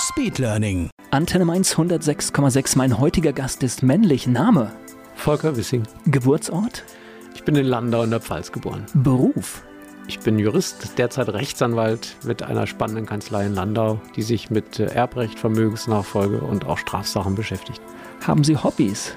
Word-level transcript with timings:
Speedlearning. 0.00 0.88
Antenne 1.10 1.44
Mainz 1.44 1.74
106,6. 1.74 2.78
Mein 2.78 2.98
heutiger 2.98 3.34
Gast 3.34 3.62
ist 3.62 3.82
männlich. 3.82 4.26
Name? 4.26 4.72
Volker 5.14 5.56
Wissing. 5.58 5.82
Geburtsort? 6.06 6.84
Ich 7.34 7.44
bin 7.44 7.54
in 7.54 7.66
Landau 7.66 8.02
in 8.02 8.10
der 8.10 8.20
Pfalz 8.20 8.50
geboren. 8.50 8.86
Beruf? 8.94 9.62
Ich 10.08 10.18
bin 10.20 10.38
Jurist, 10.38 10.98
derzeit 10.98 11.28
Rechtsanwalt 11.28 12.16
mit 12.24 12.42
einer 12.42 12.66
spannenden 12.66 13.04
Kanzlei 13.04 13.44
in 13.44 13.54
Landau, 13.54 14.00
die 14.16 14.22
sich 14.22 14.50
mit 14.50 14.80
Erbrecht, 14.80 15.38
Vermögensnachfolge 15.38 16.40
und 16.40 16.66
auch 16.66 16.78
Strafsachen 16.78 17.34
beschäftigt. 17.34 17.82
Haben 18.26 18.42
Sie 18.42 18.56
Hobbys? 18.56 19.14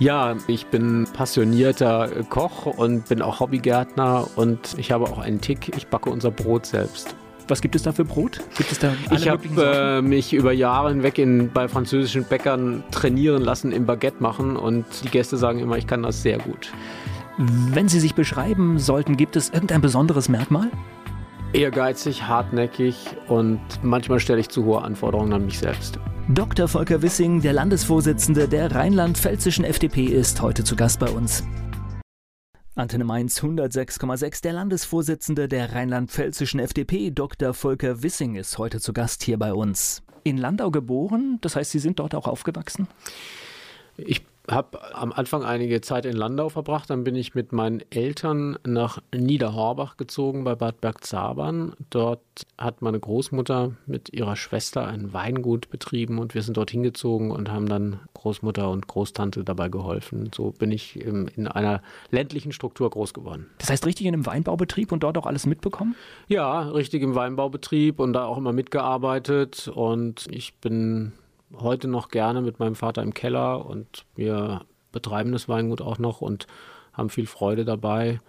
Ja, 0.00 0.36
ich 0.48 0.66
bin 0.66 1.06
passionierter 1.12 2.10
Koch 2.28 2.66
und 2.66 3.08
bin 3.08 3.22
auch 3.22 3.38
Hobbygärtner 3.38 4.26
und 4.34 4.76
ich 4.78 4.90
habe 4.90 5.04
auch 5.04 5.18
einen 5.18 5.40
Tick, 5.40 5.76
ich 5.76 5.86
backe 5.86 6.10
unser 6.10 6.32
Brot 6.32 6.66
selbst. 6.66 7.14
Was 7.48 7.62
gibt 7.62 7.74
es 7.74 7.82
da 7.82 7.92
für 7.92 8.04
Brot? 8.04 8.40
Gibt 8.56 8.70
es 8.72 8.78
da 8.78 8.92
ich 9.10 9.28
habe 9.28 9.42
äh, 9.58 10.02
mich 10.02 10.34
über 10.34 10.52
Jahre 10.52 10.90
hinweg 10.90 11.18
in, 11.18 11.50
bei 11.50 11.66
französischen 11.66 12.24
Bäckern 12.24 12.84
trainieren 12.90 13.42
lassen 13.42 13.72
im 13.72 13.86
Baguette 13.86 14.22
machen 14.22 14.56
und 14.56 14.84
die 15.02 15.08
Gäste 15.08 15.38
sagen 15.38 15.58
immer, 15.58 15.78
ich 15.78 15.86
kann 15.86 16.02
das 16.02 16.22
sehr 16.22 16.38
gut. 16.38 16.70
Wenn 17.38 17.88
Sie 17.88 18.00
sich 18.00 18.14
beschreiben 18.14 18.78
sollten, 18.78 19.16
gibt 19.16 19.36
es 19.36 19.50
irgendein 19.50 19.80
besonderes 19.80 20.28
Merkmal? 20.28 20.70
Ehrgeizig, 21.52 22.24
hartnäckig 22.24 22.96
und 23.28 23.60
manchmal 23.82 24.20
stelle 24.20 24.40
ich 24.40 24.50
zu 24.50 24.64
hohe 24.64 24.82
Anforderungen 24.82 25.32
an 25.32 25.46
mich 25.46 25.58
selbst. 25.58 25.98
Dr. 26.28 26.68
Volker 26.68 27.00
Wissing, 27.00 27.40
der 27.40 27.54
Landesvorsitzende 27.54 28.48
der 28.48 28.74
rheinland-pfälzischen 28.74 29.64
FDP, 29.64 30.04
ist 30.04 30.42
heute 30.42 30.62
zu 30.62 30.76
Gast 30.76 31.00
bei 31.00 31.08
uns. 31.08 31.42
Antenne 32.78 33.02
Mainz 33.02 33.42
106,6. 33.42 34.40
Der 34.42 34.52
Landesvorsitzende 34.52 35.48
der 35.48 35.72
rheinland-pfälzischen 35.72 36.60
FDP, 36.60 37.10
Dr. 37.10 37.52
Volker 37.52 38.04
Wissing, 38.04 38.36
ist 38.36 38.56
heute 38.56 38.78
zu 38.78 38.92
Gast 38.92 39.24
hier 39.24 39.36
bei 39.36 39.52
uns. 39.52 40.04
In 40.22 40.38
Landau 40.38 40.70
geboren, 40.70 41.38
das 41.40 41.56
heißt, 41.56 41.72
Sie 41.72 41.80
sind 41.80 41.98
dort 41.98 42.14
auch 42.14 42.28
aufgewachsen? 42.28 42.86
Ich 43.96 44.24
habe 44.50 44.94
am 44.94 45.12
Anfang 45.12 45.44
einige 45.44 45.80
Zeit 45.80 46.06
in 46.06 46.16
Landau 46.16 46.48
verbracht. 46.48 46.90
Dann 46.90 47.04
bin 47.04 47.14
ich 47.14 47.34
mit 47.34 47.52
meinen 47.52 47.82
Eltern 47.90 48.58
nach 48.66 49.00
Niederhorbach 49.14 49.96
gezogen 49.96 50.44
bei 50.44 50.54
Bad 50.54 50.80
Bergzabern. 50.80 51.74
Dort 51.90 52.20
hat 52.56 52.82
meine 52.82 52.98
Großmutter 52.98 53.72
mit 53.86 54.12
ihrer 54.12 54.36
Schwester 54.36 54.86
ein 54.86 55.12
Weingut 55.12 55.70
betrieben 55.70 56.18
und 56.18 56.34
wir 56.34 56.42
sind 56.42 56.56
dort 56.56 56.70
hingezogen 56.70 57.30
und 57.30 57.50
haben 57.50 57.68
dann 57.68 58.00
Großmutter 58.14 58.70
und 58.70 58.86
Großtante 58.86 59.44
dabei 59.44 59.68
geholfen. 59.68 60.30
So 60.34 60.50
bin 60.50 60.70
ich 60.72 61.00
in 61.00 61.48
einer 61.48 61.82
ländlichen 62.10 62.52
Struktur 62.52 62.90
groß 62.90 63.14
geworden. 63.14 63.46
Das 63.58 63.70
heißt 63.70 63.86
richtig 63.86 64.06
in 64.06 64.14
einem 64.14 64.26
Weinbaubetrieb 64.26 64.92
und 64.92 65.02
dort 65.02 65.18
auch 65.18 65.26
alles 65.26 65.46
mitbekommen? 65.46 65.94
Ja, 66.28 66.62
richtig 66.62 67.02
im 67.02 67.14
Weinbaubetrieb 67.14 68.00
und 68.00 68.12
da 68.12 68.24
auch 68.24 68.38
immer 68.38 68.52
mitgearbeitet 68.52 69.68
und 69.68 70.26
ich 70.30 70.54
bin 70.54 71.12
heute 71.56 71.88
noch 71.88 72.08
gerne 72.08 72.42
mit 72.42 72.58
meinem 72.58 72.74
Vater 72.74 73.02
im 73.02 73.14
Keller 73.14 73.64
und 73.64 74.04
wir 74.14 74.62
betreiben 74.92 75.32
das 75.32 75.48
Weingut 75.48 75.80
auch 75.80 75.98
noch 75.98 76.20
und 76.20 76.46
haben 76.92 77.10
viel 77.10 77.26
Freude 77.26 77.64
dabei. 77.64 78.20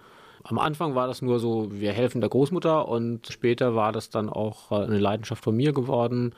Am 0.42 0.58
Anfang 0.58 0.94
war 0.94 1.06
das 1.06 1.20
nur 1.22 1.38
so, 1.38 1.68
wir 1.70 1.92
helfen 1.92 2.20
der 2.20 2.30
Großmutter 2.30 2.88
und 2.88 3.26
später 3.26 3.74
war 3.74 3.92
das 3.92 4.10
dann 4.10 4.30
auch 4.30 4.72
äh, 4.72 4.76
eine 4.76 4.98
Leidenschaft 4.98 5.44
von 5.44 5.56
mir 5.56 5.72
geworden. 5.72 6.34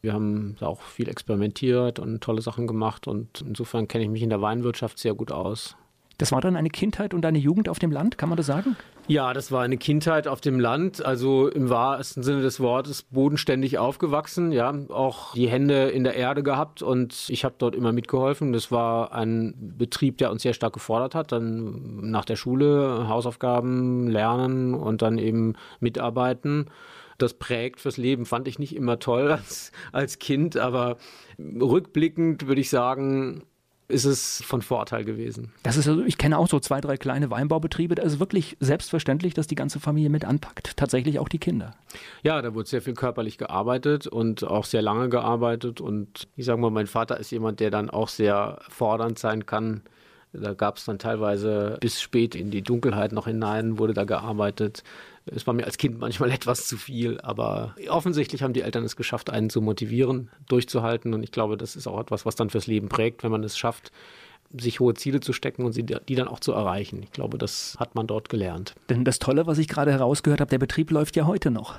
Wir 0.00 0.12
haben 0.12 0.56
auch 0.60 0.80
viel 0.82 1.08
experimentiert 1.08 1.98
und 1.98 2.20
tolle 2.20 2.42
Sachen 2.42 2.66
gemacht 2.66 3.08
und 3.08 3.40
insofern 3.40 3.88
kenne 3.88 4.04
ich 4.04 4.10
mich 4.10 4.22
in 4.22 4.30
der 4.30 4.42
Weinwirtschaft 4.42 4.98
sehr 4.98 5.14
gut 5.14 5.32
aus. 5.32 5.76
Das 6.18 6.32
war 6.32 6.40
dann 6.40 6.56
eine 6.56 6.68
Kindheit 6.68 7.14
und 7.14 7.24
eine 7.24 7.38
Jugend 7.38 7.68
auf 7.68 7.78
dem 7.78 7.92
Land, 7.92 8.18
kann 8.18 8.28
man 8.28 8.36
das 8.36 8.46
sagen? 8.46 8.76
Ja, 9.06 9.32
das 9.32 9.52
war 9.52 9.62
eine 9.62 9.78
Kindheit 9.78 10.26
auf 10.26 10.40
dem 10.40 10.58
Land, 10.58 11.02
also 11.02 11.48
im 11.48 11.70
wahrsten 11.70 12.22
Sinne 12.24 12.42
des 12.42 12.58
Wortes 12.60 13.04
bodenständig 13.04 13.78
aufgewachsen, 13.78 14.50
ja, 14.50 14.74
auch 14.88 15.32
die 15.34 15.48
Hände 15.48 15.88
in 15.88 16.04
der 16.04 16.14
Erde 16.14 16.42
gehabt 16.42 16.82
und 16.82 17.26
ich 17.28 17.44
habe 17.44 17.54
dort 17.56 17.76
immer 17.76 17.92
mitgeholfen. 17.92 18.52
Das 18.52 18.70
war 18.72 19.12
ein 19.14 19.54
Betrieb, 19.78 20.18
der 20.18 20.32
uns 20.32 20.42
sehr 20.42 20.52
stark 20.52 20.74
gefordert 20.74 21.14
hat, 21.14 21.30
dann 21.32 22.10
nach 22.10 22.24
der 22.24 22.36
Schule 22.36 23.08
Hausaufgaben 23.08 24.08
lernen 24.08 24.74
und 24.74 25.00
dann 25.02 25.18
eben 25.18 25.54
mitarbeiten 25.80 26.66
das 27.18 27.34
prägt 27.34 27.80
fürs 27.80 27.96
Leben, 27.96 28.26
fand 28.26 28.46
ich 28.46 28.60
nicht 28.60 28.74
immer 28.74 29.00
toll 29.00 29.30
als, 29.32 29.72
als 29.92 30.18
Kind, 30.18 30.56
aber 30.56 30.96
rückblickend 31.38 32.46
würde 32.46 32.60
ich 32.60 32.70
sagen, 32.70 33.42
ist 33.88 34.04
es 34.04 34.42
von 34.44 34.60
Vorteil 34.60 35.04
gewesen. 35.04 35.52
Das 35.62 35.78
ist 35.78 35.88
also, 35.88 36.04
ich 36.04 36.18
kenne 36.18 36.38
auch 36.38 36.48
so 36.48 36.60
zwei, 36.60 36.80
drei 36.80 36.98
kleine 36.98 37.30
Weinbaubetriebe. 37.30 37.94
Da 37.94 38.02
ist 38.02 38.20
wirklich 38.20 38.56
selbstverständlich, 38.60 39.32
dass 39.32 39.46
die 39.46 39.54
ganze 39.54 39.80
Familie 39.80 40.10
mit 40.10 40.26
anpackt. 40.26 40.76
Tatsächlich 40.76 41.18
auch 41.18 41.28
die 41.28 41.38
Kinder. 41.38 41.74
Ja, 42.22 42.40
da 42.42 42.54
wurde 42.54 42.68
sehr 42.68 42.82
viel 42.82 42.94
körperlich 42.94 43.38
gearbeitet 43.38 44.06
und 44.06 44.44
auch 44.44 44.66
sehr 44.66 44.82
lange 44.82 45.08
gearbeitet. 45.08 45.80
Und 45.80 46.28
ich 46.36 46.44
sage 46.44 46.60
mal, 46.60 46.70
mein 46.70 46.86
Vater 46.86 47.18
ist 47.18 47.30
jemand, 47.30 47.60
der 47.60 47.70
dann 47.70 47.88
auch 47.88 48.08
sehr 48.08 48.58
fordernd 48.68 49.18
sein 49.18 49.46
kann. 49.46 49.82
Da 50.34 50.52
gab 50.52 50.76
es 50.76 50.84
dann 50.84 50.98
teilweise 50.98 51.78
bis 51.80 52.02
spät 52.02 52.34
in 52.34 52.50
die 52.50 52.60
Dunkelheit 52.60 53.12
noch 53.12 53.26
hinein, 53.26 53.78
wurde 53.78 53.94
da 53.94 54.04
gearbeitet. 54.04 54.82
Es 55.34 55.46
war 55.46 55.54
mir 55.54 55.64
als 55.64 55.78
Kind 55.78 55.98
manchmal 55.98 56.30
etwas 56.32 56.66
zu 56.66 56.76
viel, 56.76 57.20
aber 57.20 57.74
offensichtlich 57.88 58.42
haben 58.42 58.52
die 58.52 58.62
Eltern 58.62 58.84
es 58.84 58.96
geschafft, 58.96 59.30
einen 59.30 59.50
zu 59.50 59.60
motivieren, 59.60 60.30
durchzuhalten. 60.48 61.14
Und 61.14 61.22
ich 61.22 61.32
glaube, 61.32 61.56
das 61.56 61.76
ist 61.76 61.86
auch 61.86 62.00
etwas, 62.00 62.26
was 62.26 62.36
dann 62.36 62.50
fürs 62.50 62.66
Leben 62.66 62.88
prägt, 62.88 63.22
wenn 63.22 63.30
man 63.30 63.44
es 63.44 63.58
schafft, 63.58 63.92
sich 64.56 64.80
hohe 64.80 64.94
Ziele 64.94 65.20
zu 65.20 65.32
stecken 65.32 65.64
und 65.64 65.72
sie, 65.72 65.82
die 65.84 66.14
dann 66.14 66.28
auch 66.28 66.40
zu 66.40 66.52
erreichen. 66.52 67.02
Ich 67.02 67.12
glaube, 67.12 67.36
das 67.36 67.76
hat 67.78 67.94
man 67.94 68.06
dort 68.06 68.28
gelernt. 68.28 68.74
Denn 68.88 69.04
das 69.04 69.18
Tolle, 69.18 69.46
was 69.46 69.58
ich 69.58 69.68
gerade 69.68 69.92
herausgehört 69.92 70.40
habe, 70.40 70.50
der 70.50 70.58
Betrieb 70.58 70.90
läuft 70.90 71.16
ja 71.16 71.26
heute 71.26 71.50
noch. 71.50 71.74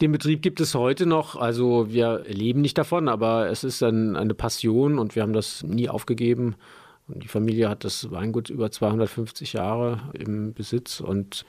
Den 0.00 0.12
Betrieb 0.12 0.42
gibt 0.42 0.60
es 0.60 0.74
heute 0.74 1.06
noch. 1.06 1.36
Also 1.36 1.90
wir 1.90 2.24
leben 2.26 2.60
nicht 2.60 2.76
davon, 2.76 3.08
aber 3.08 3.48
es 3.48 3.64
ist 3.64 3.82
ein, 3.82 4.16
eine 4.16 4.34
Passion 4.34 4.98
und 4.98 5.14
wir 5.14 5.22
haben 5.22 5.32
das 5.32 5.62
nie 5.62 5.88
aufgegeben. 5.88 6.56
Und 7.08 7.22
die 7.22 7.28
Familie 7.28 7.68
hat 7.68 7.84
das 7.84 8.10
Weingut 8.10 8.50
über 8.50 8.70
250 8.70 9.52
Jahre 9.52 10.00
im 10.12 10.52
Besitz 10.52 11.00
und 11.00 11.46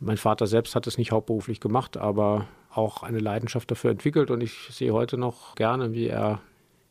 mein 0.00 0.16
Vater 0.16 0.46
selbst 0.46 0.74
hat 0.74 0.86
es 0.86 0.98
nicht 0.98 1.12
hauptberuflich 1.12 1.60
gemacht, 1.60 1.96
aber 1.96 2.48
auch 2.70 3.02
eine 3.02 3.18
Leidenschaft 3.18 3.70
dafür 3.70 3.90
entwickelt 3.90 4.30
und 4.30 4.42
ich 4.42 4.68
sehe 4.70 4.92
heute 4.92 5.16
noch 5.16 5.54
gerne, 5.54 5.92
wie 5.92 6.06
er, 6.06 6.40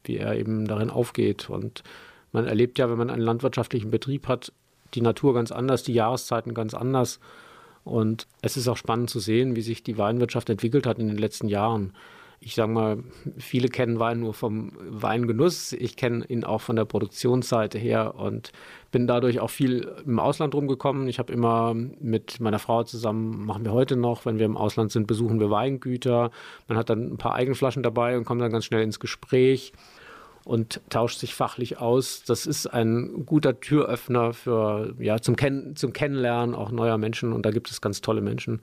wie 0.03 0.17
er 0.17 0.35
eben 0.35 0.67
darin 0.67 0.89
aufgeht. 0.89 1.49
Und 1.49 1.83
man 2.31 2.45
erlebt 2.45 2.77
ja, 2.77 2.89
wenn 2.89 2.97
man 2.97 3.09
einen 3.09 3.21
landwirtschaftlichen 3.21 3.91
Betrieb 3.91 4.27
hat, 4.27 4.51
die 4.93 5.01
Natur 5.01 5.33
ganz 5.33 5.51
anders, 5.51 5.83
die 5.83 5.93
Jahreszeiten 5.93 6.53
ganz 6.53 6.73
anders. 6.73 7.19
Und 7.83 8.27
es 8.41 8.57
ist 8.57 8.67
auch 8.67 8.77
spannend 8.77 9.09
zu 9.09 9.19
sehen, 9.19 9.55
wie 9.55 9.61
sich 9.61 9.83
die 9.83 9.97
Weinwirtschaft 9.97 10.49
entwickelt 10.49 10.85
hat 10.85 10.99
in 10.99 11.07
den 11.07 11.17
letzten 11.17 11.47
Jahren 11.47 11.93
ich 12.39 12.55
sage 12.55 12.71
mal, 12.71 13.03
viele 13.37 13.67
kennen 13.67 13.99
Wein 13.99 14.19
nur 14.19 14.33
vom 14.33 14.71
Weingenuss. 14.79 15.73
Ich 15.73 15.95
kenne 15.95 16.23
ihn 16.25 16.43
auch 16.43 16.61
von 16.61 16.75
der 16.75 16.85
Produktionsseite 16.85 17.79
her 17.79 18.15
und 18.15 18.51
bin 18.91 19.07
dadurch 19.07 19.39
auch 19.39 19.49
viel 19.49 19.91
im 20.05 20.19
Ausland 20.19 20.53
rumgekommen. 20.53 21.07
Ich 21.07 21.17
habe 21.17 21.33
immer 21.33 21.73
mit 21.73 22.39
meiner 22.39 22.59
Frau 22.59 22.83
zusammen, 22.83 23.45
machen 23.45 23.65
wir 23.65 23.73
heute 23.73 23.95
noch, 23.95 24.25
wenn 24.25 24.37
wir 24.37 24.45
im 24.45 24.55
Ausland 24.55 24.91
sind, 24.91 25.07
besuchen 25.07 25.39
wir 25.39 25.49
Weingüter. 25.49 26.29
Man 26.67 26.77
hat 26.77 26.89
dann 26.89 27.13
ein 27.13 27.17
paar 27.17 27.33
Eigenflaschen 27.33 27.81
dabei 27.81 28.17
und 28.17 28.25
kommt 28.25 28.41
dann 28.41 28.51
ganz 28.51 28.65
schnell 28.65 28.83
ins 28.83 28.99
Gespräch 28.99 29.73
und 30.45 30.79
tauscht 30.89 31.19
sich 31.19 31.33
fachlich 31.33 31.79
aus. 31.79 32.23
Das 32.23 32.45
ist 32.45 32.67
ein 32.67 33.25
guter 33.25 33.59
Türöffner 33.59 34.33
für, 34.33 34.93
ja, 34.99 35.19
zum, 35.19 35.35
Ken 35.35 35.75
zum 35.75 35.91
Kennenlernen 35.91 36.55
auch 36.55 36.71
neuer 36.71 36.97
Menschen 36.97 37.33
und 37.33 37.45
da 37.45 37.51
gibt 37.51 37.69
es 37.69 37.81
ganz 37.81 37.99
tolle 37.99 38.21
Menschen. 38.21 38.61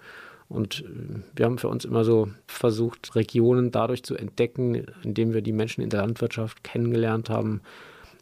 Und 0.54 0.80
äh, 0.80 1.20
wir 1.36 1.46
haben 1.46 1.58
für 1.58 1.68
uns 1.68 1.84
immer 1.84 2.04
so 2.04 2.28
versucht, 2.46 3.14
Regionen 3.14 3.70
dadurch 3.70 4.02
zu 4.02 4.16
entdecken, 4.16 4.86
indem 5.02 5.34
wir 5.34 5.42
die 5.42 5.52
Menschen 5.52 5.82
in 5.82 5.90
der 5.90 6.00
Landwirtschaft 6.00 6.64
kennengelernt 6.64 7.28
haben, 7.28 7.60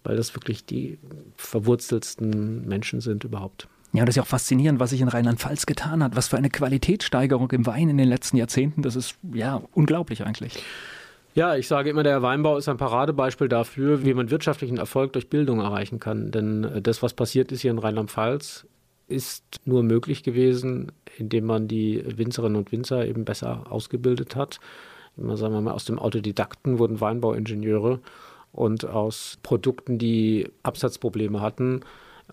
weil 0.02 0.17
das 0.17 0.34
wirklich 0.34 0.64
die 0.64 0.99
verwurzelsten 1.37 2.67
Menschen 2.67 3.00
sind 3.00 3.25
überhaupt. 3.25 3.69
Ja, 3.93 4.05
das 4.06 4.14
ist 4.14 4.17
ja 4.17 4.23
auch 4.23 4.26
faszinierend, 4.29 4.81
was 4.81 4.90
sich 4.90 5.02
in 5.02 5.08
Rheinland-Pfalz 5.08 5.67
getan 5.67 6.02
hat. 6.02 6.17
Was 6.17 6.29
für 6.29 6.38
eine 6.38 6.49
Qualitätssteigerung 6.49 7.50
im 7.50 7.67
Wein 7.67 7.90
in 7.90 7.99
den 7.99 8.08
letzten 8.08 8.38
Jahrzehnten. 8.38 8.81
Das 8.81 8.96
ist 8.96 9.17
ja 9.34 9.62
unglaublich 9.73 10.25
eigentlich. 10.25 10.55
Ja, 11.34 11.56
ich 11.56 11.69
sage 11.69 11.90
immer, 11.90 12.02
der 12.02 12.23
Weinbau 12.23 12.56
ist 12.56 12.69
ein 12.69 12.76
Paradebeispiel 12.79 13.49
dafür, 13.49 14.05
wie 14.05 14.12
man 14.14 14.31
wirtschaftlichen 14.31 14.79
Erfolg 14.79 15.12
durch 15.12 15.29
Bildung 15.29 15.61
erreichen 15.61 15.99
kann. 15.99 16.31
Denn 16.31 16.64
äh, 16.64 16.82
das, 16.82 17.02
was 17.02 17.12
passiert 17.12 17.52
ist 17.52 17.61
hier 17.61 17.70
in 17.70 17.79
Rheinland-Pfalz, 17.79 18.67
ist 19.12 19.44
nur 19.64 19.82
möglich 19.82 20.23
gewesen, 20.23 20.93
indem 21.19 21.44
man 21.44 21.69
die 21.69 22.03
Winzerinnen 22.17 22.56
und 22.56 22.73
Winzer 22.73 23.06
eben 23.06 23.25
besser 23.25 23.70
ausgebildet 23.70 24.35
hat, 24.37 24.59
immer 25.17 25.37
sagen 25.37 25.55
wir 25.55 25.61
mal, 25.61 25.73
aus 25.73 25.85
dem 25.85 25.99
Autodidakten 25.99 26.79
wurden 26.79 27.00
Weinbauingenieure 27.00 28.00
und 28.53 28.85
aus 28.87 29.38
Produkten, 29.43 29.99
die 29.99 30.49
Absatzprobleme 30.62 31.41
hatten, 31.41 31.81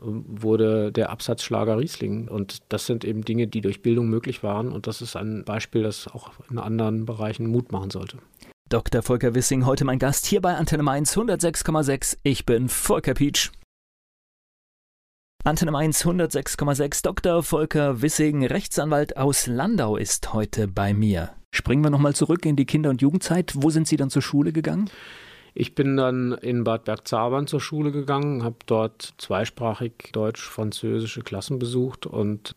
wurde 0.02 0.92
der 0.92 1.10
Absatzschlager 1.10 1.78
Riesling. 1.78 2.28
Und 2.28 2.60
das 2.70 2.86
sind 2.86 3.04
eben 3.04 3.24
Dinge, 3.24 3.48
die 3.48 3.62
durch 3.62 3.82
Bildung 3.82 4.10
möglich 4.10 4.44
waren. 4.44 4.72
Und 4.72 4.88
das 4.88 5.02
ist 5.02 5.16
ein 5.16 5.44
Beispiel, 5.44 5.84
das 5.84 6.08
auch 6.08 6.32
in 6.50 6.58
anderen 6.58 7.06
Bereichen 7.06 7.48
Mut 7.48 7.72
machen 7.72 7.90
sollte. 7.90 8.18
Dr. 8.70 9.02
Volker 9.02 9.34
Wissing, 9.34 9.66
heute 9.66 9.84
mein 9.84 10.00
Gast 10.00 10.26
hier 10.26 10.42
bei 10.42 10.56
Antenne 10.56 10.84
Mainz 10.84 11.18
106,6. 11.18 12.18
Ich 12.24 12.46
bin 12.46 12.70
Volker 12.70 13.14
Pietsch. 13.14 13.52
Antenne 15.46 15.72
Mainz 15.72 16.06
106,6. 16.06 17.02
Dr. 17.02 17.44
Volker 17.44 18.02
Wissing, 18.02 18.46
Rechtsanwalt 18.46 19.16
aus 19.16 19.48
Landau, 19.48 19.96
ist 19.96 20.34
heute 20.34 20.68
bei 20.68 20.94
mir. 20.94 21.30
Springen 21.52 21.82
wir 21.82 21.90
nochmal 21.90 22.14
zurück 22.14 22.46
in 22.46 22.58
die 22.58 22.66
Kinder- 22.66 22.90
und 22.90 23.02
Jugendzeit. 23.02 23.54
Wo 23.56 23.70
sind 23.70 23.88
Sie 23.88 23.96
dann 23.96 24.10
zur 24.10 24.22
Schule 24.22 24.52
gegangen? 24.52 24.90
Ich 25.54 25.76
bin 25.76 25.96
dann 25.96 26.34
in 26.34 26.66
Bad 26.66 26.84
Bergzabern 26.84 27.48
zur 27.48 27.62
Schule 27.62 27.94
gegangen, 27.94 28.44
habe 28.44 28.58
dort 28.66 29.14
zweisprachig 29.18 30.10
deutsch-französische 30.12 31.22
Klassen 31.22 31.58
besucht 31.58 32.06
und 32.06 32.54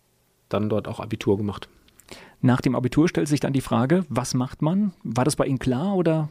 dann 0.48 0.68
dort 0.68 0.88
auch 0.88 0.98
Abitur 0.98 1.36
gemacht. 1.36 1.68
Nach 2.40 2.60
dem 2.60 2.74
Abitur 2.74 3.08
stellt 3.08 3.28
sich 3.28 3.38
dann 3.38 3.52
die 3.52 3.60
Frage, 3.60 4.04
was 4.08 4.34
macht 4.34 4.60
man? 4.60 4.92
War 5.04 5.24
das 5.24 5.36
bei 5.36 5.46
Ihnen 5.46 5.60
klar 5.60 5.94
oder 5.94 6.30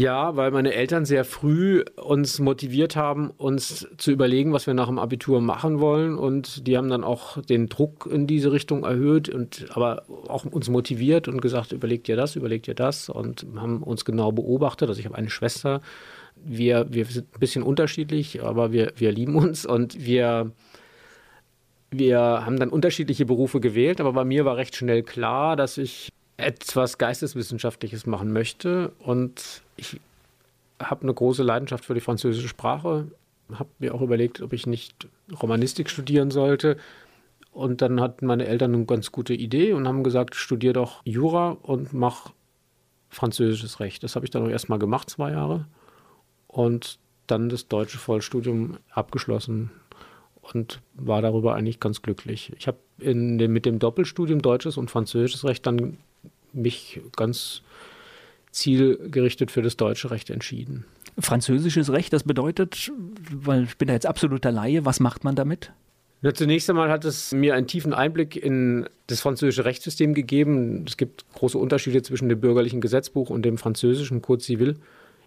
ja, 0.00 0.34
weil 0.34 0.50
meine 0.50 0.72
Eltern 0.72 1.04
sehr 1.04 1.26
früh 1.26 1.84
uns 1.96 2.38
motiviert 2.38 2.96
haben, 2.96 3.30
uns 3.36 3.86
zu 3.98 4.10
überlegen, 4.10 4.54
was 4.54 4.66
wir 4.66 4.72
nach 4.72 4.86
dem 4.86 4.98
Abitur 4.98 5.42
machen 5.42 5.78
wollen. 5.78 6.16
Und 6.16 6.66
die 6.66 6.78
haben 6.78 6.88
dann 6.88 7.04
auch 7.04 7.42
den 7.42 7.68
Druck 7.68 8.08
in 8.10 8.26
diese 8.26 8.50
Richtung 8.50 8.84
erhöht 8.84 9.28
und 9.28 9.66
aber 9.72 10.04
auch 10.08 10.46
uns 10.46 10.70
motiviert 10.70 11.28
und 11.28 11.42
gesagt, 11.42 11.72
überlegt 11.72 12.08
ihr 12.08 12.16
das, 12.16 12.34
überlegt 12.34 12.66
ihr 12.66 12.74
das 12.74 13.10
und 13.10 13.44
haben 13.56 13.82
uns 13.82 14.06
genau 14.06 14.32
beobachtet. 14.32 14.88
Also 14.88 15.00
ich 15.00 15.04
habe 15.04 15.18
eine 15.18 15.28
Schwester. 15.28 15.82
Wir, 16.34 16.86
wir 16.88 17.04
sind 17.04 17.26
ein 17.34 17.40
bisschen 17.40 17.62
unterschiedlich, 17.62 18.42
aber 18.42 18.72
wir, 18.72 18.94
wir 18.96 19.12
lieben 19.12 19.34
uns 19.34 19.66
und 19.66 20.02
wir, 20.02 20.50
wir 21.90 22.18
haben 22.18 22.58
dann 22.58 22.70
unterschiedliche 22.70 23.26
Berufe 23.26 23.60
gewählt. 23.60 24.00
Aber 24.00 24.14
bei 24.14 24.24
mir 24.24 24.46
war 24.46 24.56
recht 24.56 24.76
schnell 24.76 25.02
klar, 25.02 25.56
dass 25.56 25.76
ich 25.76 26.08
etwas 26.40 26.98
Geisteswissenschaftliches 26.98 28.06
machen 28.06 28.32
möchte. 28.32 28.92
Und 28.98 29.62
ich 29.76 30.00
habe 30.78 31.02
eine 31.02 31.14
große 31.14 31.42
Leidenschaft 31.42 31.84
für 31.84 31.94
die 31.94 32.00
französische 32.00 32.48
Sprache, 32.48 33.08
habe 33.52 33.68
mir 33.78 33.94
auch 33.94 34.00
überlegt, 34.00 34.40
ob 34.40 34.52
ich 34.52 34.66
nicht 34.66 35.08
Romanistik 35.40 35.90
studieren 35.90 36.30
sollte. 36.30 36.76
Und 37.52 37.82
dann 37.82 38.00
hatten 38.00 38.26
meine 38.26 38.46
Eltern 38.46 38.74
eine 38.74 38.84
ganz 38.84 39.10
gute 39.10 39.34
Idee 39.34 39.72
und 39.72 39.88
haben 39.88 40.04
gesagt, 40.04 40.36
studier 40.36 40.72
doch 40.72 41.02
Jura 41.04 41.56
und 41.62 41.92
mach 41.92 42.32
französisches 43.08 43.80
Recht. 43.80 44.04
Das 44.04 44.14
habe 44.14 44.24
ich 44.24 44.30
dann 44.30 44.44
auch 44.44 44.50
erstmal 44.50 44.78
gemacht, 44.78 45.10
zwei 45.10 45.32
Jahre. 45.32 45.66
Und 46.46 46.98
dann 47.26 47.48
das 47.48 47.68
deutsche 47.68 47.98
Vollstudium 47.98 48.78
abgeschlossen 48.90 49.70
und 50.42 50.80
war 50.94 51.22
darüber 51.22 51.54
eigentlich 51.54 51.80
ganz 51.80 52.02
glücklich. 52.02 52.52
Ich 52.56 52.66
habe 52.66 52.78
mit 52.98 53.66
dem 53.66 53.78
Doppelstudium 53.78 54.42
Deutsches 54.42 54.76
und 54.76 54.90
Französisches 54.90 55.44
Recht 55.44 55.66
dann 55.66 55.96
mich 56.52 57.00
ganz 57.16 57.62
zielgerichtet 58.50 59.50
für 59.50 59.62
das 59.62 59.76
deutsche 59.76 60.10
Recht 60.10 60.30
entschieden. 60.30 60.84
Französisches 61.18 61.90
Recht, 61.92 62.12
das 62.12 62.24
bedeutet, 62.24 62.90
weil 63.32 63.64
ich 63.64 63.76
bin 63.76 63.88
da 63.88 63.94
jetzt 63.94 64.06
absoluter 64.06 64.50
Laie, 64.50 64.84
was 64.84 65.00
macht 65.00 65.24
man 65.24 65.34
damit? 65.34 65.72
Na, 66.22 66.34
zunächst 66.34 66.68
einmal 66.68 66.90
hat 66.90 67.04
es 67.04 67.32
mir 67.32 67.54
einen 67.54 67.66
tiefen 67.66 67.94
Einblick 67.94 68.36
in 68.36 68.86
das 69.06 69.20
französische 69.20 69.64
Rechtssystem 69.64 70.12
gegeben. 70.12 70.84
Es 70.86 70.98
gibt 70.98 71.24
große 71.32 71.56
Unterschiede 71.56 72.02
zwischen 72.02 72.28
dem 72.28 72.40
bürgerlichen 72.40 72.82
Gesetzbuch 72.82 73.30
und 73.30 73.42
dem 73.42 73.56
französischen 73.56 74.20
Code 74.20 74.42
Civil. 74.42 74.76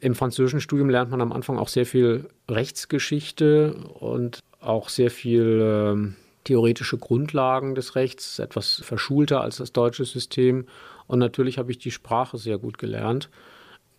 Im 0.02 0.14
französischen 0.14 0.62
Studium 0.62 0.90
lernt 0.90 1.10
man 1.10 1.22
am 1.22 1.32
Anfang 1.32 1.58
auch 1.58 1.70
sehr 1.70 1.88
viel 1.88 2.28
Rechtsgeschichte 2.50 3.74
und 3.74 4.40
auch 4.60 4.90
sehr 4.90 5.10
viel 5.10 5.62
äh, 5.62 6.14
theoretische 6.44 6.98
Grundlagen 6.98 7.74
des 7.74 7.96
Rechts, 7.96 8.38
etwas 8.38 8.82
verschulter 8.84 9.42
als 9.42 9.58
das 9.58 9.74
deutsche 9.74 10.06
System. 10.06 10.66
Und 11.14 11.20
natürlich 11.20 11.60
habe 11.60 11.70
ich 11.70 11.78
die 11.78 11.92
Sprache 11.92 12.40
sehr 12.40 12.58
gut 12.58 12.80
gelernt. 12.80 13.30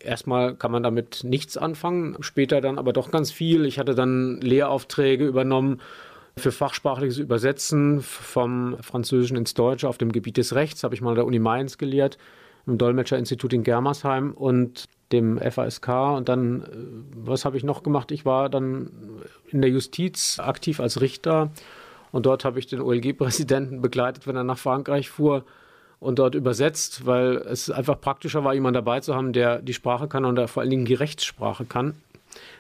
Erstmal 0.01 0.57
kann 0.57 0.73
man 0.73 0.83
damit 0.83 1.23
nichts 1.23 1.57
anfangen, 1.57 2.17
später 2.19 2.61
dann 2.61 2.77
aber 2.77 2.93
doch 2.93 3.13
ganz 3.13 3.31
viel. 3.31 3.67
Ich 3.67 3.79
hatte 3.79 3.95
dann 3.95 4.41
Lehraufträge 4.41 5.25
übernommen 5.25 5.81
für 6.37 6.51
fachsprachliches 6.51 7.19
Übersetzen 7.19 8.01
vom 8.03 8.77
Französischen 8.81 9.37
ins 9.37 9.55
Deutsche 9.55 9.89
auf 9.89 9.97
dem 9.97 10.11
Gebiet 10.11 10.39
des 10.39 10.57
Rechts, 10.57 10.83
habe 10.83 10.97
ich 10.97 11.03
mal 11.03 11.11
an 11.11 11.15
der 11.15 11.25
Uni 11.25 11.39
Mainz 11.39 11.79
gelehrt, 11.79 12.19
im 12.67 12.79
Dolmetscherinstitut 12.79 13.53
in 13.53 13.63
Germersheim 13.63 14.33
und 14.33 14.89
dem 15.13 15.39
FASK. 15.39 15.89
Und 16.17 16.29
dann, 16.29 16.63
äh, 16.63 16.67
was 17.15 17.45
habe 17.45 17.57
ich 17.57 17.63
noch 17.63 17.85
gemacht? 17.85 18.11
Ich 18.11 18.25
war 18.25 18.49
dann 18.49 18.91
in 19.53 19.63
der 19.63 19.71
Justiz 19.71 20.41
aktiv 20.41 20.81
als 20.81 21.01
Richter 21.01 21.53
und 22.11 22.27
dort 22.27 22.45
habe 22.45 22.59
ich 22.59 22.67
den 22.67 22.81
OLG-Präsidenten 22.81 23.81
begleitet, 23.83 24.27
wenn 24.27 24.35
er 24.35 24.43
nach 24.43 24.59
Frankreich 24.59 25.11
fuhr 25.11 25.45
und 26.05 26.19
dort 26.19 26.35
übersetzt, 26.35 27.06
weil 27.06 27.37
es 27.37 27.71
einfach 27.71 28.01
praktischer 28.01 28.45
war, 28.45 28.55
jemanden 28.55 28.75
dabei 28.75 29.01
zu 29.01 29.15
haben, 29.15 29.33
der 29.33 29.61
die 29.61 29.75
Sprache 29.75 30.06
kann 30.06 30.25
und 30.25 30.49
vor 30.49 30.61
allen 30.61 30.71
Dingen 30.71 30.85
die 30.85 30.95
Rechtssprache 30.95 31.65
kann. 31.65 31.95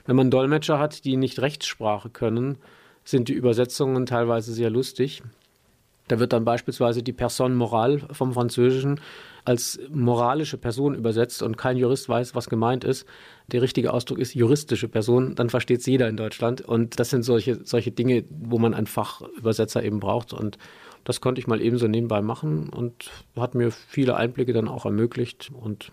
Wenn 0.06 0.16
man 0.16 0.30
Dolmetscher 0.30 0.78
hat, 0.78 1.04
die 1.04 1.16
nicht 1.16 1.40
Rechtssprache 1.40 2.08
können, 2.08 2.58
sind 3.04 3.28
die 3.28 3.34
Übersetzungen 3.34 4.06
teilweise 4.06 4.52
sehr 4.52 4.70
lustig. 4.70 5.22
Da 6.08 6.18
wird 6.18 6.32
dann 6.32 6.44
beispielsweise 6.44 7.02
die 7.02 7.12
Personne 7.12 7.54
morale 7.54 8.00
vom 8.12 8.34
Französischen 8.34 9.00
als 9.44 9.78
moralische 9.90 10.56
Person 10.56 10.94
übersetzt 10.94 11.42
und 11.42 11.56
kein 11.56 11.76
Jurist 11.76 12.08
weiß, 12.08 12.34
was 12.34 12.48
gemeint 12.48 12.82
ist. 12.82 13.06
Der 13.52 13.60
richtige 13.60 13.92
Ausdruck 13.92 14.18
ist 14.18 14.34
juristische 14.34 14.88
Person, 14.88 15.34
dann 15.34 15.50
versteht 15.50 15.80
es 15.80 15.86
jeder 15.86 16.08
in 16.08 16.16
Deutschland. 16.16 16.62
Und 16.62 16.98
das 16.98 17.10
sind 17.10 17.24
solche, 17.24 17.60
solche 17.64 17.90
Dinge, 17.90 18.24
wo 18.30 18.58
man 18.58 18.72
einen 18.72 18.86
Fachübersetzer 18.86 19.82
eben 19.82 20.00
braucht. 20.00 20.32
Und 20.32 20.56
das 21.04 21.20
konnte 21.20 21.40
ich 21.40 21.46
mal 21.46 21.60
ebenso 21.60 21.86
nebenbei 21.86 22.22
machen 22.22 22.70
und 22.70 23.10
hat 23.36 23.54
mir 23.54 23.70
viele 23.70 24.16
Einblicke 24.16 24.52
dann 24.52 24.68
auch 24.68 24.86
ermöglicht. 24.86 25.50
Und 25.52 25.92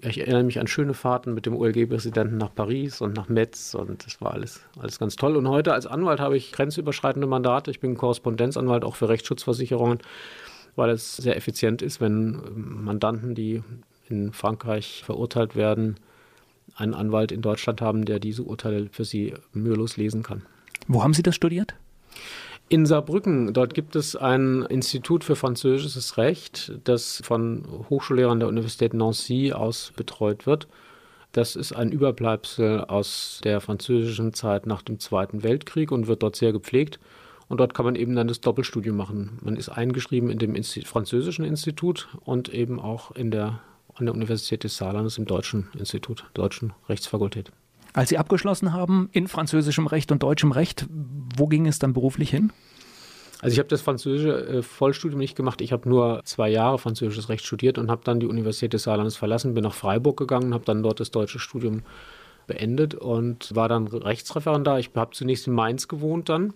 ich 0.00 0.20
erinnere 0.20 0.44
mich 0.44 0.58
an 0.60 0.66
schöne 0.66 0.94
Fahrten 0.94 1.34
mit 1.34 1.46
dem 1.46 1.54
OLG-Präsidenten 1.56 2.38
nach 2.38 2.54
Paris 2.54 3.00
und 3.00 3.14
nach 3.14 3.28
Metz 3.28 3.74
und 3.74 4.06
das 4.06 4.20
war 4.20 4.32
alles, 4.32 4.62
alles 4.78 4.98
ganz 4.98 5.16
toll. 5.16 5.36
Und 5.36 5.48
heute 5.48 5.74
als 5.74 5.86
Anwalt 5.86 6.20
habe 6.20 6.36
ich 6.36 6.52
grenzüberschreitende 6.52 7.26
Mandate. 7.26 7.70
Ich 7.70 7.80
bin 7.80 7.96
Korrespondenzanwalt 7.96 8.84
auch 8.84 8.96
für 8.96 9.08
Rechtsschutzversicherungen, 9.08 9.98
weil 10.76 10.90
es 10.90 11.16
sehr 11.16 11.36
effizient 11.36 11.82
ist, 11.82 12.00
wenn 12.00 12.40
Mandanten, 12.54 13.34
die 13.34 13.62
in 14.08 14.32
Frankreich 14.32 15.02
verurteilt 15.04 15.56
werden, 15.56 15.96
einen 16.76 16.94
Anwalt 16.94 17.32
in 17.32 17.42
Deutschland 17.42 17.80
haben, 17.80 18.04
der 18.04 18.18
diese 18.18 18.42
Urteile 18.44 18.88
für 18.90 19.04
sie 19.04 19.34
mühelos 19.52 19.96
lesen 19.96 20.22
kann. 20.22 20.42
Wo 20.88 21.02
haben 21.02 21.14
Sie 21.14 21.22
das 21.22 21.34
studiert? 21.34 21.74
In 22.72 22.86
Saarbrücken, 22.86 23.52
dort 23.52 23.74
gibt 23.74 23.96
es 23.96 24.16
ein 24.16 24.62
Institut 24.62 25.24
für 25.24 25.36
französisches 25.36 26.16
Recht, 26.16 26.72
das 26.84 27.20
von 27.22 27.66
Hochschullehrern 27.90 28.40
der 28.40 28.48
Universität 28.48 28.94
Nancy 28.94 29.52
aus 29.52 29.92
betreut 29.94 30.46
wird. 30.46 30.68
Das 31.32 31.54
ist 31.54 31.74
ein 31.74 31.92
Überbleibsel 31.92 32.80
aus 32.80 33.42
der 33.44 33.60
französischen 33.60 34.32
Zeit 34.32 34.64
nach 34.64 34.80
dem 34.80 34.98
Zweiten 35.00 35.42
Weltkrieg 35.42 35.92
und 35.92 36.06
wird 36.06 36.22
dort 36.22 36.34
sehr 36.34 36.54
gepflegt. 36.54 36.98
Und 37.46 37.58
dort 37.58 37.74
kann 37.74 37.84
man 37.84 37.94
eben 37.94 38.16
dann 38.16 38.28
das 38.28 38.40
Doppelstudium 38.40 38.96
machen. 38.96 39.38
Man 39.42 39.56
ist 39.56 39.68
eingeschrieben 39.68 40.30
in 40.30 40.38
dem 40.38 40.54
Insti 40.54 40.80
französischen 40.80 41.44
Institut 41.44 42.08
und 42.24 42.48
eben 42.54 42.80
auch 42.80 43.10
in 43.10 43.30
der, 43.30 43.60
an 43.96 44.06
der 44.06 44.14
Universität 44.14 44.64
des 44.64 44.78
Saarlandes 44.78 45.18
im 45.18 45.26
deutschen 45.26 45.68
Institut, 45.78 46.24
deutschen 46.32 46.72
Rechtsfakultät. 46.88 47.52
Als 47.92 48.08
Sie 48.08 48.18
abgeschlossen 48.18 48.72
haben 48.72 49.08
in 49.12 49.28
französischem 49.28 49.86
Recht 49.86 50.12
und 50.12 50.22
deutschem 50.22 50.52
Recht, 50.52 50.86
wo 51.36 51.46
ging 51.46 51.66
es 51.66 51.78
dann 51.78 51.92
beruflich 51.92 52.30
hin? 52.30 52.52
Also 53.42 53.54
ich 53.54 53.58
habe 53.58 53.68
das 53.68 53.82
französische 53.82 54.46
äh, 54.46 54.62
Vollstudium 54.62 55.18
nicht 55.18 55.36
gemacht. 55.36 55.60
Ich 55.60 55.72
habe 55.72 55.88
nur 55.88 56.22
zwei 56.24 56.48
Jahre 56.48 56.78
französisches 56.78 57.28
Recht 57.28 57.44
studiert 57.44 57.76
und 57.76 57.90
habe 57.90 58.02
dann 58.04 58.20
die 58.20 58.26
Universität 58.26 58.72
des 58.72 58.84
Saarlandes 58.84 59.16
verlassen, 59.16 59.54
bin 59.54 59.64
nach 59.64 59.74
Freiburg 59.74 60.16
gegangen, 60.16 60.54
habe 60.54 60.64
dann 60.64 60.82
dort 60.82 61.00
das 61.00 61.10
deutsche 61.10 61.40
Studium 61.40 61.82
beendet 62.46 62.94
und 62.94 63.54
war 63.54 63.68
dann 63.68 63.88
Rechtsreferendar. 63.88 64.78
Ich 64.78 64.90
habe 64.94 65.10
zunächst 65.12 65.48
in 65.48 65.54
Mainz 65.54 65.88
gewohnt 65.88 66.28
dann, 66.28 66.54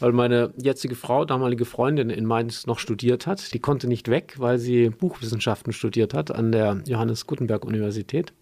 weil 0.00 0.12
meine 0.12 0.52
jetzige 0.56 0.96
Frau, 0.96 1.24
damalige 1.24 1.64
Freundin 1.64 2.10
in 2.10 2.26
Mainz 2.26 2.66
noch 2.66 2.80
studiert 2.80 3.28
hat. 3.28 3.54
Die 3.54 3.60
konnte 3.60 3.86
nicht 3.86 4.08
weg, 4.08 4.34
weil 4.38 4.58
sie 4.58 4.90
Buchwissenschaften 4.90 5.72
studiert 5.72 6.12
hat 6.12 6.32
an 6.32 6.50
der 6.50 6.82
Johannes 6.86 7.26
Gutenberg 7.26 7.64
Universität. 7.64 8.32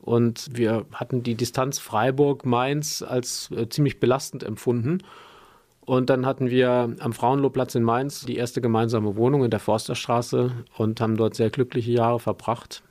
Und 0.00 0.48
wir 0.52 0.86
hatten 0.92 1.22
die 1.22 1.34
Distanz 1.34 1.78
Freiburg-Mainz 1.78 3.02
als 3.02 3.50
äh, 3.50 3.68
ziemlich 3.68 4.00
belastend 4.00 4.42
empfunden. 4.42 5.02
Und 5.80 6.10
dann 6.10 6.26
hatten 6.26 6.50
wir 6.50 6.94
am 7.00 7.12
Frauenlohplatz 7.12 7.74
in 7.74 7.82
Mainz 7.82 8.20
die 8.26 8.36
erste 8.36 8.60
gemeinsame 8.60 9.16
Wohnung 9.16 9.44
in 9.44 9.50
der 9.50 9.58
Forsterstraße 9.60 10.52
und 10.76 11.00
haben 11.00 11.16
dort 11.16 11.34
sehr 11.34 11.48
glückliche 11.48 11.92
Jahre 11.92 12.20
verbracht. 12.20 12.82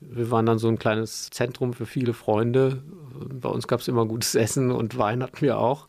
Wir 0.00 0.30
waren 0.30 0.46
dann 0.46 0.58
so 0.58 0.68
ein 0.68 0.78
kleines 0.78 1.30
Zentrum 1.30 1.72
für 1.72 1.86
viele 1.86 2.12
Freunde. 2.12 2.82
Bei 3.40 3.48
uns 3.48 3.68
gab 3.68 3.80
es 3.80 3.88
immer 3.88 4.06
gutes 4.06 4.34
Essen 4.34 4.70
und 4.70 4.96
Wein 4.98 5.22
hatten 5.22 5.40
wir 5.40 5.58
auch. 5.58 5.86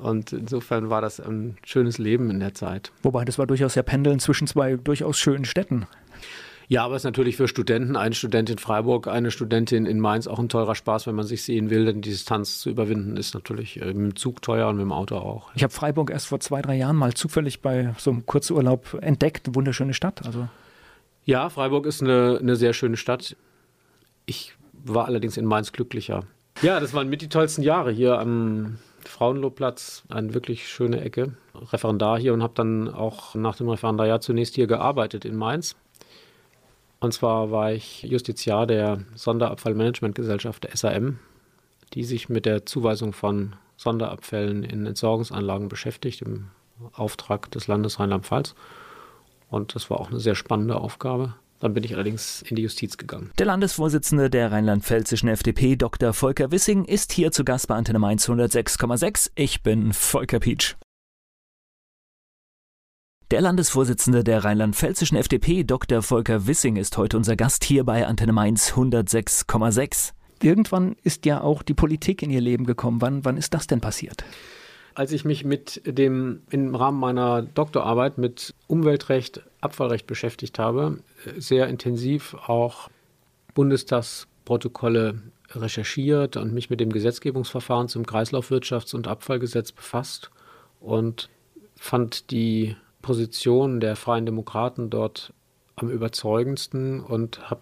Und 0.00 0.32
insofern 0.32 0.90
war 0.90 1.00
das 1.00 1.20
ein 1.20 1.56
schönes 1.64 1.98
Leben 1.98 2.30
in 2.30 2.40
der 2.40 2.54
Zeit. 2.54 2.92
Wobei 3.02 3.24
das 3.24 3.38
war 3.38 3.46
durchaus 3.46 3.74
ja 3.74 3.82
Pendeln 3.82 4.20
zwischen 4.20 4.46
zwei 4.46 4.76
durchaus 4.76 5.18
schönen 5.18 5.44
Städten. 5.44 5.86
Ja, 6.72 6.86
aber 6.86 6.96
es 6.96 7.00
ist 7.00 7.04
natürlich 7.04 7.36
für 7.36 7.48
Studenten, 7.48 7.96
eine 7.96 8.14
Studentin 8.14 8.54
in 8.54 8.58
Freiburg, 8.58 9.06
eine 9.06 9.30
Studentin 9.30 9.84
in 9.84 10.00
Mainz 10.00 10.26
auch 10.26 10.38
ein 10.38 10.48
teurer 10.48 10.74
Spaß, 10.74 11.06
wenn 11.06 11.14
man 11.14 11.26
sich 11.26 11.42
sehen 11.42 11.68
will, 11.68 11.84
denn 11.84 12.00
die 12.00 12.08
Distanz 12.08 12.60
zu 12.60 12.70
überwinden 12.70 13.18
ist 13.18 13.34
natürlich 13.34 13.78
äh, 13.78 13.88
mit 13.88 13.96
dem 13.96 14.16
Zug 14.16 14.40
teuer 14.40 14.68
und 14.68 14.76
mit 14.76 14.84
dem 14.84 14.92
Auto 14.92 15.16
auch. 15.16 15.50
Ich 15.54 15.62
habe 15.64 15.70
Freiburg 15.70 16.10
erst 16.10 16.28
vor 16.28 16.40
zwei, 16.40 16.62
drei 16.62 16.76
Jahren 16.76 16.96
mal 16.96 17.12
zufällig 17.12 17.60
bei 17.60 17.94
so 17.98 18.10
einem 18.10 18.24
Kurzurlaub 18.24 18.96
entdeckt. 19.02 19.54
Wunderschöne 19.54 19.92
Stadt. 19.92 20.24
Also. 20.24 20.48
Ja, 21.26 21.50
Freiburg 21.50 21.84
ist 21.84 22.00
eine, 22.00 22.38
eine 22.40 22.56
sehr 22.56 22.72
schöne 22.72 22.96
Stadt. 22.96 23.36
Ich 24.24 24.54
war 24.72 25.04
allerdings 25.04 25.36
in 25.36 25.44
Mainz 25.44 25.72
glücklicher. 25.72 26.24
Ja, 26.62 26.80
das 26.80 26.94
waren 26.94 27.10
mit 27.10 27.20
die 27.20 27.28
tollsten 27.28 27.60
Jahre 27.60 27.92
hier 27.92 28.18
am 28.18 28.78
Frauenlobplatz, 29.04 30.04
eine 30.08 30.32
wirklich 30.32 30.66
schöne 30.68 31.02
Ecke. 31.02 31.34
Referendar 31.54 32.18
hier 32.18 32.32
und 32.32 32.42
habe 32.42 32.54
dann 32.56 32.88
auch 32.88 33.34
nach 33.34 33.56
dem 33.56 33.68
Referendariat 33.68 34.22
zunächst 34.22 34.54
hier 34.54 34.66
gearbeitet 34.66 35.26
in 35.26 35.36
Mainz 35.36 35.76
und 37.02 37.12
zwar 37.12 37.50
war 37.50 37.72
ich 37.72 38.02
Justiziar 38.04 38.66
der 38.66 39.00
Sonderabfallmanagementgesellschaft 39.16 40.64
der 40.64 40.76
SAM, 40.76 41.18
die 41.94 42.04
sich 42.04 42.28
mit 42.28 42.46
der 42.46 42.64
Zuweisung 42.64 43.12
von 43.12 43.56
Sonderabfällen 43.76 44.62
in 44.62 44.86
Entsorgungsanlagen 44.86 45.68
beschäftigt, 45.68 46.22
im 46.22 46.50
Auftrag 46.92 47.50
des 47.50 47.66
Landes 47.66 47.98
Rheinland-Pfalz. 47.98 48.54
Und 49.50 49.74
das 49.74 49.90
war 49.90 50.00
auch 50.00 50.10
eine 50.10 50.20
sehr 50.20 50.36
spannende 50.36 50.76
Aufgabe. 50.76 51.34
Dann 51.58 51.74
bin 51.74 51.82
ich 51.84 51.94
allerdings 51.94 52.42
in 52.42 52.56
die 52.56 52.62
Justiz 52.62 52.96
gegangen. 52.96 53.32
Der 53.38 53.46
Landesvorsitzende 53.46 54.30
der 54.30 54.52
rheinland-pfälzischen 54.52 55.28
FDP, 55.28 55.76
Dr. 55.76 56.12
Volker 56.12 56.52
Wissing, 56.52 56.84
ist 56.84 57.12
hier 57.12 57.32
zu 57.32 57.44
Gast 57.44 57.66
bei 57.68 57.74
Antenne 57.74 57.98
Mainz 57.98 58.28
106,6. 58.28 59.32
Ich 59.34 59.62
bin 59.62 59.92
Volker 59.92 60.38
Pietsch. 60.38 60.76
Der 63.32 63.40
Landesvorsitzende 63.40 64.24
der 64.24 64.44
rheinland-pfälzischen 64.44 65.16
FDP, 65.16 65.64
Dr. 65.64 66.02
Volker 66.02 66.46
Wissing, 66.46 66.76
ist 66.76 66.98
heute 66.98 67.16
unser 67.16 67.34
Gast 67.34 67.64
hier 67.64 67.82
bei 67.82 68.06
Antenne 68.06 68.34
Mainz 68.34 68.74
106,6. 68.74 70.12
Irgendwann 70.42 70.96
ist 71.02 71.24
ja 71.24 71.40
auch 71.40 71.62
die 71.62 71.72
Politik 71.72 72.22
in 72.22 72.28
Ihr 72.28 72.42
Leben 72.42 72.66
gekommen. 72.66 73.00
Wann, 73.00 73.24
wann 73.24 73.38
ist 73.38 73.54
das 73.54 73.66
denn 73.66 73.80
passiert? 73.80 74.22
Als 74.92 75.12
ich 75.12 75.24
mich 75.24 75.46
mit 75.46 75.80
dem 75.86 76.42
im 76.50 76.74
Rahmen 76.74 77.00
meiner 77.00 77.40
Doktorarbeit 77.40 78.18
mit 78.18 78.54
Umweltrecht, 78.66 79.40
Abfallrecht 79.62 80.06
beschäftigt 80.06 80.58
habe, 80.58 80.98
sehr 81.38 81.68
intensiv 81.68 82.34
auch 82.34 82.90
Bundestagsprotokolle 83.54 85.22
recherchiert 85.52 86.36
und 86.36 86.52
mich 86.52 86.68
mit 86.68 86.80
dem 86.80 86.92
Gesetzgebungsverfahren 86.92 87.88
zum 87.88 88.04
Kreislaufwirtschafts- 88.04 88.94
und 88.94 89.08
Abfallgesetz 89.08 89.72
befasst 89.72 90.30
und 90.80 91.30
fand 91.76 92.30
die 92.30 92.76
Position 93.02 93.80
der 93.80 93.96
Freien 93.96 94.26
Demokraten 94.26 94.88
dort 94.88 95.32
am 95.76 95.90
überzeugendsten 95.90 97.00
und 97.00 97.50
habe 97.50 97.60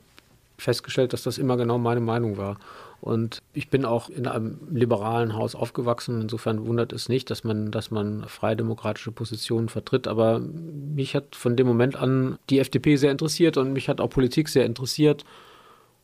festgestellt, 0.58 1.12
dass 1.12 1.22
das 1.22 1.38
immer 1.38 1.56
genau 1.56 1.78
meine 1.78 2.00
Meinung 2.00 2.36
war. 2.36 2.58
Und 3.00 3.40
ich 3.54 3.70
bin 3.70 3.86
auch 3.86 4.10
in 4.10 4.26
einem 4.26 4.58
liberalen 4.70 5.34
Haus 5.34 5.54
aufgewachsen. 5.54 6.20
Insofern 6.20 6.66
wundert 6.66 6.92
es 6.92 7.08
nicht, 7.08 7.30
dass 7.30 7.44
man, 7.44 7.70
dass 7.70 7.90
man 7.90 8.24
freidemokratische 8.28 9.10
Positionen 9.10 9.70
vertritt. 9.70 10.06
Aber 10.06 10.38
mich 10.38 11.14
hat 11.14 11.34
von 11.34 11.56
dem 11.56 11.66
Moment 11.66 11.96
an 11.96 12.38
die 12.50 12.58
FDP 12.58 12.96
sehr 12.96 13.10
interessiert 13.10 13.56
und 13.56 13.72
mich 13.72 13.88
hat 13.88 14.02
auch 14.02 14.10
Politik 14.10 14.50
sehr 14.50 14.66
interessiert. 14.66 15.24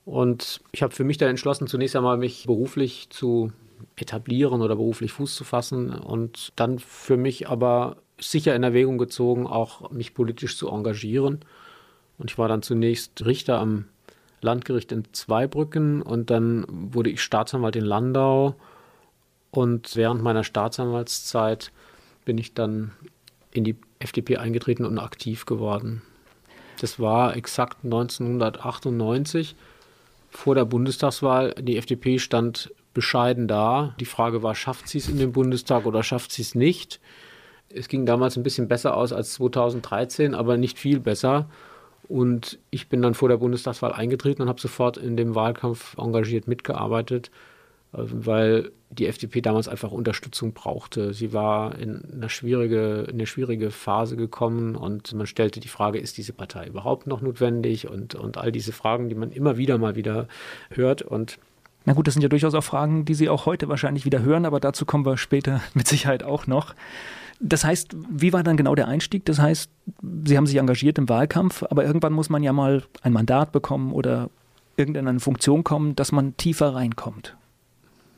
Und 0.07 0.63
ich 0.73 0.83
habe 0.83 0.95
für 0.95 1.05
mich 1.05 1.19
dann 1.19 1.29
entschlossen, 1.29 1.67
zunächst 1.67 1.97
einmal 1.97 2.17
mich 2.17 2.47
beruflich 2.47 3.09
zu 3.11 3.53
etablieren 3.97 4.63
oder 4.63 4.77
beruflich 4.77 5.13
Fuß 5.13 5.35
zu 5.35 5.45
fassen 5.45 5.91
und 5.91 6.53
dann 6.57 6.79
für 6.79 7.19
mich 7.19 7.49
aber 7.49 7.97
sicher 8.19 8.55
in 8.55 8.63
Erwägung 8.63 8.99
gezogen, 8.99 9.47
auch 9.47 9.91
mich 9.91 10.15
politisch 10.15 10.57
zu 10.57 10.69
engagieren. 10.69 11.41
Und 12.19 12.31
ich 12.31 12.39
war 12.39 12.49
dann 12.49 12.63
zunächst 12.63 13.25
Richter 13.25 13.59
am 13.59 13.87
Landgericht 14.41 14.93
in 14.93 15.05
Zweibrücken 15.13 16.03
und 16.03 16.31
dann 16.31 16.65
wurde 16.69 17.11
ich 17.11 17.21
Staatsanwalt 17.23 17.77
in 17.77 17.85
Landau. 17.85 18.55
Und 19.51 19.97
während 19.97 20.23
meiner 20.23 20.45
Staatsanwaltszeit 20.45 21.73
bin 22.25 22.39
ich 22.39 22.55
dann 22.55 22.93
in 23.53 23.65
die 23.65 23.77
FDP 23.99 24.37
eingetreten 24.37 24.85
und 24.85 24.99
aktiv 24.99 25.47
geworden. 25.47 26.03
Das 26.81 27.01
war 27.01 27.37
exakt 27.37 27.79
1998 27.85 29.57
vor 30.31 30.55
der 30.55 30.67
Bundestagswahl. 30.67 31.55
Die 31.59 31.79
FDP 31.79 32.19
stand 32.19 32.71
bescheiden 32.93 33.49
da. 33.49 33.95
Die 33.99 34.05
Frage 34.05 34.43
war, 34.43 34.55
schafft 34.55 34.89
sie 34.89 34.99
es 34.99 35.09
in 35.09 35.19
den 35.19 35.33
Bundestag 35.33 35.87
oder 35.87 36.03
schafft 36.03 36.33
sie 36.33 36.43
es 36.43 36.55
nicht? 36.55 37.01
Es 37.75 37.89
ging 37.89 38.07
damals 38.07 38.37
ein 38.37 38.43
bisschen 38.43 38.69
besser 38.69 38.97
aus 38.97 39.13
als 39.13 39.35
2013, 39.35 40.35
aber 40.35 40.57
nicht 40.57 40.79
viel 40.79 41.01
besser. 41.01 41.49
Und 42.09 42.59
ich 42.71 42.89
bin 42.89 43.03
dann 43.03 43.15
vor 43.15 43.29
der 43.29 43.39
Bundestagswahl 43.39 43.93
eingetreten 43.93 44.43
und 44.43 44.49
habe 44.49 44.61
sofort 44.61 44.97
in 44.97 45.17
dem 45.17 45.35
Wahlkampf 45.35 45.97
engagiert 45.99 46.47
mitgearbeitet, 46.47 47.31
äh, 47.93 47.99
weil 47.99 48.71
die 48.91 49.07
FDP 49.07 49.41
damals 49.41 49.67
einfach 49.67 49.91
Unterstützung 49.91 50.53
brauchte. 50.53 51.13
Sie 51.13 51.33
war 51.33 51.77
in 51.77 52.05
eine 52.13 52.29
schwierige, 52.29 53.07
in 53.09 53.15
eine 53.15 53.27
schwierige 53.27 53.73
Phase 53.73 54.17
gekommen 54.17 54.77
und 54.77 55.13
man 55.15 55.27
stellte 55.27 55.59
die 55.59 55.69
Frage, 55.69 55.99
ist 55.99 56.17
diese 56.17 56.33
Partei 56.33 56.69
überhaupt 56.69 57.09
noch 57.09 57.21
notwendig? 57.21 57.89
Und, 57.89 58.15
und 58.15 58.39
all 58.39 58.53
diese 58.53 58.73
Fragen, 58.73 59.09
die 59.09 59.17
man 59.17 59.33
immer 59.33 59.57
wieder 59.57 59.77
mal 59.79 59.97
wieder 59.97 60.29
hört. 60.71 61.03
Und 61.03 61.39
na 61.85 61.95
gut, 61.95 62.07
das 62.07 62.15
sind 62.15 62.23
ja 62.23 62.29
durchaus 62.29 62.55
auch 62.55 62.65
Fragen, 62.65 63.05
die 63.05 63.15
Sie 63.15 63.29
auch 63.29 63.47
heute 63.47 63.69
wahrscheinlich 63.69 64.05
wieder 64.05 64.23
hören, 64.23 64.45
aber 64.45 64.61
dazu 64.61 64.87
kommen 64.87 65.05
wir 65.05 65.17
später 65.17 65.61
mit 65.75 65.89
Sicherheit 65.89 66.23
auch 66.23 66.47
noch. 66.47 66.75
Das 67.41 67.65
heißt, 67.65 67.95
wie 68.11 68.33
war 68.33 68.43
dann 68.43 68.57
genau 68.57 68.75
der 68.75 68.89
Einstieg? 68.89 69.25
Das 69.27 69.39
heißt, 69.39 69.71
Sie 70.25 70.37
haben 70.37 70.47
sich 70.47 70.57
engagiert 70.57 70.99
im 70.99 71.09
Wahlkampf, 71.09 71.63
aber 71.65 71.85
irgendwann 71.85 72.13
muss 72.13 72.31
man 72.31 72.43
ja 72.43 72.53
mal 72.53 72.83
ein 73.03 73.13
Mandat 73.13 73.53
bekommen 73.53 73.93
oder 73.93 74.31
irgendeine 74.77 75.21
Funktion 75.21 75.65
kommen, 75.65 75.97
dass 75.97 76.13
man 76.13 76.37
tiefer 76.37 76.75
reinkommt. 76.75 77.37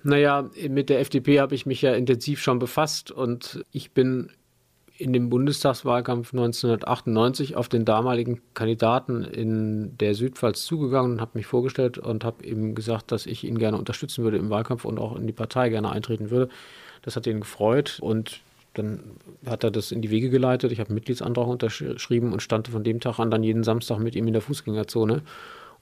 Naja, 0.02 0.48
mit 0.68 0.88
der 0.88 1.00
FDP 1.00 1.40
habe 1.40 1.54
ich 1.54 1.66
mich 1.66 1.82
ja 1.82 1.92
intensiv 1.94 2.40
schon 2.40 2.58
befasst 2.58 3.10
und 3.10 3.64
ich 3.72 3.90
bin 3.92 4.30
in 4.96 5.12
dem 5.12 5.30
Bundestagswahlkampf 5.30 6.32
1998 6.32 7.56
auf 7.56 7.68
den 7.68 7.84
damaligen 7.84 8.40
Kandidaten 8.54 9.22
in 9.22 9.96
der 9.98 10.14
Südpfalz 10.14 10.64
zugegangen 10.64 11.12
und 11.12 11.20
habe 11.20 11.32
mich 11.34 11.46
vorgestellt 11.46 11.98
und 11.98 12.25
habe 12.25 12.44
ihm 12.44 12.75
gesagt, 12.75 13.12
dass 13.12 13.26
ich 13.26 13.44
ihn 13.44 13.58
gerne 13.58 13.76
unterstützen 13.76 14.25
würde 14.25 14.38
im 14.38 14.50
Wahlkampf 14.50 14.84
und 14.84 14.98
auch 14.98 15.16
in 15.16 15.26
die 15.26 15.32
Partei 15.32 15.68
gerne 15.68 15.90
eintreten 15.90 16.30
würde. 16.30 16.50
Das 17.02 17.14
hat 17.14 17.26
ihn 17.28 17.40
gefreut 17.40 17.98
und 18.00 18.40
dann 18.78 19.00
hat 19.47 19.64
er 19.64 19.70
das 19.70 19.92
in 19.92 20.02
die 20.02 20.11
Wege 20.11 20.30
geleitet. 20.30 20.73
Ich 20.73 20.80
habe 20.80 20.90
einen 20.90 20.94
Mitgliedsantrag 20.94 21.47
unterschrieben 21.47 22.32
und 22.32 22.42
stand 22.42 22.68
von 22.68 22.85
dem 22.85 23.00
Tag 23.00 23.18
an 23.18 23.30
dann 23.30 23.42
jeden 23.42 23.64
Samstag 23.64 23.99
mit 23.99 24.14
ihm 24.14 24.26
in 24.26 24.32
der 24.32 24.42
Fußgängerzone. 24.42 25.23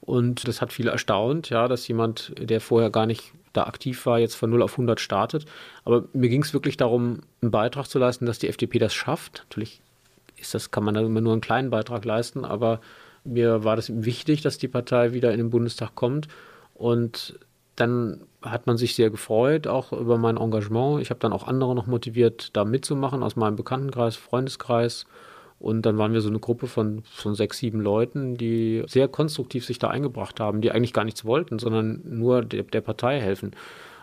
Und 0.01 0.47
das 0.47 0.61
hat 0.61 0.73
viele 0.73 0.91
erstaunt, 0.91 1.49
ja, 1.49 1.67
dass 1.67 1.87
jemand, 1.87 2.33
der 2.37 2.61
vorher 2.61 2.89
gar 2.89 3.05
nicht 3.05 3.33
da 3.53 3.63
aktiv 3.63 4.05
war, 4.05 4.19
jetzt 4.19 4.35
von 4.35 4.49
0 4.49 4.61
auf 4.61 4.73
100 4.73 4.99
startet. 4.99 5.45
Aber 5.83 6.05
mir 6.13 6.29
ging 6.29 6.43
es 6.43 6.53
wirklich 6.53 6.77
darum, 6.77 7.21
einen 7.41 7.51
Beitrag 7.51 7.87
zu 7.87 7.99
leisten, 7.99 8.25
dass 8.25 8.39
die 8.39 8.47
FDP 8.47 8.79
das 8.79 8.93
schafft. 8.93 9.45
Natürlich 9.49 9.81
ist 10.37 10.53
das, 10.53 10.71
kann 10.71 10.83
man 10.83 10.93
da 10.93 11.01
immer 11.01 11.21
nur 11.21 11.33
einen 11.33 11.41
kleinen 11.41 11.69
Beitrag 11.69 12.05
leisten, 12.05 12.45
aber 12.45 12.79
mir 13.23 13.63
war 13.63 13.75
das 13.75 13.91
wichtig, 14.03 14.41
dass 14.41 14.57
die 14.57 14.67
Partei 14.67 15.13
wieder 15.13 15.31
in 15.31 15.39
den 15.39 15.49
Bundestag 15.49 15.95
kommt. 15.95 16.27
Und 16.75 17.39
dann 17.77 18.25
hat 18.41 18.67
man 18.67 18.75
sich 18.75 18.95
sehr 18.95 19.09
gefreut, 19.09 19.67
auch 19.67 19.93
über 19.93 20.17
mein 20.17 20.37
Engagement. 20.37 21.01
Ich 21.01 21.11
habe 21.11 21.19
dann 21.19 21.31
auch 21.31 21.47
andere 21.47 21.75
noch 21.75 21.85
motiviert, 21.87 22.49
da 22.55 22.65
mitzumachen 22.65 23.23
aus 23.23 23.35
meinem 23.35 23.55
Bekanntenkreis, 23.55 24.15
Freundeskreis. 24.15 25.05
Und 25.59 25.85
dann 25.85 25.97
waren 25.97 26.11
wir 26.11 26.21
so 26.21 26.29
eine 26.29 26.39
Gruppe 26.39 26.67
von, 26.67 27.03
von 27.03 27.35
sechs, 27.35 27.59
sieben 27.59 27.79
Leuten, 27.79 28.35
die 28.35 28.83
sehr 28.87 29.07
konstruktiv 29.07 29.65
sich 29.65 29.79
da 29.79 29.89
eingebracht 29.89 30.39
haben, 30.39 30.61
die 30.61 30.71
eigentlich 30.71 30.93
gar 30.93 31.05
nichts 31.05 31.23
wollten, 31.23 31.59
sondern 31.59 32.01
nur 32.03 32.43
der, 32.43 32.63
der 32.63 32.81
Partei 32.81 33.19
helfen. 33.21 33.51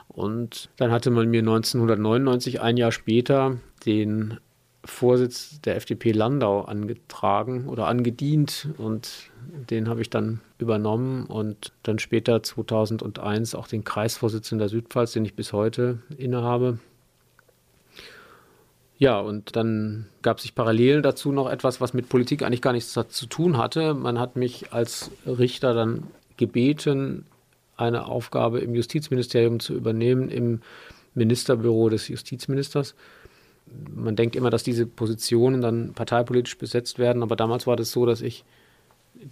Und 0.08 0.70
dann 0.76 0.92
hatte 0.92 1.10
man 1.10 1.28
mir 1.28 1.40
1999, 1.40 2.60
ein 2.60 2.76
Jahr 2.76 2.92
später, 2.92 3.58
den 3.86 4.38
Vorsitz 4.84 5.60
der 5.62 5.76
FDP 5.76 6.12
Landau 6.12 6.62
angetragen 6.62 7.68
oder 7.68 7.86
angedient 7.86 8.68
und 8.76 9.30
den 9.70 9.88
habe 9.88 10.02
ich 10.02 10.10
dann 10.10 10.40
übernommen 10.58 11.26
und 11.26 11.72
dann 11.82 11.98
später 11.98 12.42
2001 12.42 13.54
auch 13.54 13.66
den 13.66 13.84
Kreisvorsitzenden 13.84 14.58
der 14.60 14.68
Südpfalz, 14.68 15.12
den 15.12 15.24
ich 15.24 15.34
bis 15.34 15.52
heute 15.52 15.98
innehabe. 16.16 16.78
Ja, 18.96 19.20
und 19.20 19.56
dann 19.56 20.06
gab 20.22 20.40
sich 20.40 20.54
parallel 20.54 21.02
dazu 21.02 21.32
noch 21.32 21.50
etwas, 21.50 21.80
was 21.80 21.94
mit 21.94 22.08
Politik 22.08 22.42
eigentlich 22.42 22.62
gar 22.62 22.72
nichts 22.72 22.92
zu 22.92 23.26
tun 23.26 23.56
hatte. 23.58 23.94
Man 23.94 24.18
hat 24.18 24.36
mich 24.36 24.72
als 24.72 25.10
Richter 25.26 25.74
dann 25.74 26.04
gebeten, 26.36 27.26
eine 27.76 28.06
Aufgabe 28.06 28.60
im 28.60 28.74
Justizministerium 28.74 29.60
zu 29.60 29.74
übernehmen, 29.74 30.28
im 30.28 30.60
Ministerbüro 31.14 31.88
des 31.88 32.08
Justizministers 32.08 32.94
man 33.66 34.16
denkt 34.16 34.36
immer, 34.36 34.50
dass 34.50 34.62
diese 34.62 34.86
Positionen 34.86 35.60
dann 35.60 35.94
parteipolitisch 35.94 36.58
besetzt 36.58 36.98
werden, 36.98 37.22
aber 37.22 37.36
damals 37.36 37.66
war 37.66 37.76
das 37.76 37.90
so, 37.90 38.06
dass 38.06 38.20
ich 38.20 38.44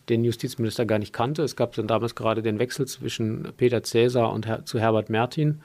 den 0.08 0.24
Justizminister 0.24 0.86
gar 0.86 0.98
nicht 0.98 1.12
kannte. 1.12 1.42
Es 1.42 1.56
gab 1.56 1.74
dann 1.74 1.86
damals 1.86 2.14
gerade 2.14 2.42
den 2.42 2.58
Wechsel 2.58 2.86
zwischen 2.86 3.52
Peter 3.56 3.82
Cäsar 3.82 4.32
und 4.32 4.46
Her 4.46 4.64
zu 4.64 4.78
Herbert 4.78 5.10
Mertin. 5.10 5.60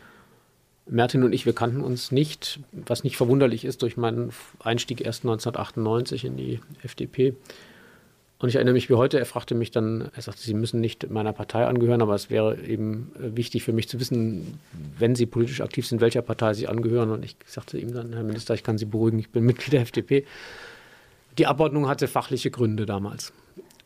Mertin 0.90 1.24
und 1.24 1.34
ich, 1.34 1.46
wir 1.46 1.54
kannten 1.54 1.82
uns 1.82 2.12
nicht, 2.12 2.60
was 2.72 3.04
nicht 3.04 3.18
verwunderlich 3.18 3.66
ist 3.66 3.82
durch 3.82 3.98
meinen 3.98 4.32
Einstieg 4.60 5.02
erst 5.02 5.24
1998 5.24 6.26
in 6.26 6.38
die 6.38 6.60
FDP. 6.82 7.36
Und 8.40 8.50
ich 8.50 8.56
erinnere 8.56 8.74
mich 8.74 8.90
wie 8.90 8.94
heute, 8.94 9.18
er 9.18 9.26
fragte 9.26 9.56
mich 9.56 9.72
dann, 9.72 10.10
er 10.16 10.22
sagte, 10.22 10.42
Sie 10.42 10.54
müssen 10.54 10.80
nicht 10.80 11.10
meiner 11.10 11.34
Partei 11.34 11.66
angehören, 11.66 12.04
aber 12.04 12.14
es 12.14 12.30
wäre 12.30 12.60
eben 12.62 13.12
äh, 13.20 13.36
wichtig 13.36 13.64
für 13.64 13.74
mich 13.74 13.90
zu 13.90 14.00
wissen, 14.00 14.60
wenn 15.00 15.16
Sie 15.16 15.26
politisch 15.26 15.62
aktiv 15.62 15.88
sind, 15.88 16.02
welcher 16.02 16.22
Partei 16.22 16.54
Sie 16.54 16.68
angehören. 16.68 17.10
Und 17.10 17.26
ich 17.26 17.36
sagte 17.48 17.80
ihm 17.80 17.94
dann, 17.94 18.14
Herr 18.14 18.24
Minister, 18.24 18.54
ich 18.54 18.64
kann 18.64 18.78
Sie 18.78 18.86
beruhigen, 18.86 19.18
ich 19.18 19.30
bin 19.30 19.44
Mitglied 19.46 19.74
der 19.74 19.82
FDP. 19.82 20.26
Die 21.40 21.48
Abordnung 21.48 21.88
hatte 21.88 22.08
fachliche 22.08 22.52
Gründe 22.52 22.86
damals 22.86 23.34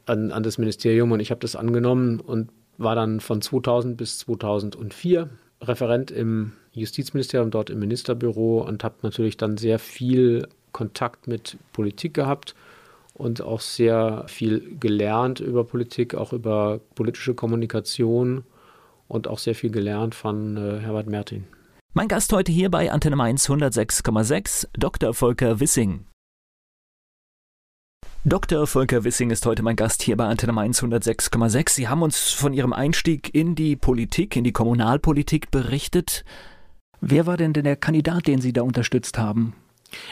an, 0.05 0.31
an 0.31 0.43
das 0.43 0.58
Ministerium 0.58 1.12
und 1.12 1.20
ich 1.22 1.31
habe 1.31 1.39
das 1.39 1.55
angenommen 1.55 2.20
und 2.20 2.50
war 2.77 2.96
dann 2.96 3.20
von 3.20 3.41
2000 3.41 3.96
bis 3.96 4.20
2004 4.20 5.29
Referent 5.62 6.12
im 6.12 6.53
Justizministerium, 6.74 7.51
dort 7.51 7.70
im 7.70 7.79
Ministerbüro 7.79 8.63
und 8.63 8.84
habe 8.84 8.96
natürlich 9.03 9.38
dann 9.38 9.58
sehr 9.58 9.79
viel 9.79 10.48
Kontakt 10.72 11.27
mit 11.27 11.58
Politik 11.74 12.13
gehabt 12.13 12.55
und 13.22 13.42
auch 13.42 13.62
sehr 13.62 14.25
viel 14.28 14.78
gelernt 14.80 15.40
über 15.40 15.63
Politik, 15.63 16.16
auch 16.16 16.34
über 16.34 16.82
politische 16.96 17.36
Kommunikation 17.36 18.44
und 19.08 19.28
auch 19.28 19.38
sehr 19.38 19.54
viel 19.54 19.70
gelernt 19.70 20.16
von 20.16 20.58
äh, 20.58 20.80
Herbert 20.80 21.08
Mertin. 21.08 21.46
Mein 21.94 22.08
Gast 22.08 22.34
heute 22.34 22.51
hier 22.51 22.72
bei 22.72 22.92
Antenne 22.92 23.16
Mainz 23.16 23.48
106,6, 23.48 24.70
Dr. 24.74 25.13
Volker 25.13 25.60
Wissing. 25.60 26.06
Dr. 28.24 28.66
Volker 28.66 29.04
Wissing 29.04 29.30
ist 29.30 29.46
heute 29.46 29.62
mein 29.62 29.75
Gast 29.75 30.01
hier 30.01 30.18
bei 30.18 30.25
Antenne 30.25 30.54
Mainz 30.54 30.82
106,6. 30.82 31.70
Sie 31.70 31.88
haben 31.88 32.01
uns 32.01 32.32
von 32.32 32.54
Ihrem 32.54 32.74
Einstieg 32.74 33.36
in 33.36 33.54
die 33.54 33.75
Politik, 33.75 34.36
in 34.36 34.44
die 34.44 34.51
Kommunalpolitik 34.51 35.51
berichtet. 35.51 36.24
Wer 37.01 37.28
war 37.28 37.38
denn 37.38 37.54
der 37.54 37.75
Kandidat, 37.75 38.28
den 38.28 38.42
Sie 38.42 38.54
da 38.54 38.63
unterstützt 38.63 39.18
haben? 39.18 39.54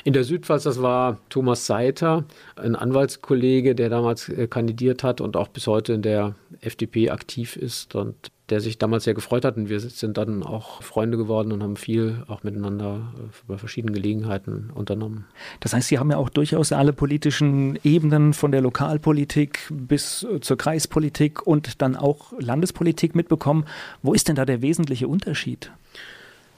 In 0.04 0.14
der 0.14 0.24
Südpfalz, 0.24 0.64
das 0.64 0.82
war 0.82 1.18
Thomas 1.30 1.66
Seiter, 1.66 2.26
ein 2.56 2.76
Anwaltskollege, 2.76 3.76
der 3.76 3.90
damals 3.90 4.30
äh, 4.30 4.48
kandidiert 4.48 5.04
hat 5.04 5.22
und 5.22 5.38
auch 5.38 5.48
bis 5.48 5.68
heute 5.68 5.94
in 5.94 6.02
der 6.02 6.36
FDP 6.62 7.10
aktiv 7.10 7.56
ist 7.56 7.96
und 7.96 8.32
der 8.50 8.62
sich 8.62 8.78
damals 8.78 9.04
sehr 9.04 9.14
gefreut 9.14 9.46
hat. 9.46 9.58
Und 9.58 9.70
wir 9.70 9.80
sind 9.80 10.18
dann 10.18 10.44
auch 10.44 10.82
Freunde 10.82 11.18
geworden 11.18 11.52
und 11.52 11.62
haben 11.64 11.76
viel 11.76 12.24
auch 12.28 12.44
miteinander 12.44 13.14
äh, 13.16 13.46
über 13.46 13.58
verschiedene 13.58 13.94
Gelegenheiten 13.94 14.72
unternommen. 14.74 15.26
Das 15.60 15.74
heißt, 15.74 15.88
Sie 15.88 16.00
haben 16.00 16.12
ja 16.12 16.18
auch 16.18 16.30
durchaus 16.30 16.72
alle 16.72 16.94
politischen 16.94 17.78
Ebenen 17.84 18.34
von 18.34 18.52
der 18.52 18.62
Lokalpolitik 18.62 19.60
bis 19.70 20.24
äh, 20.24 20.40
zur 20.40 20.58
Kreispolitik 20.58 21.46
und 21.46 21.82
dann 21.82 21.96
auch 21.96 22.34
Landespolitik 22.40 23.16
mitbekommen. 23.16 23.66
Wo 24.02 24.14
ist 24.14 24.28
denn 24.28 24.36
da 24.36 24.46
der 24.46 24.62
wesentliche 24.62 25.08
Unterschied? 25.08 25.72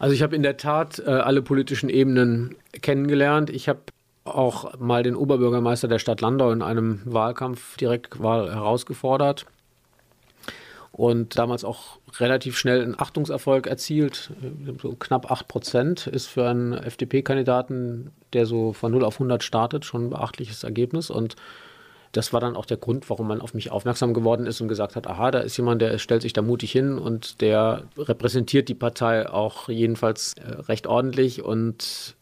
Also 0.02 0.16
ich 0.16 0.24
habe 0.24 0.36
in 0.36 0.42
der 0.42 0.58
Tat 0.58 0.98
äh, 0.98 1.12
alle 1.12 1.44
politischen 1.44 1.88
Ebenen 1.88 2.56
kennengelernt. 2.82 3.52
Ich 3.52 3.70
habe 3.70 3.82
auch 4.24 4.80
mal 4.80 5.04
den 5.04 5.16
Oberbürgermeister 5.16 5.88
der 5.88 6.00
Stadt 6.00 6.22
Landau 6.22 6.50
in 6.50 6.64
einem 6.64 7.02
Wahlkampf 7.06 7.78
direkt 7.78 8.18
herausgefordert 8.18 9.46
und 10.92 11.38
damals 11.38 11.64
auch 11.64 12.00
relativ 12.18 12.58
schnell 12.58 12.82
einen 12.82 13.00
Achtungserfolg 13.00 13.68
erzielt. 13.68 14.32
So 14.82 14.96
knapp 14.96 15.30
8 15.30 15.48
Prozent 15.48 16.08
ist 16.08 16.26
für 16.26 16.50
einen 16.50 16.74
FDP-Kandidaten, 16.74 18.10
der 18.34 18.48
so 18.48 18.74
von 18.74 18.92
0 18.92 19.04
auf 19.04 19.18
100 19.18 19.44
startet, 19.44 19.86
schon 19.86 20.08
ein 20.08 20.10
beachtliches 20.10 20.64
Ergebnis. 20.64 21.12
Und 21.12 21.36
das 22.12 22.34
war 22.34 22.42
dann 22.42 22.56
auch 22.56 22.66
der 22.66 22.78
Grund, 22.78 23.10
warum 23.10 23.28
man 23.28 23.42
auf 23.42 23.54
mich 23.54 23.72
aufmerksam 23.72 24.14
geworden 24.14 24.46
ist 24.46 24.60
und 24.60 24.68
gesagt 24.68 24.96
hat, 24.96 25.08
aha, 25.08 25.32
da 25.32 25.40
ist 25.40 25.56
jemand, 25.58 25.82
der 25.82 25.98
stellt 25.98 26.22
sich 26.22 26.34
da 26.34 26.42
mutig 26.42 26.72
hin 26.72 26.98
und 26.98 27.42
der 27.42 27.84
repräsentiert 27.98 28.68
die 28.68 28.76
Partei 28.76 29.30
auch 29.30 29.70
jedenfalls 29.70 30.34
äh, 30.34 30.50
recht 30.64 30.88
ordentlich. 30.88 31.44
Und 31.44 32.16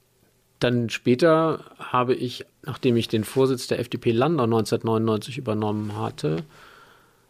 dann 0.59 0.89
später 0.89 1.63
habe 1.79 2.13
ich, 2.13 2.45
nachdem 2.63 2.97
ich 2.97 3.07
den 3.07 3.23
Vorsitz 3.23 3.67
der 3.67 3.79
FDP 3.79 4.11
Landau 4.11 4.43
1999 4.43 5.37
übernommen 5.37 5.97
hatte, 5.97 6.43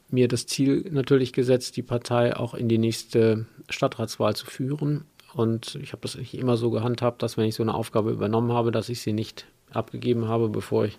mir 0.09 0.27
das 0.27 0.45
Ziel 0.45 0.85
natürlich 0.91 1.33
gesetzt, 1.33 1.77
die 1.77 1.83
Partei 1.83 2.35
auch 2.35 2.55
in 2.55 2.67
die 2.67 2.79
nächste 2.79 3.45
Stadtratswahl 3.69 4.35
zu 4.35 4.47
führen. 4.47 5.05
Und 5.33 5.75
ich 5.75 5.91
habe 5.93 6.01
das 6.01 6.15
immer 6.15 6.57
so 6.57 6.71
gehandhabt, 6.71 7.21
dass 7.21 7.37
wenn 7.37 7.45
ich 7.45 7.55
so 7.55 7.63
eine 7.63 7.75
Aufgabe 7.75 8.11
übernommen 8.11 8.51
habe, 8.51 8.71
dass 8.71 8.89
ich 8.89 9.01
sie 9.01 9.13
nicht 9.13 9.45
abgegeben 9.71 10.27
habe, 10.27 10.49
bevor 10.49 10.85
ich 10.85 10.97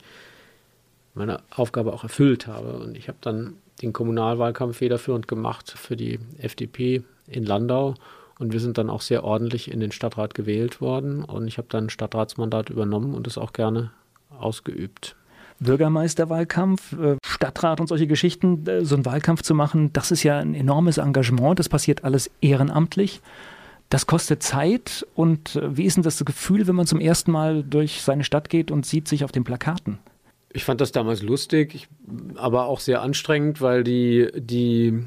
meine 1.15 1.41
Aufgabe 1.51 1.93
auch 1.93 2.03
erfüllt 2.03 2.47
habe. 2.47 2.79
Und 2.79 2.97
ich 2.97 3.09
habe 3.09 3.19
dann 3.21 3.55
den 3.83 3.93
Kommunalwahlkampf 3.93 4.79
federführend 4.79 5.29
gemacht 5.29 5.71
für 5.71 5.97
die 5.97 6.19
FDP 6.39 7.03
in 7.27 7.45
Landau. 7.45 7.95
Und 8.39 8.53
wir 8.53 8.61
sind 8.61 8.79
dann 8.79 8.91
auch 8.91 9.03
sehr 9.03 9.25
ordentlich 9.25 9.71
in 9.71 9.81
den 9.81 9.93
Stadtrat 9.93 10.35
gewählt 10.35 10.81
worden. 10.81 11.25
Und 11.25 11.47
ich 11.47 11.59
habe 11.59 11.69
dann 11.71 11.87
ein 11.87 11.91
Stadtratsmandat 11.91 12.71
übernommen 12.71 13.15
und 13.15 13.27
es 13.27 13.39
auch 13.39 13.53
gerne 13.53 13.91
ausgeübt. 14.31 15.17
Bürgermeisterwahlkampf, 15.61 16.93
äh, 16.95 17.17
Stadtrat 17.25 17.81
und 17.81 17.87
solche 17.87 18.07
Geschichten, 18.07 18.67
äh, 18.67 18.85
so 18.85 18.95
einen 18.95 19.05
Wahlkampf 19.05 19.43
zu 19.43 19.55
machen, 19.55 19.93
das 19.93 20.11
ist 20.11 20.23
ja 20.23 20.39
ein 20.39 20.55
enormes 20.55 20.97
Engagement. 20.97 21.59
Das 21.59 21.69
passiert 21.69 22.03
alles 22.03 22.31
ehrenamtlich. 22.41 23.21
Das 23.91 24.07
kostet 24.07 24.43
Zeit. 24.43 25.07
Und 25.15 25.57
äh, 25.57 25.77
wie 25.77 25.85
ist 25.85 25.97
denn 25.97 26.03
das 26.03 26.25
Gefühl, 26.25 26.67
wenn 26.67 26.77
man 26.77 26.87
zum 26.87 27.01
ersten 27.01 27.31
Mal 27.31 27.63
durch 27.63 28.01
seine 28.01 28.25
Stadt 28.25 28.49
geht 28.49 28.71
und 28.71 28.87
sieht 28.87 29.07
sich 29.07 29.23
auf 29.23 29.33
den 29.33 29.45
Plakaten? 29.45 29.99
Ich 30.53 30.65
fand 30.65 30.81
das 30.81 30.93
damals 30.93 31.23
lustig, 31.23 31.89
aber 32.35 32.67
auch 32.67 32.81
sehr 32.81 33.03
anstrengend, 33.03 33.61
weil 33.61 33.85
die, 33.85 34.29
die 34.35 35.07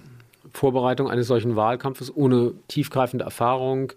Vorbereitung 0.54 1.10
eines 1.10 1.28
solchen 1.28 1.56
Wahlkampfes 1.56 2.16
ohne 2.16 2.54
tiefgreifende 2.68 3.26
Erfahrung 3.26 3.92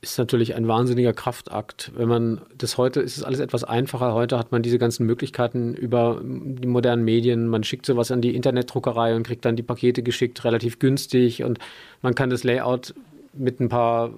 ist 0.00 0.18
natürlich 0.18 0.54
ein 0.54 0.68
wahnsinniger 0.68 1.12
Kraftakt. 1.12 1.90
Wenn 1.96 2.08
man 2.08 2.40
das 2.56 2.78
heute 2.78 3.00
ist 3.00 3.16
es 3.16 3.24
alles 3.24 3.40
etwas 3.40 3.64
einfacher. 3.64 4.14
Heute 4.14 4.38
hat 4.38 4.52
man 4.52 4.62
diese 4.62 4.78
ganzen 4.78 5.06
Möglichkeiten 5.06 5.74
über 5.74 6.20
die 6.22 6.68
modernen 6.68 7.04
Medien. 7.04 7.48
Man 7.48 7.64
schickt 7.64 7.86
sowas 7.86 8.12
an 8.12 8.20
die 8.20 8.36
Internetdruckerei 8.36 9.16
und 9.16 9.26
kriegt 9.26 9.44
dann 9.44 9.56
die 9.56 9.62
Pakete 9.62 10.02
geschickt, 10.02 10.44
relativ 10.44 10.78
günstig 10.78 11.42
und 11.42 11.58
man 12.02 12.14
kann 12.14 12.30
das 12.30 12.44
Layout 12.44 12.94
mit 13.36 13.60
ein 13.60 13.68
paar 13.68 14.10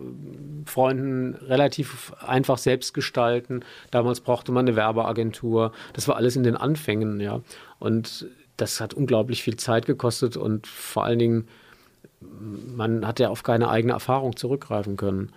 Freunden 0.65 1.35
relativ 1.35 2.13
einfach 2.25 2.59
selbst 2.59 2.95
gestalten. 2.95 3.61
Damals 3.91 4.21
brauchte 4.21 4.53
man 4.53 4.67
eine 4.67 4.77
Werbeagentur. 4.77 5.73
Das 5.93 6.09
war 6.09 6.17
alles 6.17 6.37
in 6.37 6.43
den 6.43 6.57
Anfängen, 6.57 7.21
ja. 7.21 7.41
Und 7.79 8.27
das 8.57 8.81
hat 8.81 8.95
unglaublich 8.95 9.43
viel 9.43 9.57
Zeit 9.57 9.87
gekostet 9.87 10.37
und 10.37 10.67
vor 10.67 11.05
allen 11.05 11.19
Dingen, 11.19 11.49
man 12.21 13.07
hat 13.07 13.21
ja 13.21 13.29
auf 13.29 13.43
keine 13.43 13.69
eigene 13.69 13.93
Erfahrung 13.93 14.37
zurückgreifen 14.37 14.97
können. 14.97 15.31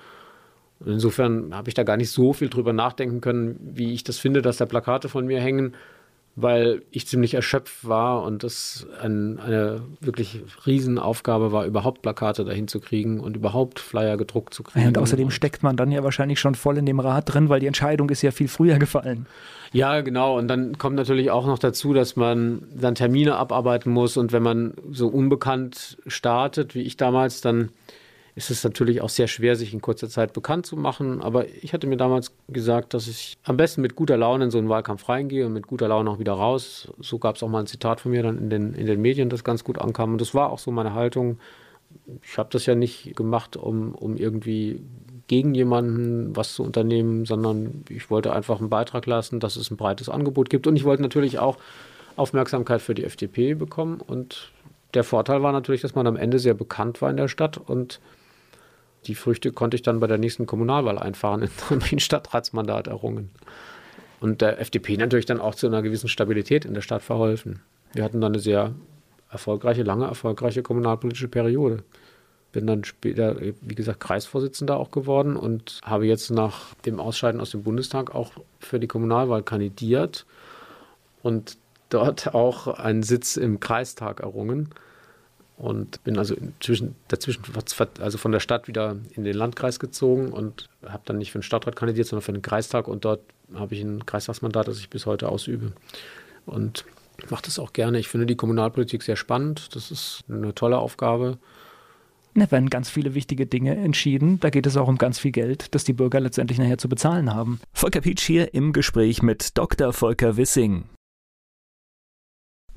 Und 0.79 0.93
insofern 0.93 1.55
habe 1.55 1.69
ich 1.69 1.75
da 1.75 1.83
gar 1.83 1.97
nicht 1.97 2.09
so 2.09 2.33
viel 2.33 2.49
drüber 2.49 2.73
nachdenken 2.73 3.21
können, 3.21 3.59
wie 3.61 3.93
ich 3.93 4.03
das 4.03 4.17
finde, 4.17 4.41
dass 4.41 4.57
da 4.57 4.65
Plakate 4.65 5.09
von 5.09 5.25
mir 5.27 5.39
hängen 5.39 5.75
weil 6.35 6.81
ich 6.91 7.07
ziemlich 7.07 7.33
erschöpft 7.33 7.87
war 7.87 8.23
und 8.23 8.43
das 8.43 8.87
ein, 9.01 9.39
eine 9.39 9.81
wirklich 9.99 10.41
Riesenaufgabe 10.65 11.51
war, 11.51 11.65
überhaupt 11.65 12.01
Plakate 12.01 12.45
dahin 12.45 12.67
zu 12.67 12.79
kriegen 12.79 13.19
und 13.19 13.35
überhaupt 13.35 13.79
Flyer 13.79 14.15
gedruckt 14.15 14.53
zu 14.53 14.63
kriegen. 14.63 14.83
Ja, 14.83 14.87
und 14.87 14.97
außerdem 14.97 15.29
steckt 15.29 15.61
man 15.61 15.75
dann 15.75 15.91
ja 15.91 16.03
wahrscheinlich 16.03 16.39
schon 16.39 16.55
voll 16.55 16.77
in 16.77 16.85
dem 16.85 16.99
Rad 16.99 17.33
drin, 17.33 17.49
weil 17.49 17.59
die 17.59 17.67
Entscheidung 17.67 18.09
ist 18.09 18.21
ja 18.21 18.31
viel 18.31 18.47
früher 18.47 18.79
gefallen. 18.79 19.25
Ja, 19.73 20.01
genau. 20.01 20.37
Und 20.37 20.47
dann 20.47 20.77
kommt 20.77 20.95
natürlich 20.95 21.31
auch 21.31 21.45
noch 21.45 21.59
dazu, 21.59 21.93
dass 21.93 22.15
man 22.15 22.63
dann 22.75 22.95
Termine 22.95 23.35
abarbeiten 23.35 23.91
muss 23.91 24.17
und 24.17 24.31
wenn 24.31 24.43
man 24.43 24.73
so 24.91 25.07
unbekannt 25.07 25.97
startet, 26.07 26.75
wie 26.75 26.81
ich 26.81 26.97
damals, 26.97 27.41
dann 27.41 27.69
ist 28.35 28.49
es 28.49 28.63
natürlich 28.63 29.01
auch 29.01 29.09
sehr 29.09 29.27
schwer, 29.27 29.55
sich 29.55 29.73
in 29.73 29.81
kurzer 29.81 30.09
Zeit 30.09 30.33
bekannt 30.33 30.65
zu 30.65 30.77
machen. 30.77 31.21
Aber 31.21 31.47
ich 31.47 31.73
hatte 31.73 31.87
mir 31.87 31.97
damals 31.97 32.33
gesagt, 32.47 32.93
dass 32.93 33.07
ich 33.07 33.37
am 33.43 33.57
besten 33.57 33.81
mit 33.81 33.95
guter 33.95 34.17
Laune 34.17 34.45
in 34.45 34.51
so 34.51 34.57
einen 34.57 34.69
Wahlkampf 34.69 35.09
reingehe 35.09 35.45
und 35.45 35.53
mit 35.53 35.67
guter 35.67 35.87
Laune 35.87 36.09
auch 36.09 36.19
wieder 36.19 36.33
raus. 36.33 36.89
So 36.99 37.19
gab 37.19 37.35
es 37.35 37.43
auch 37.43 37.49
mal 37.49 37.59
ein 37.59 37.67
Zitat 37.67 38.01
von 38.01 38.11
mir 38.11 38.23
dann 38.23 38.37
in 38.37 38.49
den, 38.49 38.73
in 38.73 38.85
den 38.85 39.01
Medien, 39.01 39.29
das 39.29 39.43
ganz 39.43 39.63
gut 39.63 39.79
ankam. 39.79 40.13
Und 40.13 40.21
das 40.21 40.33
war 40.33 40.49
auch 40.49 40.59
so 40.59 40.71
meine 40.71 40.93
Haltung. 40.93 41.39
Ich 42.23 42.37
habe 42.37 42.49
das 42.51 42.65
ja 42.65 42.75
nicht 42.75 43.15
gemacht, 43.15 43.57
um, 43.57 43.93
um 43.93 44.15
irgendwie 44.15 44.81
gegen 45.27 45.53
jemanden 45.53 46.35
was 46.35 46.55
zu 46.55 46.63
unternehmen, 46.63 47.25
sondern 47.25 47.83
ich 47.89 48.09
wollte 48.09 48.33
einfach 48.33 48.59
einen 48.59 48.69
Beitrag 48.69 49.05
lassen, 49.05 49.39
dass 49.41 49.57
es 49.57 49.71
ein 49.71 49.77
breites 49.77 50.07
Angebot 50.07 50.49
gibt. 50.49 50.67
Und 50.67 50.77
ich 50.77 50.85
wollte 50.85 51.01
natürlich 51.01 51.39
auch 51.39 51.57
Aufmerksamkeit 52.15 52.81
für 52.81 52.93
die 52.93 53.03
FDP 53.03 53.55
bekommen. 53.55 53.99
Und 53.99 54.51
der 54.93 55.03
Vorteil 55.03 55.43
war 55.43 55.51
natürlich, 55.51 55.81
dass 55.81 55.95
man 55.95 56.07
am 56.07 56.15
Ende 56.15 56.39
sehr 56.39 56.53
bekannt 56.53 57.01
war 57.01 57.09
in 57.09 57.17
der 57.17 57.27
Stadt 57.27 57.57
und 57.57 57.99
die 59.07 59.15
Früchte 59.15 59.51
konnte 59.51 59.75
ich 59.75 59.81
dann 59.81 59.99
bei 59.99 60.07
der 60.07 60.17
nächsten 60.17 60.45
Kommunalwahl 60.45 60.97
einfahren, 60.97 61.49
in 61.69 61.81
ein 61.81 61.99
Stadtratsmandat 61.99 62.87
errungen. 62.87 63.31
Und 64.19 64.41
der 64.41 64.59
FDP 64.59 64.97
natürlich 64.97 65.25
dann 65.25 65.41
auch 65.41 65.55
zu 65.55 65.67
einer 65.67 65.81
gewissen 65.81 66.07
Stabilität 66.07 66.65
in 66.65 66.73
der 66.73 66.81
Stadt 66.81 67.01
verholfen. 67.01 67.61
Wir 67.93 68.03
hatten 68.03 68.21
dann 68.21 68.33
eine 68.33 68.41
sehr 68.41 68.73
erfolgreiche, 69.29 69.83
lange 69.83 70.05
erfolgreiche 70.05 70.61
kommunalpolitische 70.61 71.27
Periode. 71.27 71.83
Bin 72.51 72.67
dann 72.67 72.83
später, 72.83 73.37
wie 73.39 73.75
gesagt, 73.75 74.01
Kreisvorsitzender 74.01 74.77
auch 74.77 74.91
geworden 74.91 75.37
und 75.37 75.79
habe 75.83 76.05
jetzt 76.05 76.29
nach 76.29 76.75
dem 76.85 76.99
Ausscheiden 76.99 77.41
aus 77.41 77.51
dem 77.51 77.63
Bundestag 77.63 78.13
auch 78.13 78.31
für 78.59 78.79
die 78.79 78.87
Kommunalwahl 78.87 79.41
kandidiert 79.41 80.25
und 81.23 81.57
dort 81.89 82.35
auch 82.35 82.67
einen 82.67 83.03
Sitz 83.03 83.37
im 83.37 83.59
Kreistag 83.59 84.19
errungen 84.19 84.69
und 85.61 86.03
bin 86.03 86.17
also 86.17 86.33
inzwischen 86.33 86.95
dazwischen, 87.07 87.43
also 87.99 88.17
von 88.17 88.31
der 88.31 88.39
Stadt 88.39 88.67
wieder 88.67 88.97
in 89.13 89.23
den 89.23 89.35
Landkreis 89.35 89.79
gezogen 89.79 90.31
und 90.31 90.69
habe 90.83 91.03
dann 91.05 91.19
nicht 91.19 91.31
für 91.31 91.37
den 91.37 91.43
Stadtrat 91.43 91.75
kandidiert, 91.75 92.07
sondern 92.07 92.23
für 92.23 92.33
den 92.33 92.41
Kreistag 92.41 92.87
und 92.87 93.05
dort 93.05 93.21
habe 93.53 93.75
ich 93.75 93.81
ein 93.81 94.05
Kreistagsmandat, 94.05 94.67
das 94.67 94.79
ich 94.79 94.89
bis 94.89 95.05
heute 95.05 95.29
ausübe. 95.29 95.73
Und 96.47 96.83
Ich 97.23 97.29
mache 97.29 97.43
das 97.43 97.59
auch 97.59 97.73
gerne. 97.73 97.99
Ich 97.99 98.07
finde 98.07 98.25
die 98.25 98.35
Kommunalpolitik 98.35 99.03
sehr 99.03 99.15
spannend. 99.15 99.75
Das 99.75 99.91
ist 99.91 100.23
eine 100.27 100.55
tolle 100.55 100.79
Aufgabe. 100.79 101.37
Da 102.33 102.49
werden 102.49 102.69
ganz 102.69 102.89
viele 102.89 103.13
wichtige 103.13 103.45
Dinge 103.45 103.75
entschieden. 103.75 104.39
Da 104.39 104.49
geht 104.49 104.65
es 104.65 104.77
auch 104.77 104.87
um 104.87 104.97
ganz 104.97 105.19
viel 105.19 105.31
Geld, 105.31 105.75
das 105.75 105.83
die 105.83 105.93
Bürger 105.93 106.19
letztendlich 106.19 106.57
nachher 106.57 106.77
zu 106.77 106.89
bezahlen 106.89 107.33
haben. 107.33 107.59
Volker 107.73 108.01
Pietsch 108.01 108.23
hier 108.23 108.53
im 108.53 108.73
Gespräch 108.73 109.21
mit 109.21 109.57
Dr. 109.57 109.93
Volker 109.93 110.37
Wissing. 110.37 110.85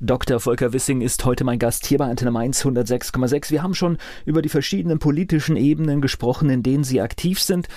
Dr. 0.05 0.39
Volker 0.39 0.71
Wissing 0.71 1.01
ist 1.01 1.25
heute 1.25 1.43
mein 1.43 1.57
Gast 1.57 1.87
hier 1.87 1.97
bei 1.97 2.05
Antenne 2.05 2.29
Mainz 2.29 2.63
106,6. 2.63 3.49
Wir 3.49 3.63
haben 3.63 3.73
schon 3.73 3.97
über 4.25 4.43
die 4.43 4.49
verschiedenen 4.49 4.99
politischen 4.99 5.57
Ebenen 5.57 5.99
gesprochen, 5.99 6.49
in 6.51 6.61
denen 6.61 6.83
Sie 6.83 7.01
aktiv 7.01 7.41
sind. 7.41 7.67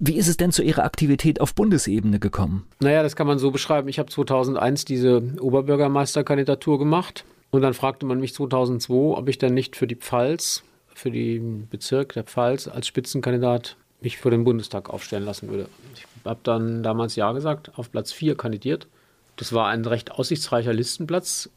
Wie 0.00 0.16
ist 0.16 0.26
es 0.26 0.36
denn 0.36 0.50
zu 0.50 0.64
Ihrer 0.64 0.82
Aktivität 0.82 1.40
auf 1.40 1.54
Bundesebene 1.54 2.18
gekommen? 2.18 2.66
Naja, 2.80 3.04
das 3.04 3.14
kann 3.14 3.28
man 3.28 3.38
so 3.38 3.52
beschreiben. 3.52 3.88
Ich 3.88 4.00
habe 4.00 4.10
2001 4.10 4.86
diese 4.86 5.22
Oberbürgermeisterkandidatur 5.40 6.80
gemacht 6.80 7.24
und 7.50 7.62
dann 7.62 7.74
fragte 7.74 8.06
man 8.06 8.18
mich 8.18 8.34
2002, 8.34 9.16
ob 9.16 9.28
ich 9.28 9.38
dann 9.38 9.54
nicht 9.54 9.76
für 9.76 9.86
die 9.86 9.96
Pfalz 9.96 10.64
für 10.92 11.12
den 11.12 11.68
Bezirk 11.68 12.14
der 12.14 12.24
Pfalz 12.24 12.66
als 12.66 12.88
Spitzenkandidat 12.88 13.76
mich 14.00 14.18
für 14.18 14.30
den 14.30 14.42
Bundestag 14.42 14.90
aufstellen 14.90 15.24
lassen 15.24 15.48
würde. 15.48 15.68
Ich 15.94 16.04
habe 16.24 16.40
dann 16.42 16.82
damals 16.82 17.14
Ja 17.14 17.30
gesagt, 17.30 17.78
auf 17.78 17.92
Platz 17.92 18.10
4 18.10 18.36
kandidiert. 18.36 18.88
Das 19.36 19.52
war 19.52 19.68
ein 19.68 19.84
recht 19.84 20.10
aussichtsreicher 20.10 20.72
Listenplatz, 20.72 21.48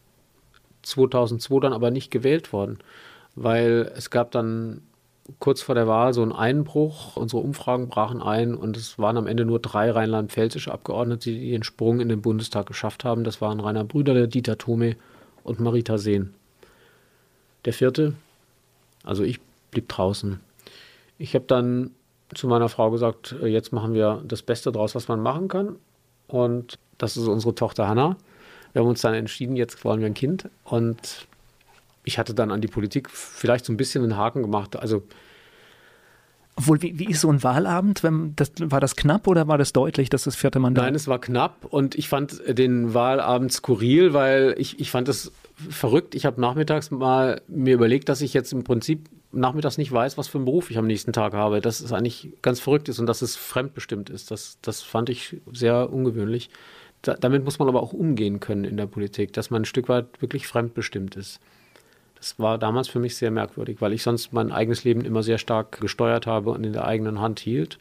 2002 0.84 1.60
dann 1.60 1.74
aber 1.74 1.92
nicht 1.92 2.12
gewählt 2.12 2.54
worden, 2.54 2.80
weil 3.36 3.92
es 3.96 4.10
gab 4.10 4.32
dann 4.32 4.82
kurz 5.40 5.62
vor 5.62 5.76
der 5.76 5.88
Wahl 5.88 6.14
so 6.14 6.22
einen 6.22 6.32
Einbruch. 6.32 7.16
Unsere 7.16 7.42
Umfragen 7.42 7.88
brachen 7.88 8.22
ein 8.22 8.56
und 8.56 8.76
es 8.78 9.00
waren 9.00 9.18
am 9.18 9.28
Ende 9.28 9.46
nur 9.46 9.60
drei 9.60 9.92
rheinland-pfälzische 9.92 10.72
Abgeordnete, 10.72 11.32
die 11.32 11.52
den 11.52 11.64
Sprung 11.64 12.00
in 12.00 12.10
den 12.10 12.22
Bundestag 12.22 12.66
geschafft 12.66 13.04
haben. 13.04 13.24
Das 13.24 13.42
waren 13.42 13.60
Rainer 13.60 13.84
Brüder, 13.84 14.28
Dieter 14.28 14.58
Thome 14.58 14.96
und 15.44 15.60
Marita 15.60 15.98
Sehn. 15.98 16.34
Der 17.66 17.74
vierte, 17.74 18.14
also 19.04 19.24
ich 19.24 19.40
blieb 19.70 19.88
draußen. 19.88 20.40
Ich 21.18 21.36
habe 21.36 21.46
dann 21.48 21.92
zu 22.34 22.48
meiner 22.48 22.70
Frau 22.70 22.90
gesagt, 22.92 23.36
äh, 23.42 23.48
jetzt 23.48 23.72
machen 23.74 23.94
wir 23.94 24.24
das 24.26 24.42
Beste 24.42 24.72
draus, 24.72 24.96
was 24.96 25.08
man 25.08 25.22
machen 25.22 25.48
kann. 25.48 25.76
Und 26.28 26.80
das 26.98 27.18
ist 27.18 27.28
unsere 27.28 27.54
Tochter 27.56 27.88
Hanna. 27.88 28.18
Wir 28.74 28.82
haben 28.82 28.90
uns 28.90 29.02
dann 29.02 29.14
entschieden, 29.14 29.56
jetzt 29.56 29.84
wollen 29.84 30.00
wir 30.00 30.08
ein 30.08 30.14
Kind. 30.14 30.50
Und 30.64 31.28
ich 32.04 32.18
hatte 32.18 32.34
dann 32.34 32.52
an 32.52 32.62
die 32.62 32.68
Politik 32.68 33.10
vielleicht 33.10 33.66
so 33.66 33.74
ein 33.74 33.78
bisschen 33.78 34.04
einen 34.04 34.18
Haken 34.18 34.42
gemacht. 34.42 34.76
Also 34.76 35.04
obwohl, 36.56 36.82
wie, 36.82 37.00
wie 37.00 37.06
ist 37.06 37.22
so 37.22 37.32
ein 37.32 37.42
Wahlabend? 37.44 38.04
Wenn, 38.04 38.36
das, 38.36 38.52
war 38.60 38.80
das 38.80 38.96
knapp 38.96 39.28
oder 39.28 39.48
war 39.48 39.58
das 39.58 39.74
deutlich, 39.74 40.10
dass 40.10 40.24
das 40.24 40.36
vierte 40.36 40.60
Mandat? 40.60 40.86
Nein, 40.86 40.96
es 40.96 41.08
war 41.08 41.20
knapp 41.20 41.66
und 41.66 41.96
ich 41.96 42.10
fand 42.10 42.42
den 42.48 42.94
Wahlabend 42.94 43.52
skurril, 43.54 44.14
weil 44.14 44.56
ich, 44.58 44.80
ich 44.80 44.92
fand 44.92 45.08
es 45.08 45.32
verrückt. 45.70 46.14
Ich 46.14 46.26
habe 46.26 46.42
nachmittags 46.42 46.92
mal 46.92 47.42
mir 47.48 47.74
überlegt, 47.74 48.10
dass 48.10 48.22
ich 48.22 48.34
jetzt 48.34 48.52
im 48.52 48.64
Prinzip 48.64 49.10
nachmittags 49.32 49.78
nicht 49.78 49.92
weiß, 49.92 50.18
was 50.18 50.28
für 50.28 50.40
einen 50.40 50.46
Beruf 50.46 50.70
ich 50.72 50.78
am 50.78 50.88
nächsten 50.88 51.14
Tag 51.14 51.34
habe. 51.34 51.62
Dass 51.62 51.80
es 51.80 51.94
eigentlich 51.94 52.34
ganz 52.42 52.60
verrückt 52.60 52.90
ist 52.90 53.00
und 53.00 53.06
dass 53.06 53.22
es 53.22 53.36
fremdbestimmt 53.36 54.10
ist. 54.10 54.30
Das, 54.30 54.58
das 54.62 54.82
fand 54.82 55.10
ich 55.10 55.38
sehr 55.54 55.92
ungewöhnlich. 55.92 56.50
Da, 57.02 57.16
damit 57.16 57.44
muss 57.44 57.60
man 57.60 57.68
aber 57.68 57.82
auch 57.82 57.94
umgehen 57.94 58.40
können 58.40 58.64
in 58.64 58.78
der 58.78 58.86
Politik, 58.86 59.34
dass 59.34 59.50
man 59.50 59.64
ein 59.64 59.66
Stück 59.66 59.90
weit 59.90 60.22
wirklich 60.22 60.48
fremdbestimmt 60.48 61.16
ist. 61.16 61.40
Das 62.16 62.38
war 62.38 62.60
damals 62.60 62.88
für 62.88 63.00
mich 63.00 63.16
sehr 63.16 63.32
merkwürdig, 63.32 63.82
weil 63.82 63.94
ich 63.94 64.04
sonst 64.04 64.32
mein 64.32 64.52
eigenes 64.52 64.84
Leben 64.84 65.04
immer 65.04 65.24
sehr 65.24 65.40
stark 65.40 65.82
gesteuert 65.82 66.28
habe 66.28 66.52
und 66.52 66.64
in 66.64 66.74
der 66.74 66.86
eigenen 66.86 67.20
Hand 67.20 67.40
hielt 67.40 67.80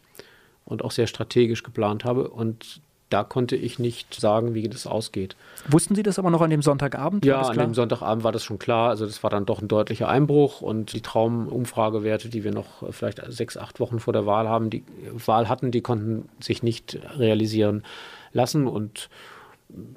und 0.65 0.83
auch 0.83 0.89
sehr 0.89 1.05
strategisch 1.05 1.61
geplant 1.61 2.05
habe. 2.05 2.27
Und 2.29 2.81
da 3.11 3.23
konnte 3.23 3.55
ich 3.55 3.77
nicht 3.77 4.19
sagen, 4.19 4.55
wie 4.55 4.67
das 4.67 4.87
ausgeht. 4.87 5.35
Wussten 5.67 5.93
Sie 5.93 6.01
das 6.01 6.17
aber 6.17 6.31
noch 6.31 6.41
an 6.41 6.49
dem 6.49 6.63
Sonntagabend? 6.63 7.23
Ja, 7.23 7.41
an 7.41 7.57
dem 7.57 7.73
Sonntagabend 7.75 8.23
war 8.23 8.31
das 8.31 8.43
schon 8.43 8.57
klar. 8.57 8.89
Also 8.89 9.05
das 9.05 9.21
war 9.21 9.29
dann 9.29 9.45
doch 9.45 9.61
ein 9.61 9.67
deutlicher 9.67 10.07
Einbruch 10.07 10.61
und 10.61 10.93
die 10.93 11.01
Traumumfragewerte, 11.01 12.29
die 12.29 12.43
wir 12.43 12.51
noch 12.51 12.91
vielleicht 12.91 13.21
sechs, 13.27 13.57
acht 13.57 13.79
Wochen 13.79 13.99
vor 13.99 14.13
der 14.13 14.25
Wahl 14.25 14.47
haben, 14.47 14.71
die 14.71 14.83
Wahl 15.13 15.49
hatten, 15.49 15.71
die 15.71 15.81
konnten 15.81 16.29
sich 16.39 16.63
nicht 16.63 16.97
realisieren 17.17 17.83
lassen 18.33 18.67
und 18.67 19.09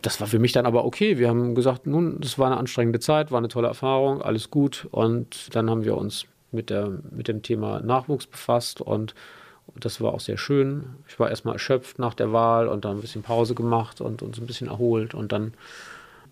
das 0.02 0.20
war 0.20 0.28
für 0.28 0.38
mich 0.38 0.52
dann 0.52 0.66
aber 0.66 0.84
okay. 0.84 1.18
Wir 1.18 1.28
haben 1.28 1.54
gesagt, 1.54 1.86
nun, 1.86 2.20
das 2.20 2.38
war 2.38 2.46
eine 2.46 2.58
anstrengende 2.58 3.00
Zeit, 3.00 3.32
war 3.32 3.38
eine 3.38 3.48
tolle 3.48 3.68
Erfahrung, 3.68 4.22
alles 4.22 4.50
gut. 4.50 4.86
Und 4.92 5.54
dann 5.54 5.68
haben 5.68 5.84
wir 5.84 5.96
uns 5.96 6.26
mit, 6.52 6.70
der, 6.70 6.92
mit 7.10 7.28
dem 7.28 7.42
Thema 7.42 7.80
Nachwuchs 7.80 8.26
befasst 8.26 8.80
und 8.80 9.14
das 9.74 10.00
war 10.00 10.14
auch 10.14 10.20
sehr 10.20 10.36
schön. 10.36 10.84
Ich 11.08 11.18
war 11.18 11.30
erstmal 11.30 11.54
erschöpft 11.54 11.98
nach 11.98 12.14
der 12.14 12.32
Wahl 12.32 12.68
und 12.68 12.84
dann 12.84 12.98
ein 12.98 13.00
bisschen 13.00 13.22
Pause 13.22 13.54
gemacht 13.54 14.00
und 14.00 14.22
uns 14.22 14.38
ein 14.38 14.46
bisschen 14.46 14.68
erholt 14.68 15.14
und 15.14 15.32
dann 15.32 15.54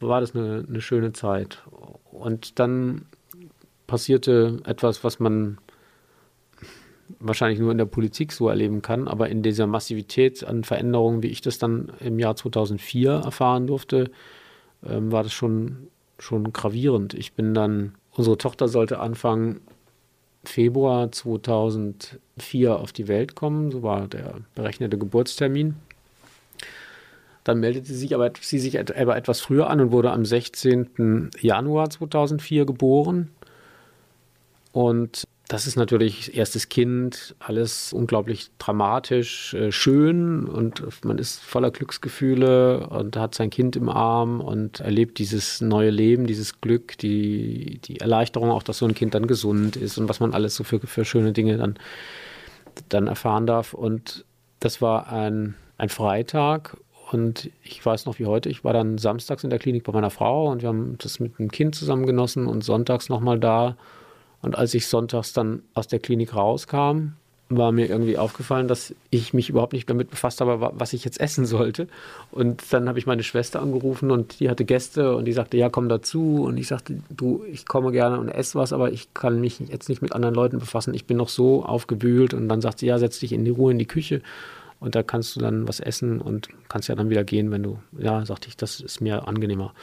war 0.00 0.20
das 0.20 0.34
eine, 0.34 0.64
eine 0.68 0.80
schöne 0.80 1.12
Zeit. 1.12 1.62
Und 2.10 2.58
dann 2.58 3.06
passierte 3.86 4.60
etwas, 4.64 5.04
was 5.04 5.18
man 5.18 5.58
wahrscheinlich 7.20 7.58
nur 7.58 7.72
in 7.72 7.78
der 7.78 7.86
Politik 7.86 8.32
so 8.32 8.48
erleben 8.48 8.82
kann, 8.82 9.08
aber 9.08 9.28
in 9.28 9.42
dieser 9.42 9.66
Massivität 9.66 10.44
an 10.44 10.64
Veränderungen, 10.64 11.22
wie 11.22 11.28
ich 11.28 11.40
das 11.40 11.58
dann 11.58 11.92
im 12.00 12.18
Jahr 12.18 12.36
2004 12.36 13.10
erfahren 13.10 13.66
durfte, 13.66 14.10
ähm, 14.86 15.12
war 15.12 15.22
das 15.22 15.32
schon, 15.32 15.88
schon 16.18 16.52
gravierend. 16.52 17.14
Ich 17.14 17.32
bin 17.32 17.54
dann, 17.54 17.94
unsere 18.12 18.38
Tochter 18.38 18.68
sollte 18.68 19.00
Anfang 19.00 19.60
Februar 20.44 21.12
2004 21.12 22.76
auf 22.78 22.92
die 22.92 23.08
Welt 23.08 23.34
kommen, 23.34 23.70
so 23.70 23.82
war 23.82 24.08
der 24.08 24.34
berechnete 24.54 24.98
Geburtstermin. 24.98 25.76
Dann 27.44 27.58
meldete 27.58 27.86
sie 27.86 27.96
sich 27.96 28.14
aber, 28.14 28.30
sie 28.40 28.58
sich 28.58 28.78
aber 28.78 29.16
etwas 29.16 29.40
früher 29.40 29.68
an 29.68 29.80
und 29.80 29.92
wurde 29.92 30.12
am 30.12 30.24
16. 30.24 31.30
Januar 31.40 31.90
2004 31.90 32.66
geboren. 32.66 33.30
Und 34.72 35.24
das 35.52 35.66
ist 35.66 35.76
natürlich 35.76 36.34
erstes 36.34 36.70
Kind, 36.70 37.36
alles 37.38 37.92
unglaublich 37.92 38.50
dramatisch, 38.56 39.52
äh, 39.52 39.70
schön 39.70 40.46
und 40.48 41.04
man 41.04 41.18
ist 41.18 41.40
voller 41.40 41.70
Glücksgefühle 41.70 42.86
und 42.86 43.18
hat 43.18 43.34
sein 43.34 43.50
Kind 43.50 43.76
im 43.76 43.90
Arm 43.90 44.40
und 44.40 44.80
erlebt 44.80 45.18
dieses 45.18 45.60
neue 45.60 45.90
Leben, 45.90 46.26
dieses 46.26 46.62
Glück, 46.62 46.96
die, 46.96 47.80
die 47.84 48.00
Erleichterung 48.00 48.50
auch, 48.50 48.62
dass 48.62 48.78
so 48.78 48.86
ein 48.86 48.94
Kind 48.94 49.12
dann 49.14 49.26
gesund 49.26 49.76
ist 49.76 49.98
und 49.98 50.08
was 50.08 50.20
man 50.20 50.32
alles 50.32 50.54
so 50.56 50.64
für, 50.64 50.80
für 50.80 51.04
schöne 51.04 51.32
Dinge 51.32 51.58
dann, 51.58 51.74
dann 52.88 53.06
erfahren 53.06 53.46
darf. 53.46 53.74
Und 53.74 54.24
das 54.58 54.80
war 54.80 55.12
ein, 55.12 55.54
ein 55.76 55.90
Freitag 55.90 56.78
und 57.10 57.50
ich 57.62 57.84
weiß 57.84 58.06
noch 58.06 58.18
wie 58.18 58.24
heute, 58.24 58.48
ich 58.48 58.64
war 58.64 58.72
dann 58.72 58.96
samstags 58.96 59.44
in 59.44 59.50
der 59.50 59.58
Klinik 59.58 59.84
bei 59.84 59.92
meiner 59.92 60.08
Frau 60.08 60.50
und 60.50 60.62
wir 60.62 60.70
haben 60.70 60.96
das 60.96 61.20
mit 61.20 61.38
dem 61.38 61.50
Kind 61.50 61.74
zusammen 61.74 62.06
genossen 62.06 62.46
und 62.46 62.64
sonntags 62.64 63.10
nochmal 63.10 63.38
da 63.38 63.76
und 64.42 64.56
als 64.56 64.74
ich 64.74 64.86
sonntags 64.86 65.32
dann 65.32 65.62
aus 65.74 65.88
der 65.88 66.00
Klinik 66.00 66.34
rauskam, 66.34 67.14
war 67.56 67.72
mir 67.72 67.88
irgendwie 67.88 68.16
aufgefallen, 68.18 68.66
dass 68.66 68.94
ich 69.10 69.34
mich 69.34 69.50
überhaupt 69.50 69.72
nicht 69.72 69.88
damit 69.88 70.10
befasst 70.10 70.40
habe, 70.40 70.72
was 70.74 70.92
ich 70.92 71.04
jetzt 71.04 71.20
essen 71.20 71.46
sollte. 71.46 71.86
Und 72.30 72.62
dann 72.72 72.88
habe 72.88 72.98
ich 72.98 73.06
meine 73.06 73.22
Schwester 73.22 73.60
angerufen 73.60 74.10
und 74.10 74.40
die 74.40 74.48
hatte 74.48 74.64
Gäste 74.64 75.14
und 75.16 75.26
die 75.26 75.32
sagte, 75.32 75.56
ja, 75.56 75.68
komm 75.68 75.88
dazu. 75.88 76.44
Und 76.44 76.56
ich 76.56 76.68
sagte, 76.68 76.98
du, 77.10 77.44
ich 77.50 77.66
komme 77.66 77.92
gerne 77.92 78.18
und 78.18 78.28
esse 78.28 78.58
was, 78.58 78.72
aber 78.72 78.92
ich 78.92 79.12
kann 79.14 79.40
mich 79.40 79.60
jetzt 79.60 79.88
nicht 79.88 80.02
mit 80.02 80.12
anderen 80.12 80.34
Leuten 80.34 80.58
befassen. 80.58 80.94
Ich 80.94 81.04
bin 81.04 81.18
noch 81.18 81.28
so 81.28 81.64
aufgewühlt. 81.64 82.34
Und 82.34 82.48
dann 82.48 82.60
sagt 82.60 82.78
sie, 82.78 82.86
ja, 82.86 82.98
setz 82.98 83.18
dich 83.18 83.32
in 83.32 83.44
die 83.44 83.50
Ruhe 83.50 83.72
in 83.72 83.78
die 83.78 83.86
Küche 83.86 84.22
und 84.80 84.94
da 84.94 85.02
kannst 85.02 85.36
du 85.36 85.40
dann 85.40 85.68
was 85.68 85.78
essen 85.78 86.20
und 86.20 86.48
kannst 86.68 86.88
ja 86.88 86.96
dann 86.96 87.08
wieder 87.08 87.22
gehen, 87.22 87.50
wenn 87.52 87.62
du, 87.62 87.78
ja, 87.98 88.24
sagte 88.26 88.48
ich, 88.48 88.56
das 88.56 88.80
ist 88.80 89.00
mir 89.00 89.28
angenehmer. 89.28 89.74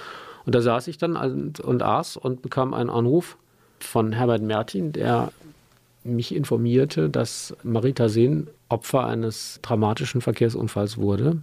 Und 0.46 0.56
da 0.56 0.62
saß 0.62 0.88
ich 0.88 0.98
dann 0.98 1.16
und, 1.16 1.60
und 1.60 1.84
aß 1.84 2.18
und 2.18 2.42
bekam 2.42 2.74
einen 2.74 2.90
Anruf 2.90 3.38
von 3.84 4.14
Herbert 4.14 4.42
Mertin, 4.42 4.92
der 4.92 5.32
mich 6.04 6.34
informierte, 6.34 7.10
dass 7.10 7.56
Marita 7.64 8.10
Sehn 8.10 8.48
Opfer 8.70 9.06
eines 9.06 9.60
dramatischen 9.62 10.22
Verkehrsunfalls 10.22 10.98
wurde 10.98 11.42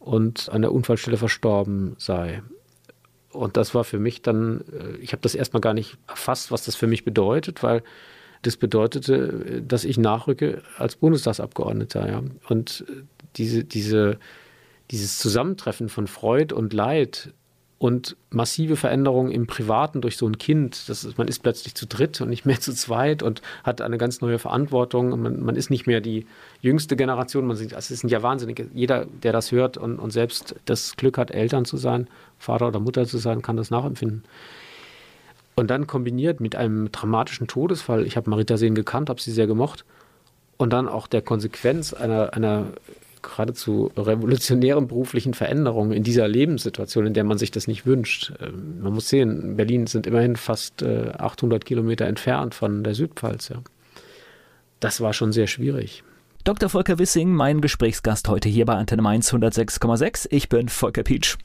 und 0.00 0.48
an 0.50 0.62
der 0.62 0.72
Unfallstelle 0.72 1.16
verstorben 1.16 1.94
sei. 1.98 2.42
Und 3.30 3.56
das 3.56 3.74
war 3.74 3.84
für 3.84 3.98
mich 3.98 4.22
dann, 4.22 4.62
äh, 4.72 4.96
ich 4.96 5.12
habe 5.12 5.22
das 5.22 5.34
erstmal 5.34 5.60
gar 5.60 5.74
nicht 5.74 5.96
erfasst, 6.06 6.50
was 6.50 6.64
das 6.64 6.74
für 6.74 6.86
mich 6.86 7.04
bedeutet, 7.04 7.62
weil 7.62 7.82
das 8.42 8.56
bedeutete, 8.56 9.62
dass 9.66 9.84
ich 9.84 9.98
nachrücke 9.98 10.62
als 10.76 10.96
Bundestagsabgeordneter. 10.96 12.08
Ja. 12.08 12.22
Und 12.48 12.84
diese, 13.36 13.64
diese, 13.64 14.18
dieses 14.90 15.18
Zusammentreffen 15.18 15.88
von 15.88 16.08
Freud 16.08 16.52
und 16.52 16.72
Leid 16.72 17.32
und 17.82 18.16
massive 18.30 18.76
Veränderungen 18.76 19.32
im 19.32 19.48
Privaten 19.48 20.02
durch 20.02 20.16
so 20.16 20.24
ein 20.28 20.38
Kind. 20.38 20.88
Das 20.88 21.02
ist, 21.02 21.18
man 21.18 21.26
ist 21.26 21.40
plötzlich 21.42 21.74
zu 21.74 21.84
dritt 21.88 22.20
und 22.20 22.28
nicht 22.28 22.46
mehr 22.46 22.60
zu 22.60 22.72
zweit 22.72 23.24
und 23.24 23.42
hat 23.64 23.80
eine 23.80 23.98
ganz 23.98 24.20
neue 24.20 24.38
Verantwortung. 24.38 25.20
Man, 25.20 25.42
man 25.42 25.56
ist 25.56 25.68
nicht 25.68 25.88
mehr 25.88 26.00
die 26.00 26.24
jüngste 26.60 26.94
Generation. 26.94 27.44
Man 27.44 27.56
sieht, 27.56 27.72
es 27.72 27.90
ist 27.90 28.04
ja 28.04 28.22
wahnsinnig. 28.22 28.64
Jeder, 28.72 29.06
der 29.24 29.32
das 29.32 29.50
hört 29.50 29.78
und, 29.78 29.98
und 29.98 30.12
selbst 30.12 30.54
das 30.64 30.94
Glück 30.94 31.18
hat, 31.18 31.32
Eltern 31.32 31.64
zu 31.64 31.76
sein, 31.76 32.06
Vater 32.38 32.68
oder 32.68 32.78
Mutter 32.78 33.04
zu 33.04 33.18
sein, 33.18 33.42
kann 33.42 33.56
das 33.56 33.72
nachempfinden. 33.72 34.22
Und 35.56 35.68
dann 35.68 35.88
kombiniert 35.88 36.38
mit 36.38 36.54
einem 36.54 36.92
dramatischen 36.92 37.48
Todesfall. 37.48 38.06
Ich 38.06 38.16
habe 38.16 38.30
Marita 38.30 38.58
Sehn 38.58 38.76
gekannt, 38.76 39.10
habe 39.10 39.20
sie 39.20 39.32
sehr 39.32 39.48
gemocht. 39.48 39.84
Und 40.56 40.72
dann 40.72 40.86
auch 40.86 41.08
der 41.08 41.22
Konsequenz 41.22 41.92
einer, 41.92 42.32
einer 42.32 42.68
geradezu 43.22 43.90
revolutionären 43.96 44.88
beruflichen 44.88 45.34
Veränderungen 45.34 45.92
in 45.92 46.02
dieser 46.02 46.28
Lebenssituation, 46.28 47.06
in 47.06 47.14
der 47.14 47.24
man 47.24 47.38
sich 47.38 47.50
das 47.50 47.66
nicht 47.66 47.86
wünscht. 47.86 48.32
Ähm, 48.40 48.80
man 48.82 48.92
muss 48.92 49.08
sehen, 49.08 49.56
Berlin 49.56 49.86
sind 49.86 50.06
immerhin 50.06 50.36
fast 50.36 50.82
800 50.82 51.62
äh, 51.62 51.64
Kilometer 51.64 52.06
entfernt 52.06 52.54
von 52.54 52.84
der 52.84 52.94
Südpfalz. 52.94 53.48
Ja. 53.48 53.62
Das 54.80 55.00
war 55.00 55.12
schon 55.12 55.32
sehr 55.32 55.46
schwierig. 55.46 56.02
Dr. 56.44 56.68
Volker 56.68 56.98
Wissing, 56.98 57.32
mein 57.32 57.60
Gesprächsgast 57.60 58.28
heute 58.28 58.48
hier 58.48 58.66
bei 58.66 58.74
Antenne 58.74 59.02
Mainz 59.02 59.32
106,6. 59.32 60.26
Ich 60.30 60.48
bin 60.48 60.68
Volker 60.68 61.04
Pietsch. 61.04 61.36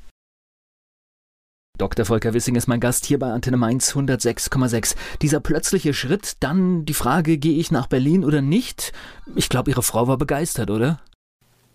Dr. 1.78 2.06
Volker 2.06 2.34
Wissing 2.34 2.56
ist 2.56 2.68
mein 2.68 2.80
Gast 2.80 3.06
hier 3.06 3.20
bei 3.20 3.32
Antenne 3.32 3.58
Mainz 3.58 3.96
106,6. 3.96 4.96
Dieser 5.22 5.40
plötzliche 5.40 5.94
Schritt, 5.94 6.38
dann 6.40 6.86
die 6.86 6.96
Frage, 6.96 7.38
gehe 7.38 7.60
ich 7.60 7.70
nach 7.70 7.86
Berlin 7.86 8.26
oder 8.26 8.42
nicht? 8.42 8.94
Ich 9.36 9.50
glaube, 9.50 9.70
Ihre 9.70 9.84
Frau 9.84 10.08
war 10.08 10.18
begeistert, 10.18 10.72
oder? 10.72 11.00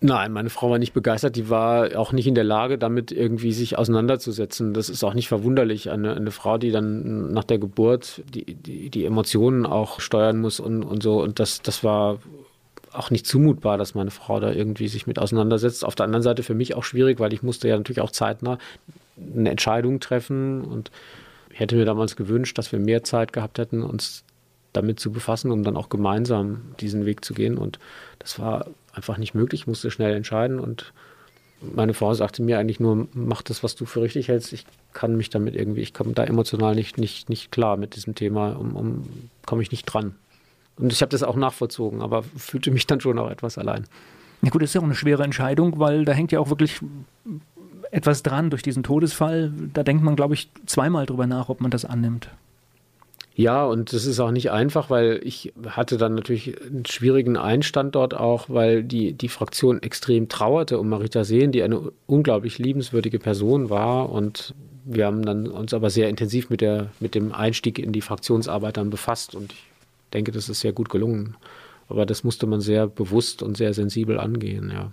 Nein, 0.05 0.33
meine 0.33 0.49
Frau 0.49 0.69
war 0.69 0.79
nicht 0.79 0.91
begeistert. 0.91 1.37
Die 1.37 1.49
war 1.49 1.97
auch 1.97 2.11
nicht 2.11 2.27
in 2.27 2.35
der 2.35 2.43
Lage, 2.43 2.77
damit 2.77 3.13
irgendwie 3.13 3.53
sich 3.53 3.77
auseinanderzusetzen. 3.77 4.73
Das 4.73 4.89
ist 4.89 5.01
auch 5.05 5.13
nicht 5.13 5.29
verwunderlich. 5.29 5.89
Eine, 5.89 6.13
eine 6.13 6.31
Frau, 6.31 6.57
die 6.57 6.71
dann 6.71 7.31
nach 7.31 7.45
der 7.45 7.57
Geburt 7.57 8.21
die, 8.27 8.53
die, 8.53 8.89
die 8.89 9.05
Emotionen 9.05 9.65
auch 9.65 10.01
steuern 10.01 10.41
muss 10.41 10.59
und, 10.59 10.83
und 10.83 11.01
so. 11.01 11.23
Und 11.23 11.39
das, 11.39 11.61
das 11.61 11.85
war 11.85 12.19
auch 12.91 13.11
nicht 13.11 13.25
zumutbar, 13.25 13.77
dass 13.77 13.95
meine 13.95 14.11
Frau 14.11 14.41
da 14.41 14.51
irgendwie 14.51 14.89
sich 14.89 15.07
mit 15.07 15.19
auseinandersetzt. 15.19 15.85
Auf 15.85 15.95
der 15.95 16.03
anderen 16.05 16.21
Seite 16.21 16.43
für 16.43 16.53
mich 16.53 16.75
auch 16.75 16.83
schwierig, 16.83 17.21
weil 17.21 17.31
ich 17.31 17.41
musste 17.41 17.69
ja 17.69 17.77
natürlich 17.77 18.01
auch 18.01 18.11
zeitnah 18.11 18.57
eine 19.17 19.51
Entscheidung 19.51 20.01
treffen 20.01 20.65
und 20.65 20.91
ich 21.49 21.61
hätte 21.61 21.77
mir 21.77 21.85
damals 21.85 22.17
gewünscht, 22.17 22.57
dass 22.57 22.73
wir 22.73 22.79
mehr 22.79 23.05
Zeit 23.05 23.31
gehabt 23.31 23.57
hätten, 23.57 23.83
uns 23.83 24.25
damit 24.73 24.99
zu 24.99 25.11
befassen, 25.11 25.51
um 25.51 25.63
dann 25.63 25.77
auch 25.77 25.89
gemeinsam 25.89 26.61
diesen 26.79 27.05
Weg 27.05 27.23
zu 27.23 27.33
gehen. 27.33 27.57
Und 27.57 27.79
das 28.19 28.39
war 28.39 28.67
einfach 28.93 29.17
nicht 29.17 29.33
möglich. 29.33 29.61
Ich 29.61 29.67
musste 29.67 29.91
schnell 29.91 30.15
entscheiden 30.15 30.59
und 30.59 30.93
meine 31.73 31.93
Frau 31.93 32.13
sagte 32.13 32.43
mir 32.43 32.59
eigentlich 32.59 32.79
nur, 32.79 33.07
mach 33.13 33.41
das, 33.41 33.63
was 33.63 33.75
du 33.75 33.85
für 33.85 34.01
richtig 34.01 34.27
hältst. 34.27 34.51
Ich 34.51 34.65
kann 34.91 35.15
mich 35.15 35.29
damit 35.29 35.55
irgendwie, 35.55 35.81
ich 35.81 35.93
komme 35.93 36.13
da 36.13 36.23
emotional 36.25 36.75
nicht, 36.75 36.97
nicht, 36.97 37.29
nicht 37.29 37.51
klar 37.51 37.77
mit 37.77 37.95
diesem 37.95 38.15
Thema, 38.15 38.51
um, 38.51 38.75
um 38.75 39.03
komme 39.45 39.61
ich 39.61 39.71
nicht 39.71 39.85
dran. 39.85 40.15
Und 40.77 40.91
ich 40.91 41.01
habe 41.01 41.09
das 41.09 41.23
auch 41.23 41.35
nachvollzogen, 41.35 42.01
aber 42.01 42.23
fühlte 42.23 42.71
mich 42.71 42.87
dann 42.87 42.99
schon 42.99 43.17
auch 43.19 43.29
etwas 43.29 43.57
allein. 43.57 43.85
Ja 44.41 44.49
gut, 44.49 44.61
das 44.61 44.71
ist 44.71 44.73
ja 44.73 44.81
auch 44.81 44.85
eine 44.85 44.95
schwere 44.95 45.23
Entscheidung, 45.23 45.79
weil 45.79 46.03
da 46.03 46.11
hängt 46.11 46.31
ja 46.31 46.39
auch 46.39 46.49
wirklich 46.49 46.81
etwas 47.91 48.23
dran 48.23 48.49
durch 48.49 48.63
diesen 48.63 48.83
Todesfall. 48.83 49.53
Da 49.73 49.83
denkt 49.83 50.03
man, 50.03 50.15
glaube 50.15 50.33
ich, 50.33 50.49
zweimal 50.65 51.05
drüber 51.05 51.27
nach, 51.27 51.49
ob 51.49 51.61
man 51.61 51.71
das 51.71 51.85
annimmt. 51.85 52.29
Ja, 53.35 53.65
und 53.65 53.93
das 53.93 54.05
ist 54.05 54.19
auch 54.19 54.31
nicht 54.31 54.51
einfach, 54.51 54.89
weil 54.91 55.19
ich 55.23 55.53
hatte 55.67 55.97
dann 55.97 56.13
natürlich 56.13 56.55
einen 56.61 56.85
schwierigen 56.85 57.35
Einstand 57.35 57.95
dort 57.95 58.13
auch, 58.13 58.47
weil 58.47 58.83
die, 58.83 59.13
die 59.13 59.29
Fraktion 59.29 59.81
extrem 59.81 60.29
trauerte 60.29 60.79
um 60.79 60.89
Marita 60.89 61.23
Sehn, 61.23 61.51
die 61.51 61.63
eine 61.63 61.91
unglaublich 62.05 62.59
liebenswürdige 62.59 63.17
Person 63.17 63.71
war. 63.71 64.11
Und 64.11 64.53
wir 64.85 65.07
haben 65.07 65.25
dann 65.25 65.47
uns 65.47 65.73
aber 65.73 65.89
sehr 65.89 66.09
intensiv 66.09 66.51
mit, 66.51 66.61
der, 66.61 66.89
mit 66.99 67.15
dem 67.15 67.31
Einstieg 67.31 67.79
in 67.79 67.91
die 67.91 68.01
Fraktionsarbeit 68.01 68.77
dann 68.77 68.91
befasst. 68.91 69.33
Und 69.33 69.53
ich 69.53 69.65
denke, 70.13 70.31
das 70.31 70.47
ist 70.47 70.59
sehr 70.59 70.73
gut 70.73 70.89
gelungen. 70.89 71.35
Aber 71.89 72.05
das 72.05 72.23
musste 72.23 72.45
man 72.45 72.61
sehr 72.61 72.85
bewusst 72.85 73.41
und 73.41 73.57
sehr 73.57 73.73
sensibel 73.73 74.19
angehen, 74.19 74.71
ja. 74.71 74.91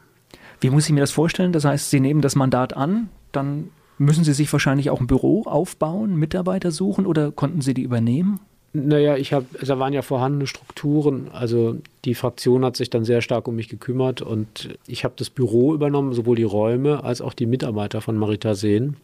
Wie 0.61 0.69
muss 0.69 0.87
ich 0.87 0.93
mir 0.93 1.01
das 1.01 1.11
vorstellen? 1.11 1.53
Das 1.53 1.65
heißt, 1.65 1.89
Sie 1.89 2.01
nehmen 2.01 2.21
das 2.21 2.37
Mandat 2.37 2.77
an, 2.77 3.09
dann 3.33 3.71
müssen 4.01 4.25
Sie 4.25 4.33
sich 4.33 4.51
wahrscheinlich 4.53 4.91
auch 4.91 5.01
ein 5.01 5.07
Büro 5.07 5.43
aufbauen, 5.43 6.17
Mitarbeiter 6.17 6.71
suchen 6.71 7.07
oder 7.07 7.31
konnten 7.31 7.61
Sie 7.61 7.75
die 7.75 7.83
übernehmen? 7.83 8.41
Naja, 8.73 9.17
ich 9.17 9.33
habe, 9.33 9.47
da 9.61 9.79
waren 9.79 9.93
ja 9.93 10.01
vorhandene 10.01 10.47
Strukturen. 10.47 11.29
Also 11.33 11.77
die 12.05 12.15
Fraktion 12.15 12.65
hat 12.65 12.77
sich 12.77 12.89
dann 12.89 13.05
sehr 13.05 13.21
stark 13.21 13.47
um 13.47 13.57
mich 13.57 13.69
gekümmert 13.69 14.23
und 14.23 14.71
ich 14.87 15.05
habe 15.05 15.15
das 15.17 15.29
Büro 15.29 15.75
übernommen, 15.75 16.15
sowohl 16.15 16.37
die 16.37 16.45
Räume 16.45 17.05
als 17.05 17.21
auch 17.21 17.35
die 17.35 17.47
Mitarbeiter 17.47 18.01
von 18.01 18.17
Marita 18.17 18.55
Seen. 18.55 18.97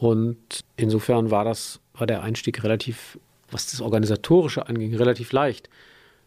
Und 0.00 0.64
insofern 0.76 1.30
war 1.30 1.44
das, 1.44 1.78
war 1.94 2.06
der 2.06 2.22
Einstieg 2.22 2.64
relativ, 2.64 3.18
was 3.50 3.70
das 3.70 3.80
Organisatorische 3.80 4.66
anging, 4.68 4.94
relativ 4.96 5.32
leicht. 5.32 5.68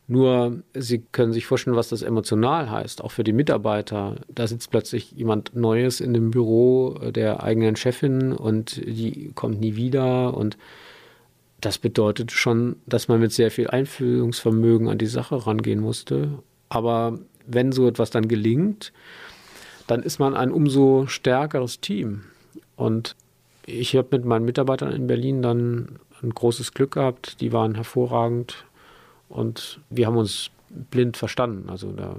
Nur, 0.08 0.64
Sie 0.74 1.00
können 1.00 1.32
sich 1.32 1.46
vorstellen, 1.46 1.78
was 1.78 1.90
das 1.90 2.02
emotional 2.02 2.70
heißt, 2.70 3.02
auch 3.02 3.12
für 3.12 3.24
die 3.24 3.32
Mitarbeiter. 3.32 4.18
Da 4.28 4.48
sitzt 4.48 4.70
plötzlich 4.70 5.12
jemand 5.14 5.56
Neues 5.56 6.02
in 6.02 6.14
dem 6.14 6.32
Büro 6.32 6.98
der 7.12 7.42
eigenen 7.42 7.78
Chefin 7.78 8.34
und 8.34 8.82
die 8.86 9.32
kommt 9.34 9.62
nie 9.62 9.76
wieder. 9.76 10.36
Und 10.36 10.58
das 11.62 11.78
bedeutet 11.78 12.32
schon, 12.32 12.76
dass 12.86 13.08
man 13.08 13.22
mit 13.22 13.32
sehr 13.32 13.50
viel 13.50 13.70
Einfühlungsvermögen 13.70 14.90
an 14.90 14.98
die 14.98 15.06
Sache 15.06 15.48
rangehen 15.48 15.80
musste. 15.80 16.40
Aber 16.68 17.20
wenn 17.48 17.72
so 17.72 17.88
etwas 17.88 18.10
dann 18.10 18.28
gelingt, 18.28 18.92
dann 19.88 20.04
ist 20.04 20.20
man 20.20 20.36
ein 20.36 20.52
umso 20.52 21.08
stärkeres 21.08 21.80
Team. 21.80 22.24
Und 22.76 23.16
ich 23.66 23.96
habe 23.96 24.10
mit 24.12 24.26
meinen 24.26 24.44
Mitarbeitern 24.44 24.92
in 24.92 25.08
Berlin 25.08 25.42
dann 25.42 26.00
ein 26.22 26.32
großes 26.32 26.74
Glück 26.74 26.92
gehabt. 26.92 27.40
Die 27.40 27.54
waren 27.54 27.76
hervorragend 27.76 28.66
und 29.30 29.80
wir 29.90 30.08
haben 30.08 30.18
uns 30.18 30.52
blind 30.70 31.18
verstanden. 31.18 31.70
Also 31.70 31.92
da 31.92 32.16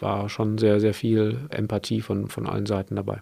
war 0.00 0.28
schon 0.28 0.58
sehr, 0.58 0.80
sehr 0.80 0.94
viel 0.94 1.38
Empathie 1.50 2.00
von, 2.00 2.28
von 2.28 2.46
allen 2.46 2.66
Seiten 2.66 2.96
dabei. 2.96 3.20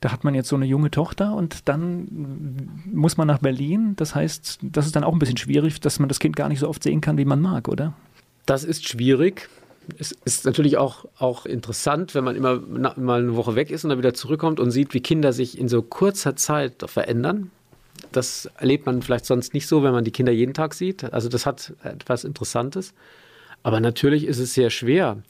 Da 0.00 0.12
hat 0.12 0.24
man 0.24 0.34
jetzt 0.34 0.48
so 0.48 0.56
eine 0.56 0.66
junge 0.66 0.90
Tochter 0.90 1.34
und 1.34 1.68
dann 1.68 2.82
muss 2.92 3.16
man 3.16 3.26
nach 3.26 3.38
Berlin. 3.38 3.94
Das 3.96 4.14
heißt, 4.14 4.58
das 4.62 4.86
ist 4.86 4.96
dann 4.96 5.04
auch 5.04 5.12
ein 5.12 5.18
bisschen 5.18 5.36
schwierig, 5.36 5.80
dass 5.80 5.98
man 5.98 6.08
das 6.08 6.18
Kind 6.18 6.36
gar 6.36 6.48
nicht 6.48 6.60
so 6.60 6.68
oft 6.68 6.82
sehen 6.82 7.00
kann, 7.00 7.18
wie 7.18 7.24
man 7.24 7.40
mag, 7.40 7.68
oder? 7.68 7.94
Das 8.46 8.64
ist 8.64 8.88
schwierig. 8.88 9.48
Es 9.98 10.12
ist 10.24 10.44
natürlich 10.44 10.76
auch, 10.76 11.06
auch 11.18 11.46
interessant, 11.46 12.14
wenn 12.14 12.24
man 12.24 12.36
immer 12.36 12.60
mal 12.60 13.20
eine 13.20 13.36
Woche 13.36 13.54
weg 13.54 13.70
ist 13.70 13.84
und 13.84 13.90
dann 13.90 13.98
wieder 13.98 14.14
zurückkommt 14.14 14.60
und 14.60 14.70
sieht, 14.70 14.92
wie 14.94 15.00
Kinder 15.00 15.32
sich 15.32 15.58
in 15.58 15.68
so 15.68 15.82
kurzer 15.82 16.36
Zeit 16.36 16.84
verändern. 16.86 17.50
Das 18.12 18.50
erlebt 18.58 18.86
man 18.86 19.02
vielleicht 19.02 19.26
sonst 19.26 19.54
nicht 19.54 19.66
so, 19.66 19.82
wenn 19.82 19.92
man 19.92 20.04
die 20.04 20.10
Kinder 20.10 20.32
jeden 20.32 20.54
Tag 20.54 20.74
sieht. 20.74 21.12
Also 21.12 21.28
das 21.28 21.46
hat 21.46 21.74
etwas 21.82 22.24
Interessantes. 22.24 22.94
Aber 23.62 23.80
natürlich 23.80 24.24
ist 24.24 24.38
es 24.38 24.54
sehr 24.54 24.70
schwer. 24.70 25.22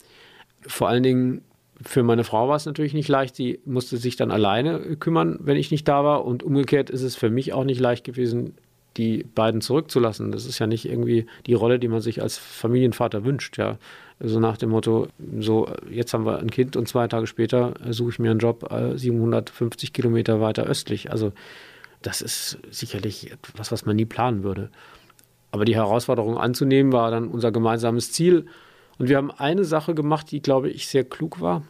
Vor 0.66 0.88
allen 0.88 1.02
Dingen 1.02 1.42
für 1.82 2.02
meine 2.02 2.24
Frau 2.24 2.48
war 2.48 2.56
es 2.56 2.66
natürlich 2.66 2.94
nicht 2.94 3.08
leicht. 3.08 3.38
Die 3.38 3.60
musste 3.64 3.96
sich 3.96 4.16
dann 4.16 4.30
alleine 4.30 4.96
kümmern, 4.96 5.38
wenn 5.40 5.56
ich 5.56 5.70
nicht 5.70 5.86
da 5.86 6.04
war. 6.04 6.24
Und 6.24 6.42
umgekehrt 6.42 6.90
ist 6.90 7.02
es 7.02 7.16
für 7.16 7.30
mich 7.30 7.52
auch 7.52 7.64
nicht 7.64 7.80
leicht 7.80 8.04
gewesen, 8.04 8.54
die 8.96 9.24
beiden 9.34 9.60
zurückzulassen. 9.60 10.32
Das 10.32 10.44
ist 10.44 10.58
ja 10.58 10.66
nicht 10.66 10.84
irgendwie 10.84 11.26
die 11.46 11.54
Rolle, 11.54 11.78
die 11.78 11.88
man 11.88 12.00
sich 12.00 12.20
als 12.20 12.36
Familienvater 12.36 13.24
wünscht. 13.24 13.56
Ja, 13.56 13.78
so 14.18 14.24
also 14.24 14.40
nach 14.40 14.56
dem 14.56 14.70
Motto, 14.70 15.06
so 15.38 15.68
jetzt 15.88 16.12
haben 16.12 16.26
wir 16.26 16.40
ein 16.40 16.50
Kind 16.50 16.74
und 16.76 16.88
zwei 16.88 17.06
Tage 17.06 17.28
später 17.28 17.74
suche 17.90 18.10
ich 18.10 18.18
mir 18.18 18.32
einen 18.32 18.40
Job 18.40 18.68
750 18.96 19.88
äh, 19.88 19.92
Kilometer 19.92 20.40
weiter 20.40 20.64
östlich. 20.64 21.12
Also 21.12 21.32
das 22.02 22.20
ist 22.22 22.58
sicherlich 22.70 23.30
etwas, 23.30 23.72
was 23.72 23.84
man 23.84 23.96
nie 23.96 24.04
planen 24.04 24.42
würde. 24.42 24.70
Aber 25.50 25.64
die 25.64 25.74
Herausforderung 25.74 26.38
anzunehmen 26.38 26.92
war 26.92 27.10
dann 27.10 27.28
unser 27.28 27.50
gemeinsames 27.50 28.12
Ziel. 28.12 28.46
Und 28.98 29.08
wir 29.08 29.16
haben 29.16 29.30
eine 29.30 29.64
Sache 29.64 29.94
gemacht, 29.94 30.30
die, 30.30 30.40
glaube 30.40 30.70
ich, 30.70 30.88
sehr 30.88 31.04
klug 31.04 31.40
war. 31.40 31.62